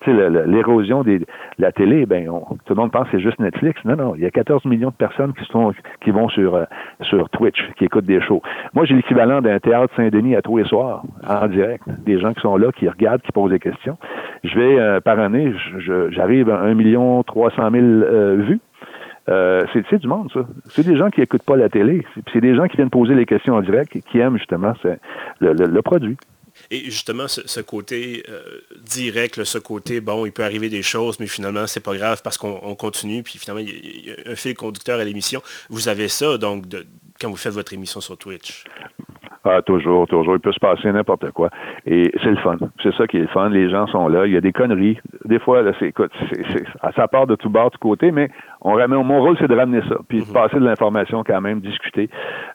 euh, 0.08 0.46
l'érosion 0.46 1.02
de 1.02 1.20
la 1.58 1.72
télé, 1.72 2.06
ben, 2.06 2.26
tout 2.26 2.74
le 2.74 2.74
monde 2.74 2.92
pense 2.92 3.08
que 3.08 3.16
c'est 3.16 3.22
juste 3.22 3.38
Netflix. 3.38 3.80
Non, 3.84 3.96
non, 3.96 4.14
il 4.14 4.22
y 4.22 4.26
a 4.26 4.30
14 4.30 4.64
millions 4.64 4.90
de 4.90 4.94
personnes 4.94 5.32
qui 5.34 5.44
sont 5.46 5.72
qui 6.02 6.10
vont 6.10 6.28
sur 6.28 6.54
euh, 6.54 6.64
sur 7.02 7.28
Twitch, 7.30 7.58
qui 7.76 7.84
écoutent 7.84 8.06
des 8.06 8.20
shows. 8.20 8.42
Moi, 8.74 8.84
j'ai 8.84 8.94
l'équivalent 8.94 9.40
d'un 9.40 9.58
théâtre 9.58 9.92
Saint-Denis 9.96 10.36
à 10.36 10.42
tous 10.42 10.58
les 10.58 10.64
soirs 10.64 11.02
en 11.28 11.48
direct. 11.48 11.84
Des 12.04 12.20
gens 12.20 12.32
qui 12.32 12.40
sont 12.40 12.56
là, 12.56 12.72
qui 12.72 12.88
regardent, 12.88 13.22
qui 13.22 13.32
posent 13.32 13.50
des 13.50 13.58
questions. 13.58 13.96
Je 14.42 14.58
vais, 14.58 14.78
euh, 14.78 15.00
par 15.00 15.18
année, 15.18 15.52
j'arrive 16.10 16.50
à 16.50 16.60
1 16.60 16.74
million 16.74 17.22
300 17.22 17.70
000 17.70 17.84
euh, 17.84 18.36
vues. 18.36 18.60
Euh, 19.28 19.62
c'est 19.72 19.98
du 19.98 20.06
monde, 20.06 20.30
ça. 20.32 20.46
C'est 20.68 20.84
des 20.84 20.96
gens 20.96 21.10
qui 21.10 21.20
n'écoutent 21.20 21.44
pas 21.44 21.56
la 21.56 21.68
télé. 21.68 22.04
C'est 22.32 22.40
des 22.40 22.54
gens 22.54 22.66
qui 22.66 22.76
viennent 22.76 22.90
poser 22.90 23.14
les 23.14 23.26
questions 23.26 23.54
en 23.54 23.62
direct 23.62 23.96
et 23.96 24.02
qui 24.02 24.18
aiment 24.18 24.38
justement 24.38 24.74
le, 25.40 25.80
produit. 25.80 26.16
Et 26.70 26.84
justement, 26.84 27.26
ce, 27.26 27.60
côté 27.60 28.22
direct, 28.84 29.42
ce 29.44 29.58
côté, 29.58 30.00
bon, 30.00 30.26
il 30.26 30.32
peut 30.32 30.44
arriver 30.44 30.68
des 30.68 30.82
choses, 30.82 31.18
mais 31.20 31.26
finalement, 31.26 31.66
c'est 31.66 31.82
pas 31.82 31.96
grave 31.96 32.20
parce 32.22 32.36
qu'on 32.36 32.74
continue, 32.74 33.22
puis 33.22 33.38
finalement, 33.38 33.64
il 33.66 34.06
y, 34.06 34.10
a 34.10 34.30
un 34.30 34.36
fil 34.36 34.54
conducteur 34.54 35.00
à 35.00 35.04
l'émission. 35.04 35.42
Vous 35.70 35.88
avez 35.88 36.08
ça, 36.08 36.36
donc, 36.36 36.64
quand 37.20 37.30
vous 37.30 37.36
faites 37.36 37.54
votre 37.54 37.72
émission 37.72 38.00
sur 38.00 38.18
Twitch? 38.18 38.64
Ah, 39.46 39.60
toujours, 39.60 40.06
toujours. 40.06 40.34
Il 40.34 40.40
peut 40.40 40.52
se 40.52 40.58
passer 40.58 40.90
n'importe 40.90 41.30
quoi. 41.32 41.50
Et 41.86 42.10
c'est 42.22 42.30
le 42.30 42.36
fun. 42.36 42.56
C'est 42.82 42.94
ça 42.94 43.06
qui 43.06 43.18
est 43.18 43.22
le 43.22 43.26
fun. 43.26 43.50
Les 43.50 43.68
gens 43.68 43.86
sont 43.88 44.08
là. 44.08 44.26
Il 44.26 44.32
y 44.32 44.36
a 44.38 44.40
des 44.40 44.52
conneries. 44.52 44.98
Des 45.26 45.38
fois, 45.38 45.60
là, 45.60 45.72
c'est, 45.78 45.88
écoute, 45.88 46.12
c'est, 46.32 46.64
ça 46.96 47.08
part 47.08 47.26
de 47.26 47.34
tout 47.34 47.50
bord, 47.50 47.70
de 47.70 47.76
côté, 47.76 48.10
mais 48.10 48.30
on 48.62 48.72
ramène, 48.72 49.02
mon 49.02 49.20
rôle, 49.20 49.36
c'est 49.38 49.48
de 49.48 49.54
ramener 49.54 49.82
ça. 49.86 49.96
Puis 50.08 50.22
de 50.22 50.26
mhm. 50.26 50.32
passer 50.32 50.58
de 50.58 50.64
l'information 50.64 51.22
quand 51.24 51.42
même, 51.42 51.60
discuter 51.60 52.08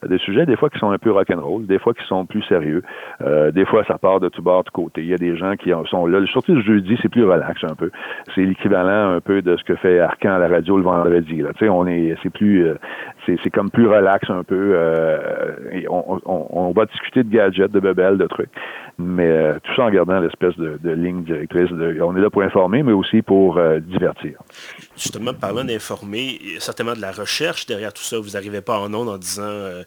des 0.08 0.18
sujets, 0.18 0.48
des 0.48 0.56
fois 0.56 0.72
qui 0.72 0.80
sont 0.80 0.90
un 0.90 0.98
peu 0.98 1.12
rock'n'roll, 1.12 1.68
des 1.68 1.78
fois 1.78 1.94
qui 1.94 2.04
sont 2.08 2.26
plus 2.26 2.42
sérieux. 2.44 2.82
Euh, 3.22 3.52
des 3.52 3.66
fois, 3.66 3.84
ça 3.86 4.00
part 4.00 4.20
de 4.20 4.30
tout 4.30 4.42
bord, 4.42 4.64
de 4.64 4.72
côté. 4.72 5.02
Il 5.02 5.10
y 5.10 5.14
a 5.14 5.18
des 5.18 5.38
gens 5.38 5.56
qui 5.56 5.72
sont 5.90 6.08
là. 6.08 6.26
Surtout 6.26 6.56
le 6.56 6.62
jeudi, 6.62 6.98
c'est 7.04 7.10
plus 7.10 7.24
relax 7.24 7.64
un 7.64 7.76
peu. 7.76 7.92
C'est 8.34 8.42
l'équivalent 8.42 9.12
un 9.16 9.22
peu 9.22 9.44
de 9.44 9.56
ce 9.58 9.64
que 9.64 9.76
fait 9.76 10.00
Arcan 10.00 10.32
à 10.32 10.40
la 10.40 10.48
radio 10.48 10.78
le 10.78 10.84
vendredi. 10.84 11.38
Là. 11.38 11.50
Tu 11.54 11.66
sais, 11.66 11.70
on 11.70 11.86
est, 11.86 12.16
c'est 12.24 12.32
plus, 12.32 12.66
euh, 12.66 12.76
c'est, 13.28 13.38
c'est 13.44 13.52
comme 13.52 13.70
plus 13.70 13.88
relax 13.88 14.28
un 14.32 14.44
peu. 14.44 14.72
Euh, 14.74 15.18
et 15.72 15.86
on, 15.88 16.20
on, 16.26 16.48
on 16.50 16.72
va 16.80 16.86
discuter 16.86 17.24
de 17.24 17.30
gadgets, 17.30 17.72
de 17.72 17.80
bebelles, 17.80 18.18
de 18.18 18.28
trucs. 18.28 18.50
Mais 18.98 19.28
euh, 19.28 19.60
tout 19.64 19.74
ça 19.76 19.84
en 19.84 19.90
gardant 19.92 20.20
l'espèce 20.20 20.56
de, 20.58 20.78
ligne 20.92 21.24
directrice. 21.24 21.70
on 21.72 22.18
est 22.18 22.22
là 22.22 22.30
pour 22.30 22.42
informer, 22.42 22.84
mais 22.84 22.92
aussi 22.92 23.22
pour 23.22 23.58
euh, 23.58 23.80
divertir. 23.80 24.34
Justement, 24.98 25.34
parlant 25.34 25.64
d'informer, 25.64 26.40
certainement 26.60 26.94
de 26.94 27.02
la 27.02 27.12
recherche 27.12 27.66
derrière 27.66 27.94
tout 27.94 28.04
ça. 28.04 28.20
Vous 28.20 28.32
n'arrivez 28.32 28.62
pas 28.62 28.78
en 28.78 28.94
ondes 28.94 29.10
en 29.10 29.18
disant 29.18 29.44
euh, 29.44 29.84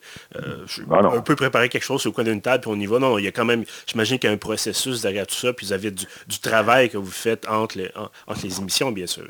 je, 0.66 0.82
ah 0.90 1.00
on 1.14 1.20
peut 1.20 1.36
préparer 1.36 1.68
quelque 1.68 1.84
chose 1.84 2.06
au 2.06 2.12
coin 2.12 2.24
d'une 2.24 2.40
table, 2.40 2.62
puis 2.62 2.70
on 2.72 2.80
y 2.80 2.86
va. 2.86 2.98
Non, 2.98 3.18
il 3.18 3.24
y 3.24 3.28
a 3.28 3.32
quand 3.32 3.44
même, 3.44 3.64
j'imagine 3.86 4.18
qu'il 4.18 4.28
y 4.28 4.30
a 4.30 4.34
un 4.34 4.38
processus 4.38 5.02
derrière 5.02 5.26
tout 5.26 5.34
ça, 5.34 5.52
puis 5.52 5.66
vous 5.66 5.72
avez 5.72 5.90
du, 5.90 6.06
travail 6.42 6.88
que 6.88 6.96
vous 6.96 7.10
faites 7.10 7.46
entre 7.48 7.78
les, 7.78 7.90
entre 8.26 8.40
les 8.44 8.60
émissions, 8.60 8.90
bien 8.92 9.06
sûr. 9.06 9.28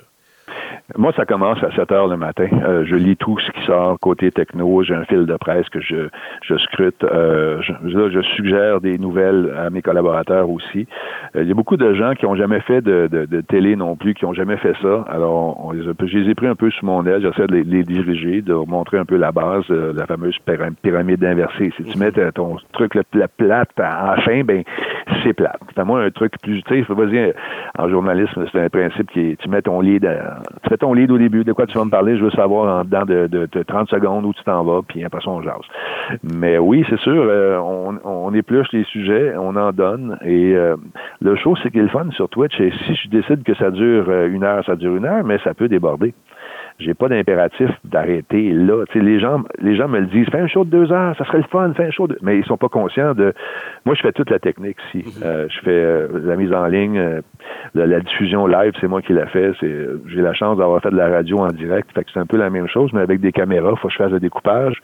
Moi, 0.96 1.12
ça 1.16 1.24
commence 1.24 1.62
à 1.62 1.70
7 1.72 1.92
heures 1.92 2.08
le 2.08 2.16
matin. 2.16 2.48
Euh, 2.64 2.84
je 2.84 2.96
lis 2.96 3.16
tout 3.16 3.38
ce 3.38 3.50
qui 3.52 3.64
sort 3.66 3.98
côté 4.00 4.30
techno. 4.30 4.82
J'ai 4.82 4.94
un 4.94 5.04
fil 5.04 5.26
de 5.26 5.36
presse 5.36 5.68
que 5.68 5.80
je, 5.80 6.08
je 6.42 6.56
scrute. 6.58 7.02
Euh, 7.04 7.60
je, 7.62 8.10
je, 8.10 8.20
suggère 8.36 8.80
des 8.80 8.98
nouvelles 8.98 9.52
à 9.56 9.70
mes 9.70 9.82
collaborateurs 9.82 10.50
aussi. 10.50 10.86
Euh, 11.36 11.42
il 11.42 11.48
y 11.48 11.50
a 11.50 11.54
beaucoup 11.54 11.76
de 11.76 11.94
gens 11.94 12.14
qui 12.14 12.26
n'ont 12.26 12.36
jamais 12.36 12.60
fait 12.60 12.80
de, 12.80 13.08
de, 13.10 13.26
de, 13.26 13.40
télé 13.40 13.76
non 13.76 13.96
plus, 13.96 14.14
qui 14.14 14.24
n'ont 14.24 14.34
jamais 14.34 14.56
fait 14.56 14.74
ça. 14.82 15.04
Alors, 15.08 15.64
on 15.64 15.72
les 15.72 15.88
a, 15.88 15.92
je 15.98 16.18
les 16.18 16.30
ai 16.30 16.34
pris 16.34 16.46
un 16.46 16.56
peu 16.56 16.70
sous 16.70 16.84
mon 16.84 17.06
aile. 17.06 17.22
J'essaie 17.22 17.46
de 17.46 17.56
les, 17.56 17.84
diriger, 17.84 18.42
de 18.42 18.54
montrer 18.54 18.98
un 18.98 19.04
peu 19.04 19.16
la 19.16 19.32
base, 19.32 19.68
la 19.68 20.06
fameuse 20.06 20.36
pyramide 20.82 21.24
inversée. 21.24 21.72
Si 21.76 21.84
tu 21.84 21.98
mets 21.98 22.12
ton 22.32 22.56
truc 22.72 22.94
la 22.94 23.28
plate 23.28 23.70
à 23.78 24.16
la 24.16 24.22
fin, 24.22 24.42
ben 24.44 24.62
c'est 25.22 25.32
plate. 25.32 25.60
Fais-moi 25.74 26.02
un 26.02 26.10
truc 26.10 26.32
plus, 26.42 26.62
tu 26.62 26.84
sais, 26.84 26.92
vas-y, 26.92 27.32
en 27.78 27.88
journalisme, 27.88 28.44
c'est 28.52 28.60
un 28.60 28.68
principe 28.68 29.10
qui 29.10 29.20
est, 29.20 29.36
tu 29.36 29.48
mets 29.48 29.62
ton 29.62 29.80
lead, 29.80 30.08
tu 30.62 30.68
fais 30.68 30.76
ton 30.76 30.92
lead 30.92 31.10
au 31.10 31.18
début, 31.18 31.44
de 31.44 31.52
quoi 31.52 31.66
tu 31.66 31.78
vas 31.78 31.84
me 31.84 31.90
parler, 31.90 32.16
je 32.16 32.24
veux 32.24 32.30
savoir 32.30 32.80
en 32.80 32.84
dedans 32.84 33.04
de, 33.04 33.26
de, 33.26 33.62
30 33.62 33.88
secondes 33.88 34.24
où 34.24 34.32
tu 34.32 34.42
t'en 34.44 34.62
vas, 34.64 34.80
puis 34.86 35.04
après 35.04 35.20
ça, 35.20 35.30
on 35.30 35.42
jase. 35.42 35.54
Mais 36.22 36.58
oui, 36.58 36.84
c'est 36.88 37.00
sûr, 37.00 37.24
euh, 37.28 37.58
on, 37.58 37.98
on 38.04 38.34
épluche 38.34 38.68
les 38.72 38.84
sujets, 38.84 39.34
on 39.36 39.56
en 39.56 39.72
donne, 39.72 40.18
et 40.24 40.54
euh, 40.54 40.76
le 41.20 41.36
show, 41.36 41.54
c'est 41.62 41.70
qu'il 41.70 41.80
est 41.80 41.84
le 41.84 41.88
fun 41.88 42.10
sur 42.10 42.28
Twitch, 42.28 42.58
et 42.60 42.72
si 42.86 42.94
je 42.94 43.08
décide 43.08 43.42
que 43.42 43.54
ça 43.54 43.70
dure 43.70 44.06
euh, 44.08 44.28
une 44.28 44.44
heure, 44.44 44.64
ça 44.64 44.76
dure 44.76 44.96
une 44.96 45.04
heure, 45.04 45.24
mais 45.24 45.38
ça 45.44 45.54
peut 45.54 45.68
déborder 45.68 46.14
j'ai 46.82 46.94
pas 46.94 47.08
d'impératif 47.08 47.70
d'arrêter 47.84 48.52
là. 48.52 48.84
Tu 48.90 48.98
sais, 48.98 49.04
les 49.04 49.20
gens, 49.20 49.42
les 49.60 49.76
gens 49.76 49.88
me 49.88 50.00
le 50.00 50.06
disent, 50.06 50.26
fais 50.30 50.40
un 50.40 50.46
show 50.46 50.64
de 50.64 50.70
deux 50.70 50.92
heures, 50.92 51.16
ça 51.16 51.24
serait 51.24 51.38
le 51.38 51.44
fun, 51.44 51.72
fais 51.74 51.86
un 51.86 51.90
show 51.90 52.06
de... 52.06 52.18
Mais 52.22 52.38
ils 52.38 52.44
sont 52.44 52.56
pas 52.56 52.68
conscients 52.68 53.14
de... 53.14 53.32
Moi, 53.84 53.94
je 53.94 54.02
fais 54.02 54.12
toute 54.12 54.30
la 54.30 54.38
technique 54.38 54.76
ici. 54.88 55.04
Mhm. 55.06 55.22
Euh, 55.24 55.46
je 55.48 55.60
fais 55.60 55.70
euh, 55.70 56.08
la 56.24 56.36
mise 56.36 56.52
en 56.52 56.66
ligne, 56.66 56.98
euh, 56.98 57.20
la, 57.74 58.00
diffusion 58.00 58.46
live, 58.46 58.72
c'est 58.80 58.88
moi 58.88 59.02
qui 59.02 59.12
la 59.12 59.26
fait. 59.26 59.52
C'est, 59.60 59.86
j'ai 60.08 60.20
la 60.20 60.34
chance 60.34 60.58
d'avoir 60.58 60.80
fait 60.82 60.90
de 60.90 60.96
la 60.96 61.08
radio 61.08 61.38
en 61.38 61.48
direct, 61.48 61.90
fait 61.94 62.04
que 62.04 62.10
c'est 62.12 62.20
un 62.20 62.26
peu 62.26 62.36
la 62.36 62.50
même 62.50 62.68
chose, 62.68 62.90
mais 62.92 63.00
avec 63.00 63.20
des 63.20 63.32
caméras, 63.32 63.74
faut 63.76 63.88
que 63.88 63.94
je 63.94 63.98
fasse 63.98 64.12
le 64.12 64.20
découpage. 64.20 64.76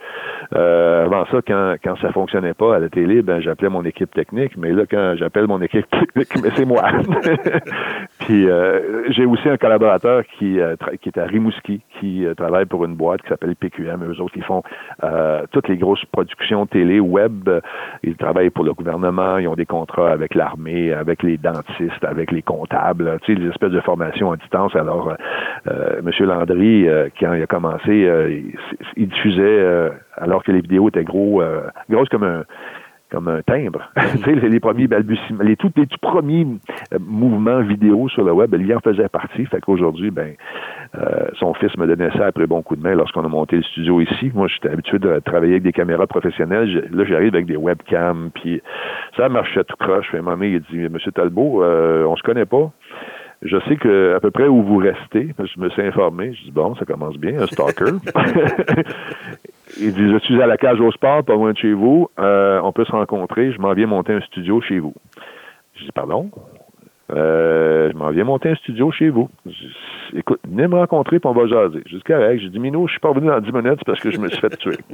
avant 0.51 1.25
ça, 1.31 1.39
quand, 1.45 1.75
quand 1.83 1.95
ça 2.01 2.11
fonctionnait 2.11 2.53
pas 2.53 2.75
à 2.75 2.79
la 2.79 2.89
télé, 2.89 3.21
ben 3.21 3.39
j'appelais 3.39 3.69
mon 3.69 3.83
équipe 3.83 4.13
technique, 4.13 4.57
mais 4.57 4.71
là, 4.71 4.83
quand 4.89 5.15
j'appelle 5.17 5.47
mon 5.47 5.61
équipe 5.61 5.89
technique, 6.15 6.43
mais 6.43 6.49
c'est 6.55 6.65
moi. 6.65 6.83
Puis 8.19 8.47
j'ai 9.09 9.25
aussi 9.25 9.49
un 9.49 9.57
collaborateur 9.57 10.23
qui, 10.37 10.59
qui 11.01 11.09
est 11.09 11.17
à 11.17 11.25
Rimouski, 11.25 11.81
qui 11.99 12.25
euh, 12.25 12.33
travaillent 12.33 12.65
pour 12.65 12.85
une 12.85 12.95
boîte 12.95 13.21
qui 13.21 13.29
s'appelle 13.29 13.55
PQM. 13.55 14.03
Eux 14.03 14.21
autres, 14.21 14.35
ils 14.35 14.43
font 14.43 14.63
euh, 15.03 15.43
toutes 15.51 15.67
les 15.67 15.77
grosses 15.77 16.03
productions 16.05 16.65
télé, 16.65 16.99
web. 16.99 17.49
Ils 18.03 18.15
travaillent 18.15 18.49
pour 18.49 18.63
le 18.63 18.73
gouvernement. 18.73 19.37
Ils 19.37 19.47
ont 19.47 19.55
des 19.55 19.65
contrats 19.65 20.11
avec 20.11 20.35
l'armée, 20.35 20.93
avec 20.93 21.23
les 21.23 21.37
dentistes, 21.37 22.03
avec 22.03 22.31
les 22.31 22.41
comptables. 22.41 23.19
Tu 23.23 23.33
sais, 23.33 23.39
les 23.39 23.49
espèces 23.49 23.71
de 23.71 23.81
formations 23.81 24.31
à 24.31 24.37
distance. 24.37 24.75
Alors, 24.75 25.13
euh, 25.67 25.99
M. 25.99 26.11
Landry, 26.25 26.87
quand 27.19 27.33
il 27.33 27.43
a 27.43 27.47
commencé, 27.47 28.53
il, 28.95 29.07
diffusait, 29.07 29.91
alors 30.17 30.43
que 30.43 30.51
les 30.51 30.61
vidéos 30.61 30.89
étaient 30.89 31.03
gros, 31.03 31.41
grosses 31.89 32.09
comme 32.09 32.23
un 32.23 32.43
comme 33.09 33.27
un 33.27 33.41
timbre. 33.41 33.91
tu 34.23 34.39
sais, 34.39 34.49
les 34.49 34.59
premiers 34.59 34.87
balbutiements, 34.87 35.43
les 35.43 35.55
tout, 35.55 35.71
les 35.75 35.87
tout 35.87 35.97
premiers 36.01 36.45
euh, 36.93 36.99
mouvements 36.99 37.61
vidéo 37.61 38.07
sur 38.09 38.23
le 38.23 38.31
web, 38.31 38.55
il 38.59 38.73
en 38.73 38.79
faisait 38.79 39.09
partie. 39.09 39.45
Fait 39.45 39.61
qu'aujourd'hui, 39.61 40.11
ben, 40.11 40.33
euh, 40.95 41.27
son 41.39 41.53
fils 41.53 41.75
me 41.77 41.87
donnait 41.87 42.11
ça 42.11 42.27
après 42.27 42.47
bon 42.47 42.61
coup 42.61 42.75
de 42.75 42.81
main 42.81 42.95
lorsqu'on 42.95 43.25
a 43.25 43.27
monté 43.27 43.57
le 43.57 43.63
studio 43.63 44.01
ici. 44.01 44.31
Moi, 44.33 44.47
j'étais 44.47 44.69
habitué 44.69 44.99
de 44.99 45.19
travailler 45.19 45.53
avec 45.53 45.63
des 45.63 45.73
caméras 45.73 46.07
professionnelles. 46.07 46.89
là, 46.91 47.03
j'arrive 47.05 47.33
avec 47.35 47.45
des 47.45 47.57
webcams, 47.57 48.31
puis 48.33 48.61
ça 49.17 49.29
marchait 49.29 49.63
tout 49.63 49.77
croche. 49.77 50.09
Fait, 50.11 50.21
mamie, 50.21 50.51
il 50.53 50.61
dit, 50.61 50.89
Monsieur 50.89 51.11
Talbot, 51.11 51.63
euh, 51.63 52.05
on 52.05 52.15
se 52.15 52.23
connaît 52.23 52.45
pas. 52.45 52.71
Je 53.41 53.57
sais 53.69 53.77
que 53.77 54.15
à 54.15 54.19
peu 54.19 54.31
près 54.31 54.47
où 54.47 54.61
vous 54.63 54.77
restez, 54.77 55.33
je 55.39 55.59
me 55.61 55.69
suis 55.69 55.81
informé. 55.81 56.33
Je 56.33 56.43
dis 56.43 56.51
bon, 56.51 56.75
ça 56.75 56.83
commence 56.83 57.17
bien, 57.17 57.41
un 57.41 57.47
stalker. 57.47 57.85
Il 59.77 59.93
dit 59.93 60.11
Je 60.11 60.19
suis 60.19 60.41
à 60.41 60.47
la 60.47 60.57
cage 60.57 60.79
au 60.79 60.91
sport, 60.91 61.23
pas 61.23 61.33
loin 61.33 61.53
de 61.53 61.57
chez 61.57 61.73
vous? 61.73 62.09
Euh, 62.19 62.59
on 62.63 62.71
peut 62.71 62.85
se 62.85 62.91
rencontrer. 62.91 63.51
Je 63.51 63.59
m'en 63.59 63.73
viens 63.73 63.87
monter 63.87 64.13
un 64.13 64.21
studio 64.21 64.61
chez 64.61 64.79
vous. 64.79 64.93
Je 65.75 65.83
dis 65.83 65.91
Pardon? 65.93 66.29
Euh, 67.11 67.89
je 67.91 67.97
m'en 67.97 68.11
viens 68.11 68.23
monter 68.23 68.49
un 68.49 68.55
studio 68.55 68.91
chez 68.91 69.09
vous. 69.09 69.29
écoute, 70.15 70.39
venez 70.47 70.67
me 70.67 70.75
rencontrer 70.75 71.19
puis 71.19 71.27
on 71.27 71.33
va 71.33 71.47
jaser. 71.47 71.81
Dis 71.89 72.01
correct. 72.03 72.39
J'ai 72.41 72.49
dit 72.49 72.59
Minou, 72.59 72.87
je 72.87 72.91
suis 72.91 72.99
pas 72.99 73.09
revenu 73.09 73.27
dans 73.27 73.39
10 73.39 73.51
minutes 73.51 73.83
parce 73.83 73.99
que 73.99 74.11
je 74.11 74.19
me 74.19 74.27
suis 74.27 74.39
fait 74.39 74.55
tuer. 74.57 74.77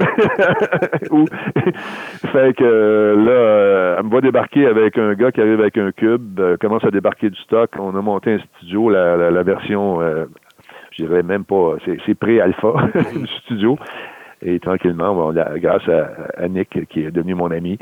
fait 2.32 2.56
que 2.56 2.64
là, 2.64 3.30
euh, 3.30 3.96
elle 3.98 4.04
me 4.04 4.10
voit 4.10 4.22
débarquer 4.22 4.66
avec 4.66 4.96
un 4.96 5.12
gars 5.14 5.30
qui 5.30 5.42
arrive 5.42 5.60
avec 5.60 5.76
un 5.76 5.92
cube, 5.92 6.40
commence 6.58 6.84
à 6.84 6.90
débarquer 6.90 7.28
du 7.28 7.40
stock. 7.42 7.70
On 7.78 7.94
a 7.94 8.00
monté 8.00 8.32
un 8.32 8.38
studio, 8.38 8.88
la, 8.88 9.30
la, 9.30 9.42
version 9.42 10.00
je 10.96 11.04
dirais 11.04 11.22
même 11.22 11.44
pas, 11.44 11.76
c'est 11.84 12.14
pré-alpha 12.14 12.72
du 13.14 13.26
studio. 13.44 13.78
Et 14.42 14.60
tranquillement, 14.60 15.32
grâce 15.56 15.88
à, 15.88 16.48
Nick, 16.48 16.86
qui 16.88 17.00
est 17.00 17.10
devenu 17.10 17.34
mon 17.34 17.50
ami, 17.50 17.78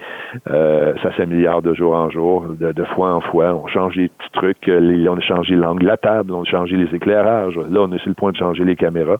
euh, 0.48 0.94
ça 1.02 1.14
s'améliore 1.16 1.62
de 1.62 1.74
jour 1.74 1.94
en 1.94 2.10
jour, 2.10 2.46
de, 2.48 2.84
fois 2.94 3.12
en 3.12 3.20
fois. 3.20 3.54
On 3.54 3.66
change 3.66 3.96
les 3.96 4.08
petits 4.08 4.30
trucs. 4.32 4.66
Les, 4.66 5.08
on 5.08 5.16
a 5.16 5.20
changé 5.20 5.56
l'angle 5.56 5.82
de 5.82 5.88
la 5.88 5.96
table, 5.96 6.32
on 6.32 6.42
a 6.42 6.44
changé 6.44 6.76
les 6.76 6.94
éclairages. 6.94 7.56
Là, 7.56 7.80
on 7.80 7.92
est 7.92 7.98
sur 7.98 8.08
le 8.08 8.14
point 8.14 8.30
de 8.30 8.36
changer 8.36 8.64
les 8.64 8.76
caméras. 8.76 9.18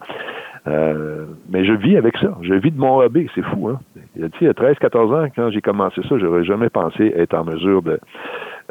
Euh, 0.66 1.27
mais 1.51 1.64
je 1.64 1.73
vis 1.73 1.97
avec 1.97 2.16
ça. 2.18 2.38
Je 2.42 2.55
vis 2.55 2.70
de 2.70 2.79
mon 2.79 2.99
hobby. 2.99 3.29
C'est 3.35 3.42
fou, 3.42 3.68
hein? 3.68 3.81
Il 4.16 4.23
y 4.23 4.49
a 4.49 4.53
13-14 4.53 5.14
ans, 5.14 5.29
quand 5.35 5.51
j'ai 5.51 5.61
commencé 5.61 6.01
ça, 6.09 6.18
j'aurais 6.18 6.44
jamais 6.44 6.70
pensé 6.70 7.12
être 7.16 7.35
en 7.35 7.44
mesure 7.44 7.83
de, 7.83 7.99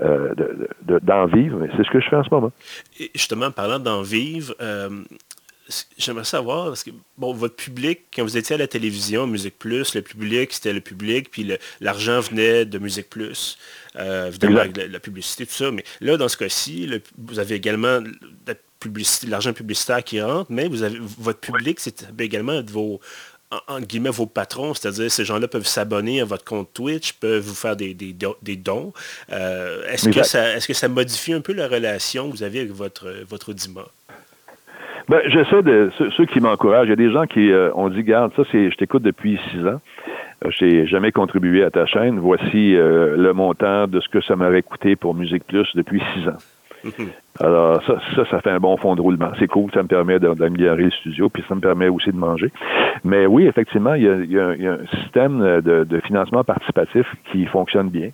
euh, 0.02 0.34
d'en 0.82 1.26
vivre, 1.28 1.60
mais 1.60 1.70
c'est 1.78 1.84
ce 1.84 1.92
que 1.92 2.00
je 2.00 2.10
fais 2.10 2.16
en 2.16 2.24
ce 2.24 2.30
moment. 2.32 2.52
Et 3.00 3.12
justement, 3.14 3.52
parlant 3.52 3.78
d'en 3.78 4.02
vivre, 4.02 4.56
euh, 4.60 4.90
j'aimerais 5.98 6.26
savoir, 6.26 6.68
parce 6.68 6.84
que 6.84 6.92
bon, 7.18 7.34
votre 7.34 7.56
public, 7.56 8.02
quand 8.14 8.24
vous 8.24 8.38
étiez 8.38 8.56
à 8.56 8.58
la 8.58 8.68
télévision, 8.68 9.28
Musique 9.28 9.58
Plus, 9.58 9.96
le 9.96 10.02
public, 10.02 10.52
c'était 10.54 10.74
le 10.74 10.82
public, 10.82 11.30
puis 11.32 11.50
l'argent 11.80 12.20
venait 12.20 12.66
de 12.66 12.78
Musique 12.78 13.10
Plus, 13.10 13.58
euh, 13.96 14.28
évidemment 14.28 14.60
avec 14.60 14.78
la, 14.78 15.00
publicité, 15.00 15.46
tout 15.46 15.54
ça. 15.54 15.72
Mais 15.72 15.84
là, 16.02 16.18
dans 16.18 16.28
ce 16.28 16.38
cas-ci, 16.38 16.90
vous 17.18 17.40
avez 17.40 17.56
également 17.56 18.00
l'argent 19.28 19.54
publicitaire 19.54 20.04
qui 20.04 20.22
rentre, 20.22 20.52
mais 20.52 20.68
vous 20.68 20.84
avez 20.84 21.00
votre 21.00 21.40
public, 21.40 21.80
c'est 21.80 22.06
également 22.20 22.62
vos 22.64 23.00
entre 23.68 23.88
guillemets, 23.88 24.10
vos 24.10 24.26
patrons, 24.26 24.74
c'est-à-dire 24.74 25.12
ces 25.12 25.26
gens-là 25.26 25.48
peuvent 25.48 25.68
s'abonner 25.68 26.22
à 26.22 26.26
votre 26.26 26.44
compte 26.44 26.74
Twitch, 26.74 27.14
peuvent 27.14 27.44
vous 27.44 27.56
faire 27.56 27.76
des, 27.76 27.94
des, 27.94 28.56
dons. 28.56 28.94
Euh, 29.32 29.86
est-ce, 29.88 30.10
que 30.10 30.24
ça, 30.24 30.56
est-ce 30.56 30.68
que 30.68 30.74
ça 30.74 30.88
modifie 30.88 31.34
un 31.34 31.42
peu 31.42 31.54
la 31.54 31.68
relation 31.68 32.30
que 32.30 32.36
vous 32.36 32.44
avez 32.44 32.62
avec 32.62 32.72
votre, 32.72 33.14
votre 33.28 33.50
audimat? 33.50 33.88
Ben, 35.10 35.20
j'essaie 35.28 35.62
de 35.64 35.92
ceux, 36.16 36.26
qui 36.26 36.40
m'encouragent. 36.40 36.88
Il 36.88 36.92
y 36.92 36.94
a 36.94 36.98
des 36.98 37.12
gens 37.12 37.26
qui 37.26 37.52
euh, 37.52 37.72
ont 37.76 37.90
dit, 37.90 38.04
garde, 38.04 38.32
ça, 38.36 38.44
c'est, 38.52 38.72
je 38.72 38.78
t'écoute 38.78 39.04
depuis 39.04 39.40
six 39.52 39.60
ans. 39.68 39.82
Euh, 40.46 40.50
j'ai 40.52 40.88
jamais 40.88 41.12
contribué 41.12 41.64
à 41.64 41.72
ta 41.72 41.86
chaîne. 41.86 42.20
Voici 42.20 42.76
euh, 42.76 43.18
le 43.18 43.34
montant 43.34 43.88
de 43.88 44.00
ce 44.00 44.08
que 44.08 44.22
ça 44.22 44.36
m'aurait 44.36 44.62
coûté 44.62 44.96
pour 44.96 45.14
Musique 45.14 45.46
Plus 45.46 45.68
depuis 45.76 46.02
six 46.14 46.28
ans. 46.30 46.38
Alors, 47.40 47.82
ça, 47.84 47.96
ça, 48.16 48.26
ça 48.30 48.42
fait 48.42 48.52
un 48.52 48.60
bon 48.60 48.78
fond 48.78 48.96
de 48.96 49.02
roulement. 49.02 49.32
C'est 49.40 49.48
cool, 49.48 49.72
ça 49.74 49.82
me 49.82 49.88
permet 49.88 50.20
d'améliorer 50.20 50.84
le 50.84 50.92
studio, 50.92 51.30
puis 51.30 51.44
ça 51.50 51.56
me 51.56 51.62
permet 51.62 51.88
aussi 51.88 52.12
de 52.12 52.16
manger. 52.16 52.52
Mais 53.04 53.26
oui, 53.26 53.48
effectivement, 53.48 53.96
il 53.96 54.04
y 54.04 54.08
a, 54.08 54.16
il 54.18 54.32
y 54.32 54.40
a, 54.40 54.54
il 54.54 54.62
y 54.62 54.68
a 54.68 54.74
un 54.74 54.98
système 55.02 55.40
de, 55.62 55.84
de, 55.84 56.00
financement 56.02 56.44
participatif 56.44 57.08
qui 57.32 57.46
fonctionne 57.46 57.90
bien. 57.90 58.10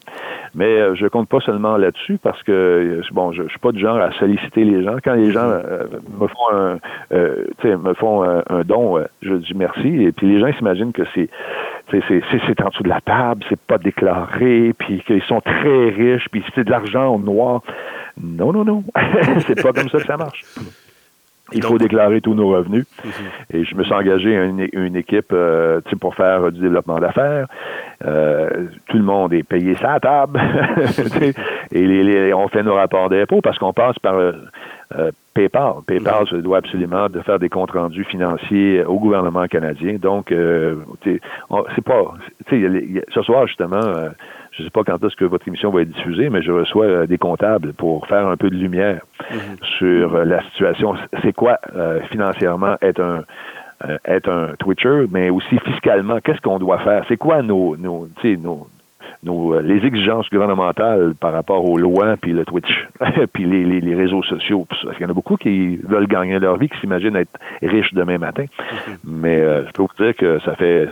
Mais 0.56 0.80
euh, 0.80 0.96
je 0.96 1.06
compte 1.08 1.28
pas 1.28 1.42
seulement 1.42 1.76
là-dessus 1.76 2.18
parce 2.22 2.42
que, 2.44 2.52
euh, 2.52 3.02
bon, 3.12 3.34
je, 3.34 3.44
je 3.44 3.50
suis 3.50 3.60
pas 3.60 3.74
du 3.74 3.80
genre 3.80 3.98
à 3.98 4.12
solliciter 4.14 4.64
les 4.64 4.84
gens. 4.84 4.96
Quand 5.04 5.16
les 5.16 5.32
gens 5.32 5.50
euh, 5.50 5.84
me 6.20 6.28
font 6.28 6.54
un, 6.54 6.80
euh, 7.12 7.46
me 7.66 7.94
font 7.96 8.24
un, 8.24 8.62
don, 8.64 9.04
je 9.22 9.34
dis 9.34 9.54
merci. 9.54 10.04
Et 10.04 10.12
puis 10.14 10.28
les 10.28 10.40
gens 10.40 10.52
s'imaginent 10.58 10.94
que 10.94 11.04
c'est 11.14 11.30
c'est 11.92 12.62
en 12.62 12.70
dessous 12.70 12.84
de 12.84 12.90
la 12.90 13.02
table, 13.02 13.44
c'est 13.50 13.60
pas 13.60 13.78
déclaré, 13.80 14.74
puis 14.78 15.02
qu'ils 15.06 15.24
sont 15.24 15.42
très 15.42 15.90
riches, 15.90 16.28
puis 16.32 16.44
c'est 16.54 16.64
de 16.64 16.70
l'argent 16.70 17.16
au 17.16 17.20
noir. 17.20 17.64
Non, 18.20 18.52
non, 18.52 18.66
non. 18.66 18.84
c'est 19.48 19.62
pas 19.62 19.74
comme 19.74 19.90
ça 19.90 20.00
que 20.00 20.06
ça 20.06 20.18
marche. 20.18 20.44
Il 21.52 21.64
faut 21.64 21.78
déclarer 21.78 22.22
tous 22.22 22.34
nos 22.34 22.50
revenus. 22.50 22.86
Mhm. 23.04 23.12
Et 23.54 23.64
je 23.64 23.76
me 23.76 23.84
suis 23.84 23.94
engagé 23.94 24.38
à 24.38 24.46
une, 24.46 24.96
équipe 24.96 25.32
euh, 25.32 25.82
pour 26.00 26.16
faire 26.16 26.52
du 26.52 26.60
développement 26.60 27.00
d'affaires. 27.00 27.48
Euh, 28.06 28.68
tout 28.88 28.98
le 28.98 29.04
monde 29.04 29.34
est 29.34 29.44
payé 29.44 29.76
sa 29.76 30.00
table. 30.00 30.40
et 31.72 32.34
on 32.34 32.48
fait 32.50 32.64
nos 32.64 32.76
rapports 32.76 33.10
d'impôts 33.10 33.42
parce 33.42 33.58
qu'on 33.58 33.74
passe 33.74 33.98
par 34.00 34.16
euh, 34.16 35.12
PayPal. 35.34 35.74
PayPal 35.88 36.28
se 36.28 36.36
doit 36.36 36.58
absolument 36.58 37.10
de 37.10 37.20
faire 37.22 37.40
des 37.40 37.50
comptes 37.50 37.72
rendus 37.72 38.06
financiers 38.06 38.84
au 38.86 39.00
gouvernement 39.00 39.48
canadien. 39.48 39.96
Donc, 40.00 40.34
c'est 41.04 41.84
pas... 41.84 42.14
Ce 42.50 43.22
soir, 43.22 43.48
justement 43.48 44.10
je 44.60 44.64
ne 44.64 44.68
sais 44.68 44.72
pas 44.72 44.84
quand 44.84 45.02
est-ce 45.06 45.16
que 45.16 45.24
votre 45.24 45.48
émission 45.48 45.72
va 45.72 45.82
être 45.82 45.92
diffusée, 45.92 46.30
mais 46.30 46.42
je 46.42 46.52
reçois 46.52 46.86
euh, 46.86 47.08
des 47.08 47.18
comptables 47.18 47.72
pour 47.74 48.06
faire 48.08 48.28
un 48.28 48.36
peu 48.36 48.50
de 48.50 48.56
lumière 48.56 49.00
mm-hmm. 49.22 49.66
sur 49.78 50.16
euh, 50.16 50.26
la 50.26 50.44
situation. 50.44 50.96
C'est 51.22 51.32
quoi 51.32 51.60
euh, 51.76 52.02
financièrement 52.12 52.76
être 52.82 53.02
un 53.02 53.24
être 54.04 54.30
un 54.30 54.56
Twitcher, 54.60 55.06
mais 55.10 55.30
aussi 55.30 55.58
fiscalement, 55.60 56.20
qu'est-ce 56.20 56.42
qu'on 56.42 56.60
doit 56.60 56.80
faire? 56.80 57.06
C'est 57.08 57.16
quoi 57.16 57.42
nos, 57.42 57.78
nos, 57.78 58.10
nos 58.26 58.68
nos, 59.24 59.62
les 59.62 59.86
exigences 59.86 60.30
gouvernementales 60.30 61.14
par 61.18 61.32
rapport 61.32 61.64
aux 61.64 61.78
lois, 61.78 62.18
puis 62.18 62.34
le 62.34 62.44
Twitch, 62.44 62.88
puis 63.34 63.46
les, 63.46 63.64
les, 63.64 63.80
les, 63.80 63.96
réseaux 63.96 64.22
sociaux. 64.24 64.66
Parce 64.70 64.82
qu'il 64.98 65.04
y 65.04 65.06
en 65.06 65.12
a 65.12 65.14
beaucoup 65.14 65.38
qui 65.38 65.78
veulent 65.78 66.08
gagner 66.08 66.40
leur 66.40 66.58
vie, 66.58 66.68
qui 66.68 66.78
s'imaginent 66.80 67.16
être 67.16 67.32
riches 67.62 67.94
demain 67.94 68.18
matin. 68.18 68.44
Mm-hmm. 68.44 68.98
Mais 69.06 69.38
je 69.40 69.72
peux 69.72 69.84
vous 69.84 70.04
dire 70.04 70.14
que 70.14 70.40
ça 70.40 70.56
fait 70.56 70.90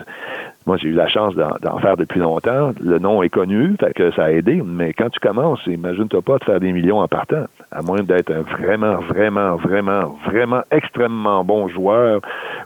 moi, 0.67 0.75
j'ai 0.75 0.89
eu 0.89 0.93
la 0.93 1.07
chance 1.07 1.33
d'en 1.33 1.79
faire 1.79 1.95
depuis 1.95 2.19
longtemps. 2.19 2.73
Le 2.81 2.99
nom 2.99 3.23
est 3.23 3.29
connu, 3.29 3.75
fait 3.79 3.93
que 3.93 4.11
ça 4.11 4.25
a 4.25 4.31
aidé. 4.31 4.61
Mais 4.63 4.91
quand 4.91 5.09
tu 5.09 5.19
commences, 5.19 5.65
imagine-toi 5.65 6.21
pas 6.21 6.37
de 6.39 6.43
faire 6.43 6.59
des 6.59 6.73
millions 6.73 6.99
en 6.99 7.07
partant, 7.07 7.45
à 7.71 7.81
moins 7.81 8.03
d'être 8.03 8.31
un 8.31 8.41
vraiment, 8.41 8.97
vraiment, 8.97 9.55
vraiment, 9.55 10.17
vraiment 10.25 10.61
extrêmement 10.69 11.45
bon 11.45 11.69
joueur 11.69 12.19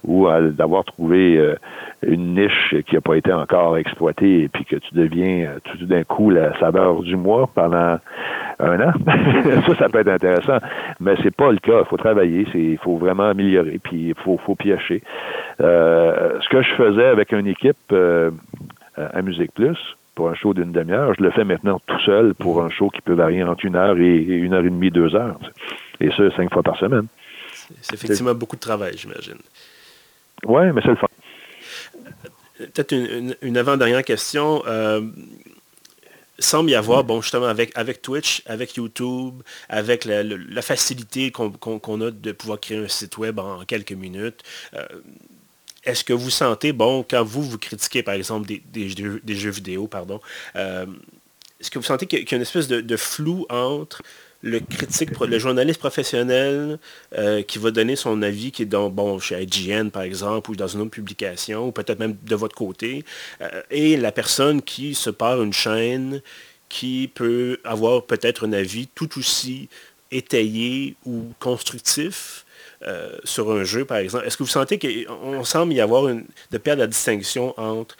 ou 0.03 0.27
d'avoir 0.51 0.83
trouvé 0.83 1.37
euh, 1.37 1.55
une 2.03 2.35
niche 2.35 2.75
qui 2.87 2.95
n'a 2.95 3.01
pas 3.01 3.15
été 3.15 3.31
encore 3.31 3.77
exploitée 3.77 4.43
et 4.43 4.47
puis 4.49 4.65
que 4.65 4.75
tu 4.75 4.93
deviens 4.93 5.49
euh, 5.49 5.59
tout 5.63 5.85
d'un 5.85 6.03
coup 6.03 6.29
la 6.29 6.57
saveur 6.59 7.01
du 7.03 7.15
mois 7.15 7.49
pendant 7.53 7.99
un 8.59 8.79
an. 8.79 8.93
ça, 9.67 9.75
ça 9.75 9.89
peut 9.89 9.99
être 9.99 10.07
intéressant. 10.07 10.57
Mais 10.99 11.15
c'est 11.21 11.35
pas 11.35 11.51
le 11.51 11.59
cas. 11.59 11.79
Il 11.81 11.85
faut 11.85 11.97
travailler, 11.97 12.47
il 12.53 12.77
faut 12.79 12.97
vraiment 12.97 13.29
améliorer, 13.29 13.79
puis 13.83 14.09
il 14.09 14.15
faut, 14.15 14.37
faut 14.37 14.55
piocher. 14.55 15.03
Euh, 15.61 16.39
ce 16.41 16.49
que 16.49 16.61
je 16.61 16.73
faisais 16.73 17.05
avec 17.05 17.31
une 17.31 17.47
équipe 17.47 17.77
euh, 17.91 18.31
à 18.97 19.21
Musique 19.21 19.53
Plus, 19.53 19.77
pour 20.15 20.29
un 20.29 20.33
show 20.33 20.53
d'une 20.53 20.71
demi-heure, 20.71 21.13
je 21.17 21.23
le 21.23 21.31
fais 21.31 21.43
maintenant 21.43 21.79
tout 21.85 21.99
seul 21.99 22.33
pour 22.33 22.63
un 22.63 22.69
show 22.69 22.89
qui 22.89 23.01
peut 23.01 23.13
varier 23.13 23.43
entre 23.43 23.65
une 23.65 23.75
heure 23.75 23.97
et 23.97 24.17
une 24.17 24.53
heure 24.53 24.65
et 24.65 24.69
demie, 24.69 24.91
deux 24.91 25.15
heures. 25.15 25.39
Et 25.99 26.09
ça, 26.11 26.29
cinq 26.35 26.51
fois 26.51 26.63
par 26.63 26.77
semaine. 26.77 27.07
C'est 27.81 27.93
effectivement 27.93 28.33
beaucoup 28.33 28.55
de 28.55 28.61
travail, 28.61 28.97
j'imagine. 28.97 29.37
Oui, 30.45 30.63
mais 30.73 30.81
c'est 30.81 30.89
le 30.89 30.95
fun. 30.95 31.07
Peut-être 32.73 32.93
une, 32.93 33.57
avant-dernière 33.57 34.03
question. 34.03 34.63
Euh, 34.67 35.01
semble 36.39 36.71
y 36.71 36.75
avoir, 36.75 37.03
bon, 37.03 37.21
justement, 37.21 37.47
avec, 37.47 37.71
avec 37.75 38.01
Twitch, 38.01 38.43
avec 38.45 38.75
YouTube, 38.75 39.41
avec 39.69 40.05
la, 40.05 40.61
facilité 40.61 41.31
qu'on 41.31 42.01
a 42.01 42.11
de 42.11 42.31
pouvoir 42.31 42.59
créer 42.59 42.77
un 42.77 42.87
site 42.87 43.17
web 43.17 43.39
en 43.39 43.63
quelques 43.65 43.91
minutes, 43.91 44.43
euh, 44.73 44.85
est-ce 45.83 46.03
que 46.03 46.13
vous 46.13 46.29
sentez, 46.29 46.73
bon, 46.73 47.03
quand 47.07 47.23
vous, 47.23 47.41
vous 47.43 47.57
critiquez, 47.57 48.03
par 48.03 48.13
exemple, 48.13 48.47
des, 48.47 48.61
des, 48.71 49.35
jeux, 49.35 49.49
vidéo, 49.49 49.87
pardon, 49.87 50.19
euh, 50.55 50.85
est-ce 51.59 51.71
que 51.71 51.79
vous 51.79 51.85
sentez 51.85 52.05
qu'il 52.05 52.19
y 52.19 52.33
a 52.33 52.35
une 52.35 52.41
espèce 52.41 52.67
de, 52.67 52.97
flou 52.97 53.45
entre 53.49 54.01
le 54.41 54.59
critique, 54.59 55.11
le 55.19 55.39
journaliste 55.39 55.79
professionnel 55.79 56.79
euh, 57.17 57.43
qui 57.43 57.59
va 57.59 57.71
donner 57.71 57.95
son 57.95 58.21
avis, 58.21 58.51
qui 58.51 58.63
est 58.63 58.65
dans, 58.65 58.89
bon, 58.89 59.19
chez 59.19 59.41
IGN 59.41 59.89
par 59.89 60.01
exemple, 60.01 60.51
ou 60.51 60.55
dans 60.55 60.67
une 60.67 60.81
autre 60.81 60.91
publication, 60.91 61.67
ou 61.67 61.71
peut-être 61.71 61.99
même 61.99 62.17
de 62.23 62.35
votre 62.35 62.55
côté, 62.55 63.05
euh, 63.41 63.61
et 63.69 63.97
la 63.97 64.11
personne 64.11 64.61
qui 64.61 64.95
se 64.95 65.09
part 65.09 65.41
une 65.41 65.53
chaîne 65.53 66.21
qui 66.69 67.11
peut 67.13 67.59
avoir 67.63 68.03
peut-être 68.03 68.47
un 68.47 68.53
avis 68.53 68.87
tout 68.87 69.19
aussi 69.19 69.69
étayé 70.09 70.95
ou 71.05 71.25
constructif 71.39 72.45
euh, 72.83 73.17
sur 73.23 73.51
un 73.51 73.63
jeu, 73.63 73.85
par 73.85 73.97
exemple. 73.97 74.25
Est-ce 74.25 74.37
que 74.37 74.43
vous 74.43 74.49
sentez 74.49 74.79
qu'on 74.79 75.43
semble 75.43 75.73
y 75.73 75.81
avoir 75.81 76.07
une, 76.07 76.25
de 76.49 76.57
perdre 76.57 76.81
la 76.81 76.87
distinction 76.87 77.53
entre 77.59 77.95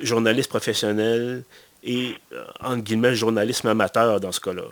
journaliste 0.00 0.48
professionnel 0.48 1.42
et, 1.82 2.14
entre 2.60 2.82
guillemets, 2.82 3.14
journalisme 3.14 3.68
amateur 3.68 4.20
dans 4.20 4.32
ce 4.32 4.40
cas-là? 4.40 4.64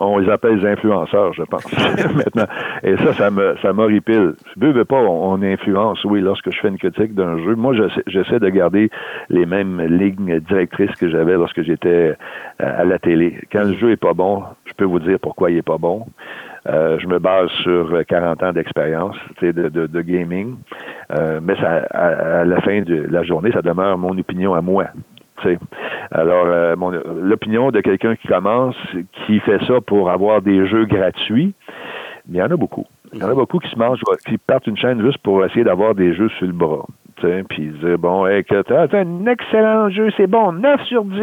On 0.00 0.18
les 0.18 0.30
appelle 0.30 0.56
les 0.56 0.66
influenceurs, 0.66 1.32
je 1.32 1.42
pense, 1.42 1.64
maintenant. 2.14 2.46
Et 2.82 2.96
ça, 2.98 3.12
ça 3.14 3.30
me 3.30 3.56
ça 3.62 3.72
m'horripile. 3.72 4.34
Je 4.60 4.66
veux 4.66 4.84
pas, 4.84 5.00
on, 5.00 5.42
influence, 5.42 6.04
oui, 6.04 6.20
lorsque 6.20 6.50
je 6.52 6.60
fais 6.60 6.68
une 6.68 6.78
critique 6.78 7.14
d'un 7.14 7.38
jeu. 7.38 7.54
Moi, 7.54 7.74
j'essaie 8.06 8.38
de 8.38 8.48
garder 8.48 8.90
les 9.28 9.46
mêmes 9.46 9.80
lignes 9.80 10.40
directrices 10.40 10.94
que 10.96 11.08
j'avais 11.08 11.34
lorsque 11.34 11.62
j'étais 11.62 11.88
euh, 11.88 12.14
à 12.58 12.84
la 12.84 12.98
télé. 12.98 13.40
Quand 13.52 13.64
le 13.64 13.74
jeu 13.74 13.92
est 13.92 13.96
pas 13.96 14.14
bon, 14.14 14.42
je 14.64 14.72
peux 14.74 14.84
vous 14.84 15.00
dire 15.00 15.18
pourquoi 15.20 15.50
il 15.50 15.58
est 15.58 15.62
pas 15.62 15.78
bon. 15.78 16.06
Euh, 16.68 16.98
je 16.98 17.06
me 17.06 17.18
base 17.18 17.48
sur 17.62 18.04
40 18.06 18.42
ans 18.42 18.52
d'expérience 18.52 19.16
de, 19.40 19.52
de, 19.52 19.86
de, 19.86 20.00
gaming, 20.02 20.56
euh, 21.16 21.40
mais 21.42 21.54
à, 21.64 22.44
la 22.44 22.60
fin 22.60 22.82
de 22.82 23.06
la 23.08 23.22
journée, 23.22 23.50
ça 23.52 23.62
demeure 23.62 23.96
mon 23.96 24.16
opinion 24.18 24.54
à 24.54 24.60
moi. 24.60 24.86
Alors, 26.10 26.46
euh, 26.46 26.74
l'opinion 27.20 27.70
de 27.70 27.80
quelqu'un 27.80 28.16
qui 28.16 28.28
commence, 28.28 28.76
qui 29.26 29.40
fait 29.40 29.62
ça 29.66 29.80
pour 29.80 30.10
avoir 30.10 30.42
des 30.42 30.66
jeux 30.66 30.86
gratuits, 30.86 31.54
il 32.28 32.36
y 32.36 32.42
en 32.42 32.50
a 32.50 32.56
beaucoup. 32.56 32.86
Il 33.12 33.20
y 33.20 33.24
en 33.24 33.30
a 33.30 33.34
beaucoup 33.34 33.58
qui 33.58 33.70
se 33.70 33.78
mangent, 33.78 34.00
qui 34.26 34.38
partent 34.38 34.66
une 34.66 34.76
chaîne 34.76 35.02
juste 35.02 35.18
pour 35.18 35.44
essayer 35.44 35.64
d'avoir 35.64 35.94
des 35.94 36.14
jeux 36.14 36.28
sur 36.38 36.46
le 36.46 36.52
bras. 36.52 36.86
Puis 37.48 37.68
dire, 37.82 37.98
bon, 37.98 38.26
hey, 38.26 38.44
c'est 38.48 38.94
un 38.94 39.26
excellent 39.26 39.90
jeu, 39.90 40.10
c'est 40.16 40.26
bon, 40.26 40.52
9 40.52 40.82
sur 40.84 41.04
10. 41.04 41.20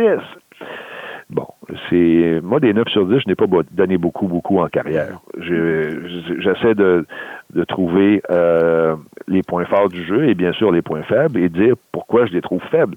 Bon, 1.30 1.48
c'est 1.90 2.40
moi 2.44 2.60
des 2.60 2.74
9 2.74 2.88
sur 2.90 3.08
10, 3.08 3.20
je 3.20 3.28
n'ai 3.28 3.36
pas 3.36 3.46
donné 3.72 3.98
beaucoup, 3.98 4.28
beaucoup 4.28 4.60
en 4.60 4.68
carrière. 4.68 5.20
J'essaie 5.40 6.76
de, 6.76 7.06
de 7.54 7.64
trouver 7.64 8.22
euh, 8.30 8.96
les 9.28 9.42
points 9.42 9.66
forts 9.66 9.90
du 9.90 10.06
jeu 10.06 10.30
et 10.30 10.36
bien 10.36 10.54
sûr 10.54 10.72
les 10.72 10.84
points 10.84 11.02
faibles 11.04 11.40
et 11.40 11.50
dire 11.50 11.74
pourquoi 11.92 12.28
je 12.28 12.34
les 12.34 12.42
trouve 12.42 12.62
faibles. 12.70 12.96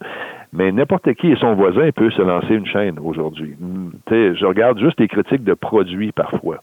Mais 0.52 0.72
n'importe 0.72 1.12
qui 1.14 1.30
et 1.30 1.36
son 1.36 1.54
voisin 1.54 1.90
peut 1.90 2.10
se 2.10 2.22
lancer 2.22 2.54
une 2.54 2.66
chaîne 2.66 2.98
aujourd'hui. 2.98 3.56
Je 4.10 4.46
regarde 4.46 4.78
juste 4.78 5.00
les 5.00 5.08
critiques 5.08 5.44
de 5.44 5.54
produits 5.54 6.12
parfois. 6.12 6.62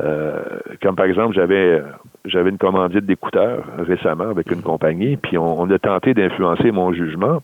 Euh, 0.00 0.42
comme 0.82 0.96
par 0.96 1.06
exemple, 1.06 1.34
j'avais 1.34 1.80
j'avais 2.24 2.50
une 2.50 2.58
commandite 2.58 3.06
d'écouteurs 3.06 3.64
récemment 3.78 4.28
avec 4.28 4.50
une 4.50 4.62
compagnie, 4.62 5.16
puis 5.16 5.38
on 5.38 5.70
a 5.70 5.78
tenté 5.78 6.14
d'influencer 6.14 6.72
mon 6.72 6.92
jugement. 6.92 7.42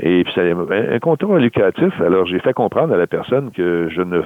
Et 0.00 0.24
puis, 0.24 0.32
c'est 0.34 0.50
un 0.50 0.98
contrat 0.98 1.38
lucratif. 1.38 2.00
Alors, 2.00 2.26
j'ai 2.26 2.40
fait 2.40 2.52
comprendre 2.52 2.94
à 2.94 2.96
la 2.96 3.06
personne 3.06 3.50
que 3.52 3.88
je 3.90 4.02
ne 4.02 4.22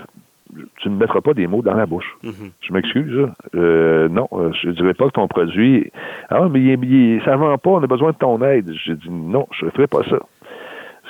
tu 0.79 0.89
ne 0.89 0.97
mettras 0.97 1.21
pas 1.21 1.35
des 1.35 1.47
mots 1.47 1.63
dans 1.63 1.75
la 1.75 1.87
bouche. 1.87 2.17
Mm-hmm. 2.25 2.51
Je 2.61 2.73
m'excuse. 2.73 3.29
Euh, 3.55 4.09
non, 4.09 4.29
euh, 4.33 4.53
je 4.53 4.69
ne 4.69 4.73
dirais 4.73 4.95
pas 4.95 5.07
que 5.07 5.13
ton 5.13 5.29
produit. 5.29 5.91
Ah, 6.31 6.49
mais 6.51 6.61
il, 6.61 6.85
il, 6.85 7.23
ça 7.25 7.33
ne 7.33 7.37
vend 7.37 7.59
pas, 7.59 7.71
on 7.71 7.83
a 7.83 7.87
besoin 7.87 8.13
de 8.13 8.17
ton 8.17 8.41
aide. 8.43 8.73
J'ai 8.85 8.95
dit 8.95 9.11
non, 9.11 9.47
je 9.53 9.67
ne 9.67 9.71
ferai 9.71 9.87
pas 9.87 10.03
ça. 10.09 10.19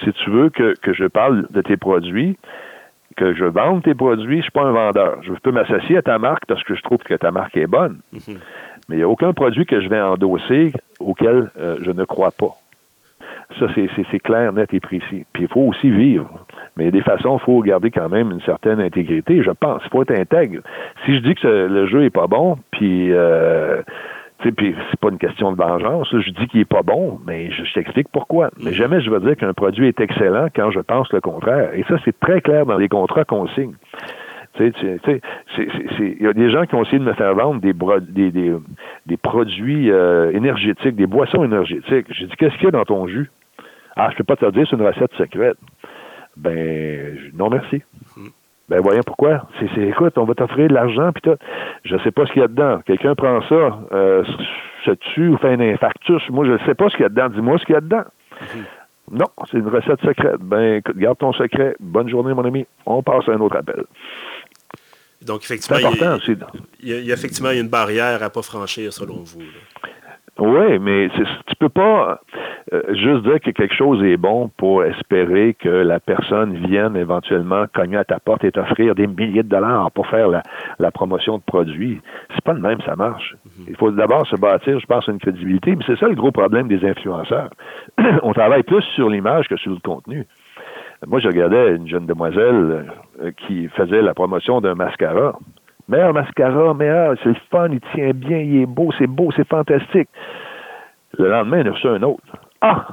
Si 0.02 0.12
tu 0.12 0.30
veux 0.30 0.50
que, 0.50 0.74
que 0.80 0.92
je 0.92 1.04
parle 1.04 1.46
de 1.50 1.62
tes 1.62 1.76
produits, 1.76 2.36
que 3.16 3.34
je 3.34 3.44
vende 3.44 3.82
tes 3.82 3.94
produits, 3.94 4.24
je 4.24 4.36
ne 4.36 4.42
suis 4.42 4.50
pas 4.50 4.64
un 4.64 4.72
vendeur. 4.72 5.22
Je 5.22 5.32
peux 5.32 5.52
m'associer 5.52 5.96
à 5.96 6.02
ta 6.02 6.18
marque 6.18 6.44
parce 6.46 6.62
que 6.64 6.74
je 6.74 6.82
trouve 6.82 6.98
que 6.98 7.14
ta 7.14 7.30
marque 7.30 7.56
est 7.56 7.66
bonne. 7.66 8.00
Mm-hmm. 8.14 8.36
Mais 8.88 8.96
il 8.96 8.98
n'y 8.98 9.04
a 9.04 9.08
aucun 9.08 9.32
produit 9.32 9.66
que 9.66 9.80
je 9.80 9.88
vais 9.88 10.00
endosser 10.00 10.72
auquel 11.00 11.50
euh, 11.58 11.76
je 11.82 11.90
ne 11.90 12.04
crois 12.04 12.30
pas. 12.30 12.56
Ça, 13.58 13.66
c'est 13.74 14.18
clair, 14.18 14.52
net 14.52 14.74
et 14.74 14.80
précis. 14.80 15.24
Puis 15.32 15.44
il 15.44 15.48
faut 15.48 15.62
aussi 15.62 15.90
vivre. 15.90 16.28
Mais 16.76 16.90
des 16.90 17.00
façons, 17.00 17.38
il 17.38 17.44
faut 17.44 17.62
garder 17.62 17.90
quand 17.90 18.08
même 18.08 18.30
une 18.30 18.40
certaine 18.42 18.80
intégrité, 18.80 19.42
je 19.42 19.50
pense. 19.50 19.82
Il 19.84 19.90
faut 19.90 20.02
être 20.02 20.18
intègre. 20.18 20.60
Si 21.04 21.16
je 21.16 21.20
dis 21.20 21.34
que 21.34 21.46
le 21.46 21.86
jeu 21.86 22.04
est 22.04 22.10
pas 22.10 22.26
bon, 22.26 22.58
puis 22.70 23.12
euh, 23.12 23.82
c'est 24.42 25.00
pas 25.00 25.08
une 25.08 25.18
question 25.18 25.52
de 25.52 25.56
vengeance. 25.56 26.08
Je 26.12 26.30
dis 26.30 26.46
qu'il 26.48 26.60
est 26.60 26.64
pas 26.64 26.82
bon, 26.82 27.18
mais 27.26 27.50
je, 27.50 27.72
t'explique 27.72 28.08
pourquoi. 28.12 28.50
Mais 28.62 28.72
jamais 28.72 29.00
je 29.00 29.10
vais 29.10 29.20
dire 29.20 29.36
qu'un 29.36 29.54
produit 29.54 29.88
est 29.88 30.00
excellent 30.00 30.48
quand 30.54 30.70
je 30.70 30.80
pense 30.80 31.10
le 31.12 31.20
contraire. 31.20 31.70
Et 31.74 31.84
ça, 31.88 31.96
c'est 32.04 32.18
très 32.20 32.40
clair 32.40 32.66
dans 32.66 32.76
les 32.76 32.88
contrats 32.88 33.24
qu'on 33.24 33.48
signe. 33.48 33.74
Il 34.58 36.16
y 36.20 36.26
a 36.26 36.32
des 36.32 36.50
gens 36.50 36.64
qui 36.66 36.74
ont 36.74 36.82
essayé 36.82 36.98
de 36.98 37.04
me 37.04 37.12
faire 37.14 37.34
vendre 37.34 37.60
des, 37.60 37.72
des, 37.72 38.52
des, 39.06 39.16
produits 39.16 39.90
euh, 39.90 40.30
énergétiques, 40.32 40.96
des 40.96 41.06
boissons 41.06 41.44
énergétiques. 41.44 42.06
J'ai 42.10 42.26
dit, 42.26 42.36
qu'est-ce 42.36 42.54
qu'il 42.54 42.64
y 42.64 42.68
a 42.68 42.72
dans 42.72 42.84
ton 42.84 43.06
jus? 43.06 43.30
Ah, 43.96 44.08
je 44.12 44.16
peux 44.16 44.24
pas 44.24 44.36
te 44.36 44.50
dire, 44.50 44.66
c'est 44.68 44.76
une 44.76 44.86
recette 44.86 45.12
secrète. 45.14 45.56
Ben, 46.36 47.16
non, 47.34 47.48
merci. 47.48 47.82
Hmm. 48.16 48.28
Ben, 48.68 48.80
voyons 48.80 49.02
pourquoi. 49.06 49.46
C'est, 49.58 49.80
écoute, 49.82 50.18
on 50.18 50.24
va 50.24 50.34
t'offrir 50.34 50.68
de 50.68 50.74
l'argent, 50.74 51.12
puis 51.12 51.22
tout. 51.22 51.36
Je 51.84 51.96
sais 51.98 52.10
pas 52.10 52.26
ce 52.26 52.32
qu'il 52.32 52.42
y 52.42 52.44
a 52.44 52.48
dedans. 52.48 52.80
Quelqu'un 52.84 53.14
prend 53.14 53.40
ça, 53.42 53.78
euh, 53.92 54.24
se 54.84 54.90
tue 54.90 55.28
ou 55.28 55.38
fait 55.38 55.54
un 55.54 55.60
infarctus. 55.60 56.28
Moi, 56.30 56.44
je 56.46 56.52
ne 56.52 56.58
sais 56.58 56.74
pas 56.74 56.88
ce 56.88 56.96
qu'il 56.96 57.04
y 57.04 57.06
a 57.06 57.08
dedans. 57.08 57.28
Dis-moi 57.28 57.58
ce 57.58 57.64
qu'il 57.64 57.74
y 57.74 57.78
a 57.78 57.80
dedans. 57.80 58.04
Hmm. 58.40 58.62
Non, 59.12 59.26
c'est 59.50 59.58
une 59.58 59.68
recette 59.68 60.00
secrète. 60.00 60.40
Ben, 60.40 60.78
écoute, 60.78 60.96
garde 60.96 61.18
ton 61.18 61.32
secret. 61.32 61.76
Bonne 61.78 62.08
journée, 62.08 62.34
mon 62.34 62.44
ami. 62.44 62.66
On 62.86 63.02
passe 63.02 63.28
à 63.28 63.32
un 63.32 63.40
autre 63.40 63.56
appel. 63.56 63.84
Donc, 65.22 65.42
effectivement, 65.42 65.78
il, 65.78 66.88
y 66.88 67.10
a, 67.10 67.14
effectivement 67.14 67.50
une 67.50 67.68
barrière 67.68 68.22
à 68.22 68.26
ne 68.26 68.30
pas 68.30 68.42
franchir, 68.42 68.92
selon 68.92 69.22
vous. 69.22 69.42
Oui, 70.38 70.78
mais 70.78 71.08
tu 71.46 71.56
peux 71.58 71.70
pas 71.70 72.20
euh, 72.74 72.82
juste 72.88 73.22
dire 73.22 73.40
que 73.40 73.50
quelque 73.50 73.74
chose 73.74 74.04
est 74.04 74.18
bon 74.18 74.50
pour 74.58 74.84
espérer 74.84 75.56
que 75.58 75.68
la 75.68 75.98
personne 75.98 76.54
vienne 76.66 76.94
éventuellement 76.94 77.64
cogner 77.74 77.96
à 77.96 78.04
ta 78.04 78.20
porte 78.20 78.44
et 78.44 78.52
t'offrir 78.52 78.94
des 78.94 79.06
milliers 79.06 79.42
de 79.42 79.48
dollars 79.48 79.90
pour 79.92 80.06
faire 80.08 80.28
la, 80.28 80.90
promotion 80.90 81.38
de 81.38 81.42
produits. 81.42 82.02
C'est 82.34 82.44
pas 82.44 82.52
le 82.52 82.60
même, 82.60 82.80
ça 82.82 82.96
marche. 82.96 83.34
Mhm. 83.44 83.66
Il 83.68 83.76
faut 83.76 83.90
d'abord 83.90 84.26
se 84.26 84.36
bâtir, 84.36 84.78
je 84.78 84.86
pense, 84.86 85.06
une 85.06 85.18
crédibilité. 85.18 85.74
Mais 85.74 85.84
c'est 85.86 85.98
ça 85.98 86.06
le 86.06 86.14
gros 86.14 86.32
problème 86.32 86.68
des 86.68 86.84
influenceurs. 86.86 87.48
On 88.22 88.34
travaille 88.34 88.62
plus 88.62 88.82
sur 88.94 89.08
l'image 89.08 89.48
que 89.48 89.56
sur 89.56 89.72
le 89.72 89.78
contenu. 89.78 90.26
Moi, 91.06 91.20
je 91.20 91.28
regardais 91.28 91.76
une 91.76 91.88
jeune 91.88 92.06
demoiselle 92.06 92.86
euh, 93.22 93.30
qui 93.46 93.68
faisait 93.68 94.02
la 94.02 94.14
promotion 94.14 94.60
d'un 94.60 94.74
mascara. 94.74 95.38
Meilleur 95.88 96.12
mascara, 96.12 96.74
meilleur, 96.74 97.16
c'est 97.22 97.28
le 97.28 97.36
fun, 97.50 97.68
il 97.70 97.80
tient 97.94 98.10
bien, 98.12 98.38
il 98.38 98.62
est 98.62 98.66
beau, 98.66 98.90
c'est 98.98 99.06
beau, 99.06 99.30
c'est 99.36 99.46
fantastique. 99.46 100.08
Le 101.18 101.30
lendemain, 101.30 101.58
elle 101.58 101.68
a 101.68 101.72
reçu 101.72 101.86
un 101.86 102.02
autre. 102.02 102.22
Ah, 102.60 102.88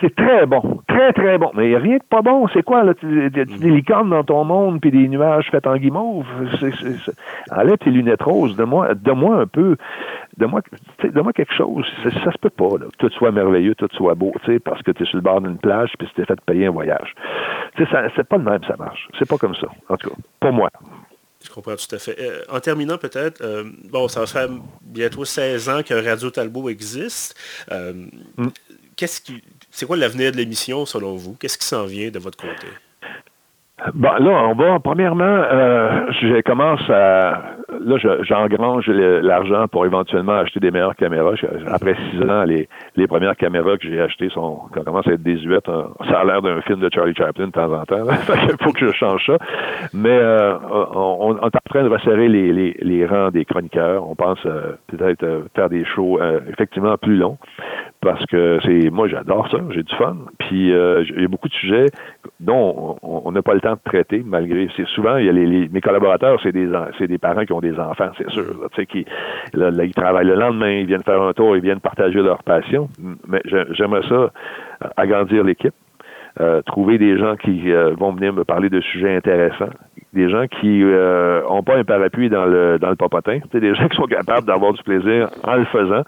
c'est 0.00 0.14
très 0.14 0.44
bon, 0.44 0.80
très 0.88 1.12
très 1.12 1.38
bon. 1.38 1.50
Mais 1.54 1.66
il 1.66 1.68
n'y 1.70 1.76
a 1.76 1.78
rien 1.78 1.96
de 1.96 2.02
pas 2.02 2.20
bon. 2.20 2.46
C'est 2.52 2.62
quoi, 2.62 2.82
là? 2.82 2.92
Des 3.02 3.70
licornes 3.70 4.10
dans 4.10 4.24
ton 4.24 4.44
monde, 4.44 4.80
puis 4.80 4.90
des 4.90 5.08
nuages 5.08 5.48
faits 5.50 5.66
en 5.66 5.76
guimauve? 5.76 6.26
Enlève 7.50 7.78
tes 7.78 7.90
lunettes 7.90 8.22
roses. 8.22 8.56
Donne-moi 8.56 8.94
de 8.94 9.12
moi 9.12 9.36
un 9.36 9.46
peu, 9.46 9.76
donne-moi 10.36 10.60
donne 11.12 11.32
quelque 11.32 11.54
chose. 11.54 11.86
Ça, 12.02 12.32
se 12.32 12.38
peut 12.38 12.50
pas, 12.50 12.78
là. 12.78 12.86
Tout 12.98 13.10
soit 13.10 13.32
merveilleux, 13.32 13.74
tout 13.74 13.88
soit 13.92 14.14
beau, 14.14 14.32
tu 14.44 14.52
sais, 14.52 14.58
parce 14.58 14.82
que 14.82 14.90
tu 14.90 15.02
es 15.02 15.06
sur 15.06 15.16
le 15.16 15.22
bord 15.22 15.40
d'une 15.40 15.58
plage, 15.58 15.92
puis 15.98 16.08
tu 16.08 16.14
t'es 16.14 16.24
fait 16.24 16.40
payer 16.42 16.66
un 16.66 16.70
voyage. 16.70 17.14
Tu 17.76 17.84
sais, 17.84 17.90
c'est 18.16 18.28
pas 18.28 18.38
le 18.38 18.44
même, 18.44 18.62
ça 18.64 18.76
marche. 18.76 19.08
C'est 19.18 19.28
pas 19.28 19.38
comme 19.38 19.54
ça, 19.54 19.68
en 19.88 19.96
tout 19.96 20.10
cas, 20.10 20.16
pour 20.40 20.52
moi. 20.52 20.70
Je 21.44 21.50
comprends 21.50 21.76
tout 21.76 21.94
à 21.94 21.98
fait. 21.98 22.16
Euh, 22.18 22.42
en 22.48 22.58
terminant 22.58 22.96
peut-être, 22.96 23.42
euh, 23.42 23.64
bon, 23.90 24.08
ça 24.08 24.20
va 24.20 24.26
faire 24.26 24.48
bientôt 24.80 25.24
16 25.24 25.68
ans 25.68 25.82
que 25.82 25.92
Radio 25.92 26.30
Talbot 26.30 26.70
existe. 26.70 27.38
Euh, 27.70 27.92
mm. 28.38 28.48
Qu'est-ce 28.96 29.20
qui, 29.20 29.42
c'est 29.70 29.84
quoi 29.84 29.96
l'avenir 29.96 30.32
de 30.32 30.38
l'émission 30.38 30.86
selon 30.86 31.16
vous? 31.16 31.34
Qu'est-ce 31.34 31.58
qui 31.58 31.66
s'en 31.66 31.84
vient 31.84 32.10
de 32.10 32.18
votre 32.18 32.38
côté? 32.38 32.68
Bon, 33.92 34.12
là, 34.12 34.30
on 34.30 34.54
va, 34.54 34.78
premièrement, 34.78 35.42
je 36.12 36.40
commence 36.42 36.88
à, 36.88 37.56
là, 37.80 37.96
j'engrange 38.22 38.88
l'argent 38.88 39.66
pour 39.68 39.86
éventuellement 39.86 40.34
acheter 40.34 40.60
des 40.60 40.70
meilleures 40.70 40.96
caméras. 40.96 41.34
Après 41.66 41.94
six 42.10 42.22
ans, 42.22 42.44
les, 42.44 42.68
les 42.96 43.06
premières 43.06 43.36
caméras 43.36 43.76
que 43.76 43.88
j'ai 43.88 44.00
achetées 44.00 44.30
sont, 44.30 44.60
commencent 44.84 45.06
à 45.08 45.12
être 45.12 45.22
désuètes. 45.22 45.68
Hein. 45.68 45.88
Ça 46.08 46.20
a 46.20 46.24
l'air 46.24 46.42
d'un 46.42 46.60
film 46.62 46.80
de 46.80 46.90
Charlie 46.92 47.14
Chaplin 47.14 47.46
de 47.46 47.52
temps 47.52 47.72
en 47.72 47.84
temps. 47.84 48.04
Il 48.48 48.64
faut 48.64 48.72
que 48.72 48.86
je 48.86 48.92
change 48.92 49.24
ça. 49.26 49.38
Mais 49.92 50.18
euh, 50.18 50.56
on, 50.94 51.36
est 51.36 51.44
en 51.44 51.50
train 51.70 51.84
de 51.84 51.88
resserrer 51.88 52.28
les, 52.28 52.52
les, 52.52 52.76
les 52.80 53.06
rangs 53.06 53.30
des 53.30 53.44
chroniqueurs. 53.44 54.08
On 54.08 54.14
pense 54.14 54.38
euh, 54.46 54.72
peut-être 54.88 55.22
euh, 55.22 55.42
faire 55.54 55.68
des 55.68 55.84
shows 55.84 56.18
effectivement 56.48 56.96
plus 56.96 57.16
longs 57.16 57.38
parce 58.00 58.24
que 58.26 58.58
c'est 58.64 58.90
moi 58.90 59.08
j'adore 59.08 59.50
ça, 59.50 59.58
j'ai 59.70 59.82
du 59.82 59.94
fun. 59.94 60.16
Puis 60.38 60.68
il 60.68 61.20
y 61.20 61.24
a 61.24 61.28
beaucoup 61.28 61.48
de 61.48 61.54
sujets 61.54 61.86
dont 62.40 62.96
on 63.02 63.32
n'a 63.32 63.42
pas 63.42 63.54
le 63.54 63.60
temps 63.60 63.74
de 63.74 63.80
traiter, 63.84 64.22
malgré. 64.24 64.68
C'est 64.76 64.86
souvent, 64.88 65.16
il 65.16 65.26
y 65.26 65.28
a 65.28 65.32
les, 65.32 65.68
mes 65.68 65.80
collaborateurs, 65.80 66.38
c'est 66.42 66.52
des 66.52 66.68
c'est 66.98 67.08
des 67.08 67.18
parents 67.18 67.44
qui 67.44 67.52
ont 67.52 67.60
des 67.64 67.78
enfants, 67.78 68.10
c'est 68.18 68.30
sûr. 68.30 68.44
sais, 68.76 68.86
qui 68.86 69.04
là, 69.52 69.70
ils 69.82 69.94
travaillent 69.94 70.26
le 70.26 70.34
lendemain, 70.34 70.70
ils 70.70 70.86
viennent 70.86 71.02
faire 71.02 71.22
un 71.22 71.32
tour, 71.32 71.56
ils 71.56 71.62
viennent 71.62 71.80
partager 71.80 72.20
leur 72.22 72.42
passion. 72.42 72.88
Mais 73.26 73.40
j'aimerais 73.44 74.06
ça 74.08 74.14
euh, 74.14 74.30
agrandir 74.96 75.44
l'équipe. 75.44 75.74
Euh, 76.40 76.62
trouver 76.62 76.98
des 76.98 77.16
gens 77.16 77.36
qui 77.36 77.70
euh, 77.72 77.94
vont 77.96 78.12
venir 78.12 78.32
me 78.32 78.42
parler 78.42 78.68
de 78.68 78.80
sujets 78.80 79.14
intéressants, 79.14 79.70
des 80.12 80.28
gens 80.28 80.48
qui 80.48 80.82
n'ont 80.82 81.62
pas 81.62 81.76
un 81.76 81.84
parapluie 81.84 82.28
dans 82.28 82.44
le 82.44 82.76
dans 82.80 82.90
le 82.90 82.96
papotin, 82.96 83.38
des 83.52 83.74
gens 83.76 83.88
qui 83.88 83.96
sont 83.96 84.06
capables 84.06 84.46
d'avoir 84.46 84.72
du 84.72 84.82
plaisir 84.82 85.30
en 85.44 85.54
le 85.54 85.64
faisant, 85.66 86.02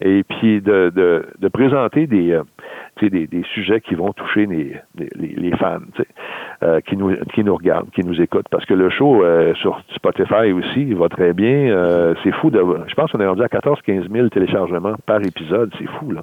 et 0.00 0.24
puis 0.24 0.60
de, 0.60 0.90
de, 1.38 1.48
présenter 1.48 2.08
des, 2.08 2.40
des, 3.00 3.28
des, 3.28 3.42
sujets 3.54 3.80
qui 3.80 3.94
vont 3.94 4.12
toucher 4.12 4.46
les, 4.46 4.74
les 5.14 5.56
fans, 5.56 5.78
euh, 6.62 6.78
qui, 6.82 6.94
nous, 6.94 7.16
qui 7.32 7.42
nous 7.42 7.54
regardent, 7.54 7.88
qui 7.88 8.02
nous 8.04 8.20
écoutent. 8.20 8.48
Parce 8.50 8.66
que 8.66 8.74
le 8.74 8.90
show 8.90 9.24
euh, 9.24 9.54
sur 9.54 9.80
Spotify 9.94 10.52
aussi 10.52 10.82
il 10.82 10.94
va 10.94 11.08
très 11.08 11.32
bien. 11.32 11.70
Euh, 11.70 12.12
c'est 12.22 12.32
fou 12.32 12.50
de. 12.50 12.62
Je 12.86 12.94
pense 12.94 13.10
qu'on 13.10 13.20
est 13.20 13.26
rendu 13.26 13.40
à 13.42 13.46
14-15 13.46 14.12
000 14.12 14.28
téléchargements 14.28 14.92
par 15.06 15.22
épisode. 15.22 15.72
C'est 15.78 15.88
fou, 15.88 16.12
là. 16.12 16.22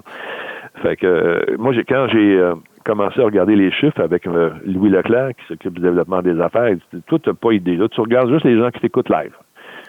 Fait 0.80 0.94
que 0.94 1.56
moi, 1.56 1.72
j'ai 1.72 1.82
quand 1.82 2.06
j'ai 2.06 2.40
commencé 2.84 3.20
à 3.20 3.24
regarder 3.24 3.56
les 3.56 3.72
chiffres 3.72 4.00
avec 4.00 4.26
Louis 4.64 4.90
Leclerc, 4.90 5.30
qui 5.30 5.44
s'occupe 5.48 5.74
du 5.74 5.80
développement 5.80 6.22
des 6.22 6.40
affaires, 6.40 6.68
il 6.68 6.76
dit, 6.76 7.02
toi, 7.08 7.18
tu 7.18 7.30
n'as 7.30 7.34
pas 7.34 7.50
idée. 7.50 7.74
Là, 7.74 7.88
tu 7.88 8.00
regardes 8.00 8.30
juste 8.30 8.44
les 8.44 8.56
gens 8.56 8.70
qui 8.70 8.78
t'écoutent 8.78 9.10
live. 9.10 9.32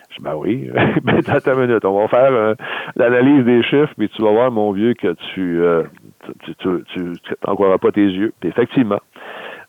Je 0.09 0.15
dis, 0.17 0.23
ben 0.23 0.33
oui, 0.35 0.67
mais 1.03 1.29
attends 1.29 1.53
une 1.62 1.67
minute, 1.67 1.85
on 1.85 1.99
va 1.99 2.07
faire 2.07 2.55
l'analyse 2.95 3.45
des 3.45 3.62
chiffres, 3.62 3.93
puis 3.95 4.09
tu 4.09 4.23
vas 4.23 4.31
voir, 4.31 4.49
mon 4.49 4.71
vieux, 4.71 4.95
que 4.95 5.13
tu, 5.35 5.62
tu, 6.43 6.55
tu, 6.55 7.13
tu 7.21 7.35
croiras 7.43 7.77
pas 7.77 7.91
tes 7.91 8.01
yeux. 8.05 8.33
Puis 8.39 8.49
effectivement, 8.49 8.99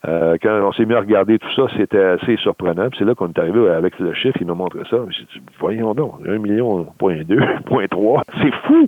euh, 0.08 0.36
quand 0.42 0.60
on 0.62 0.72
s'est 0.72 0.86
mis 0.86 0.94
à 0.94 1.00
regarder 1.00 1.38
tout 1.38 1.52
ça, 1.54 1.66
c'était 1.76 2.02
assez 2.02 2.36
surprenant. 2.36 2.88
c'est 2.98 3.04
là 3.04 3.14
qu'on 3.14 3.28
est 3.28 3.38
arrivé 3.38 3.68
avec 3.68 3.98
le 3.98 4.14
chiffre, 4.14 4.38
il 4.40 4.46
m'a 4.46 4.54
montré 4.54 4.80
ça. 4.88 4.96
J'ai 5.10 5.24
dit, 5.24 5.44
voyons 5.58 5.94
donc, 5.94 6.14
un 6.26 6.38
million, 6.38 6.86
point 6.98 7.22
deux, 7.24 7.40
point 7.66 7.86
trois, 7.88 8.22
c'est 8.40 8.54
fou! 8.66 8.86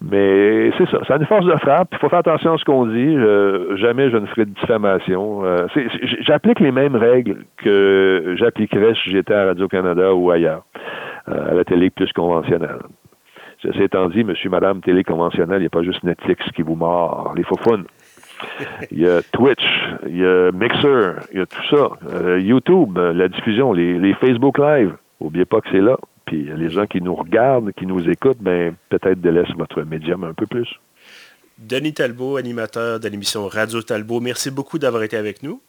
Mais 0.00 0.70
c'est 0.78 0.88
ça, 0.90 0.98
c'est 1.06 1.16
une 1.16 1.26
force 1.26 1.44
de 1.44 1.56
frappe. 1.56 1.88
Il 1.90 1.98
faut 1.98 2.08
faire 2.08 2.20
attention 2.20 2.54
à 2.54 2.58
ce 2.58 2.64
qu'on 2.64 2.86
dit. 2.86 3.16
Euh, 3.16 3.76
jamais 3.78 4.10
je 4.10 4.16
ne 4.16 4.26
ferai 4.26 4.44
de 4.44 4.50
diffamation. 4.52 5.44
Euh, 5.44 5.66
j'applique 6.20 6.60
les 6.60 6.70
mêmes 6.70 6.94
règles 6.94 7.44
que 7.56 8.36
j'appliquerais 8.38 8.94
si 8.94 9.10
j'étais 9.10 9.34
à 9.34 9.46
Radio-Canada 9.46 10.14
ou 10.14 10.30
ailleurs, 10.30 10.62
à 11.26 11.52
la 11.52 11.64
télé 11.64 11.90
plus 11.90 12.12
conventionnelle. 12.12 12.78
Ceci 13.60 13.82
étant 13.82 14.08
dit, 14.08 14.22
monsieur, 14.22 14.50
madame, 14.50 14.80
télé 14.80 15.02
conventionnelle, 15.02 15.58
il 15.58 15.62
n'y 15.62 15.66
a 15.66 15.70
pas 15.70 15.82
juste 15.82 16.04
Netflix 16.04 16.44
qui 16.54 16.62
vous 16.62 16.76
mord 16.76 17.32
les 17.36 17.42
faux 17.42 17.56
Il 18.90 19.00
y 19.00 19.08
a 19.08 19.22
Twitch, 19.32 19.64
il 20.06 20.18
y 20.18 20.24
a 20.24 20.50
Mixer, 20.52 21.20
il 21.32 21.38
y 21.38 21.40
a 21.40 21.46
tout 21.46 21.76
ça. 21.76 21.90
Euh, 22.12 22.40
YouTube, 22.40 22.98
la 22.98 23.28
diffusion, 23.28 23.72
les, 23.72 24.14
Facebook 24.14 24.58
Live. 24.58 24.94
N'oubliez 25.20 25.44
pas 25.44 25.60
que 25.60 25.68
c'est 25.70 25.80
là. 25.80 25.96
Puis 26.26 26.48
les 26.56 26.70
gens 26.70 26.86
qui 26.86 27.00
nous 27.00 27.14
regardent, 27.14 27.72
qui 27.72 27.86
nous 27.86 28.08
écoutent, 28.08 28.40
ben, 28.40 28.74
peut-être 28.90 29.20
délaissent 29.20 29.54
votre 29.56 29.82
médium 29.82 30.24
un 30.24 30.34
peu 30.34 30.46
plus. 30.46 30.68
Denis 31.58 31.92
Talbot, 31.92 32.36
animateur 32.36 33.00
de 33.00 33.08
l'émission 33.08 33.48
Radio 33.48 33.82
Talbot, 33.82 34.20
merci 34.20 34.50
beaucoup 34.50 34.78
d'avoir 34.78 35.02
été 35.02 35.16
avec 35.16 35.42
nous. 35.42 35.60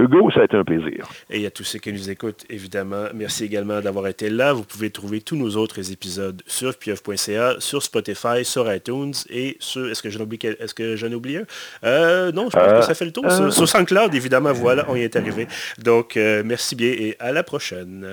Hugo, 0.00 0.30
ça 0.30 0.40
a 0.40 0.44
été 0.44 0.56
un 0.56 0.64
plaisir. 0.64 1.08
Et 1.28 1.44
à 1.44 1.50
tous 1.50 1.64
ceux 1.64 1.78
qui 1.78 1.92
nous 1.92 2.08
écoutent, 2.08 2.44
évidemment, 2.48 3.04
merci 3.14 3.44
également 3.44 3.80
d'avoir 3.80 4.06
été 4.06 4.30
là. 4.30 4.52
Vous 4.52 4.64
pouvez 4.64 4.90
trouver 4.90 5.20
tous 5.20 5.36
nos 5.36 5.56
autres 5.56 5.92
épisodes 5.92 6.42
sur 6.46 6.76
pieuf.ca, 6.76 7.56
sur 7.58 7.82
Spotify, 7.82 8.44
sur 8.44 8.72
iTunes 8.72 9.12
et 9.28 9.56
sur... 9.60 9.90
Est-ce 9.90 10.02
que 10.02 10.08
j'en 10.10 10.20
oublie, 10.20 10.38
est-ce 10.42 10.74
que 10.74 10.96
j'en 10.96 11.12
oublie 11.12 11.36
un? 11.36 11.44
Euh, 11.84 12.32
non, 12.32 12.48
je 12.50 12.56
pense 12.56 12.80
que 12.80 12.86
ça 12.86 12.94
fait 12.94 13.04
le 13.04 13.12
tour. 13.12 13.30
Sur, 13.30 13.44
euh. 13.44 13.66
SoundCloud, 13.66 14.14
évidemment, 14.14 14.52
voilà, 14.52 14.86
on 14.88 14.96
y 14.96 15.02
est 15.02 15.16
arrivé. 15.16 15.46
Donc, 15.78 16.16
euh, 16.16 16.42
merci 16.44 16.74
bien 16.74 16.90
et 16.90 17.16
à 17.18 17.32
la 17.32 17.42
prochaine. 17.42 18.04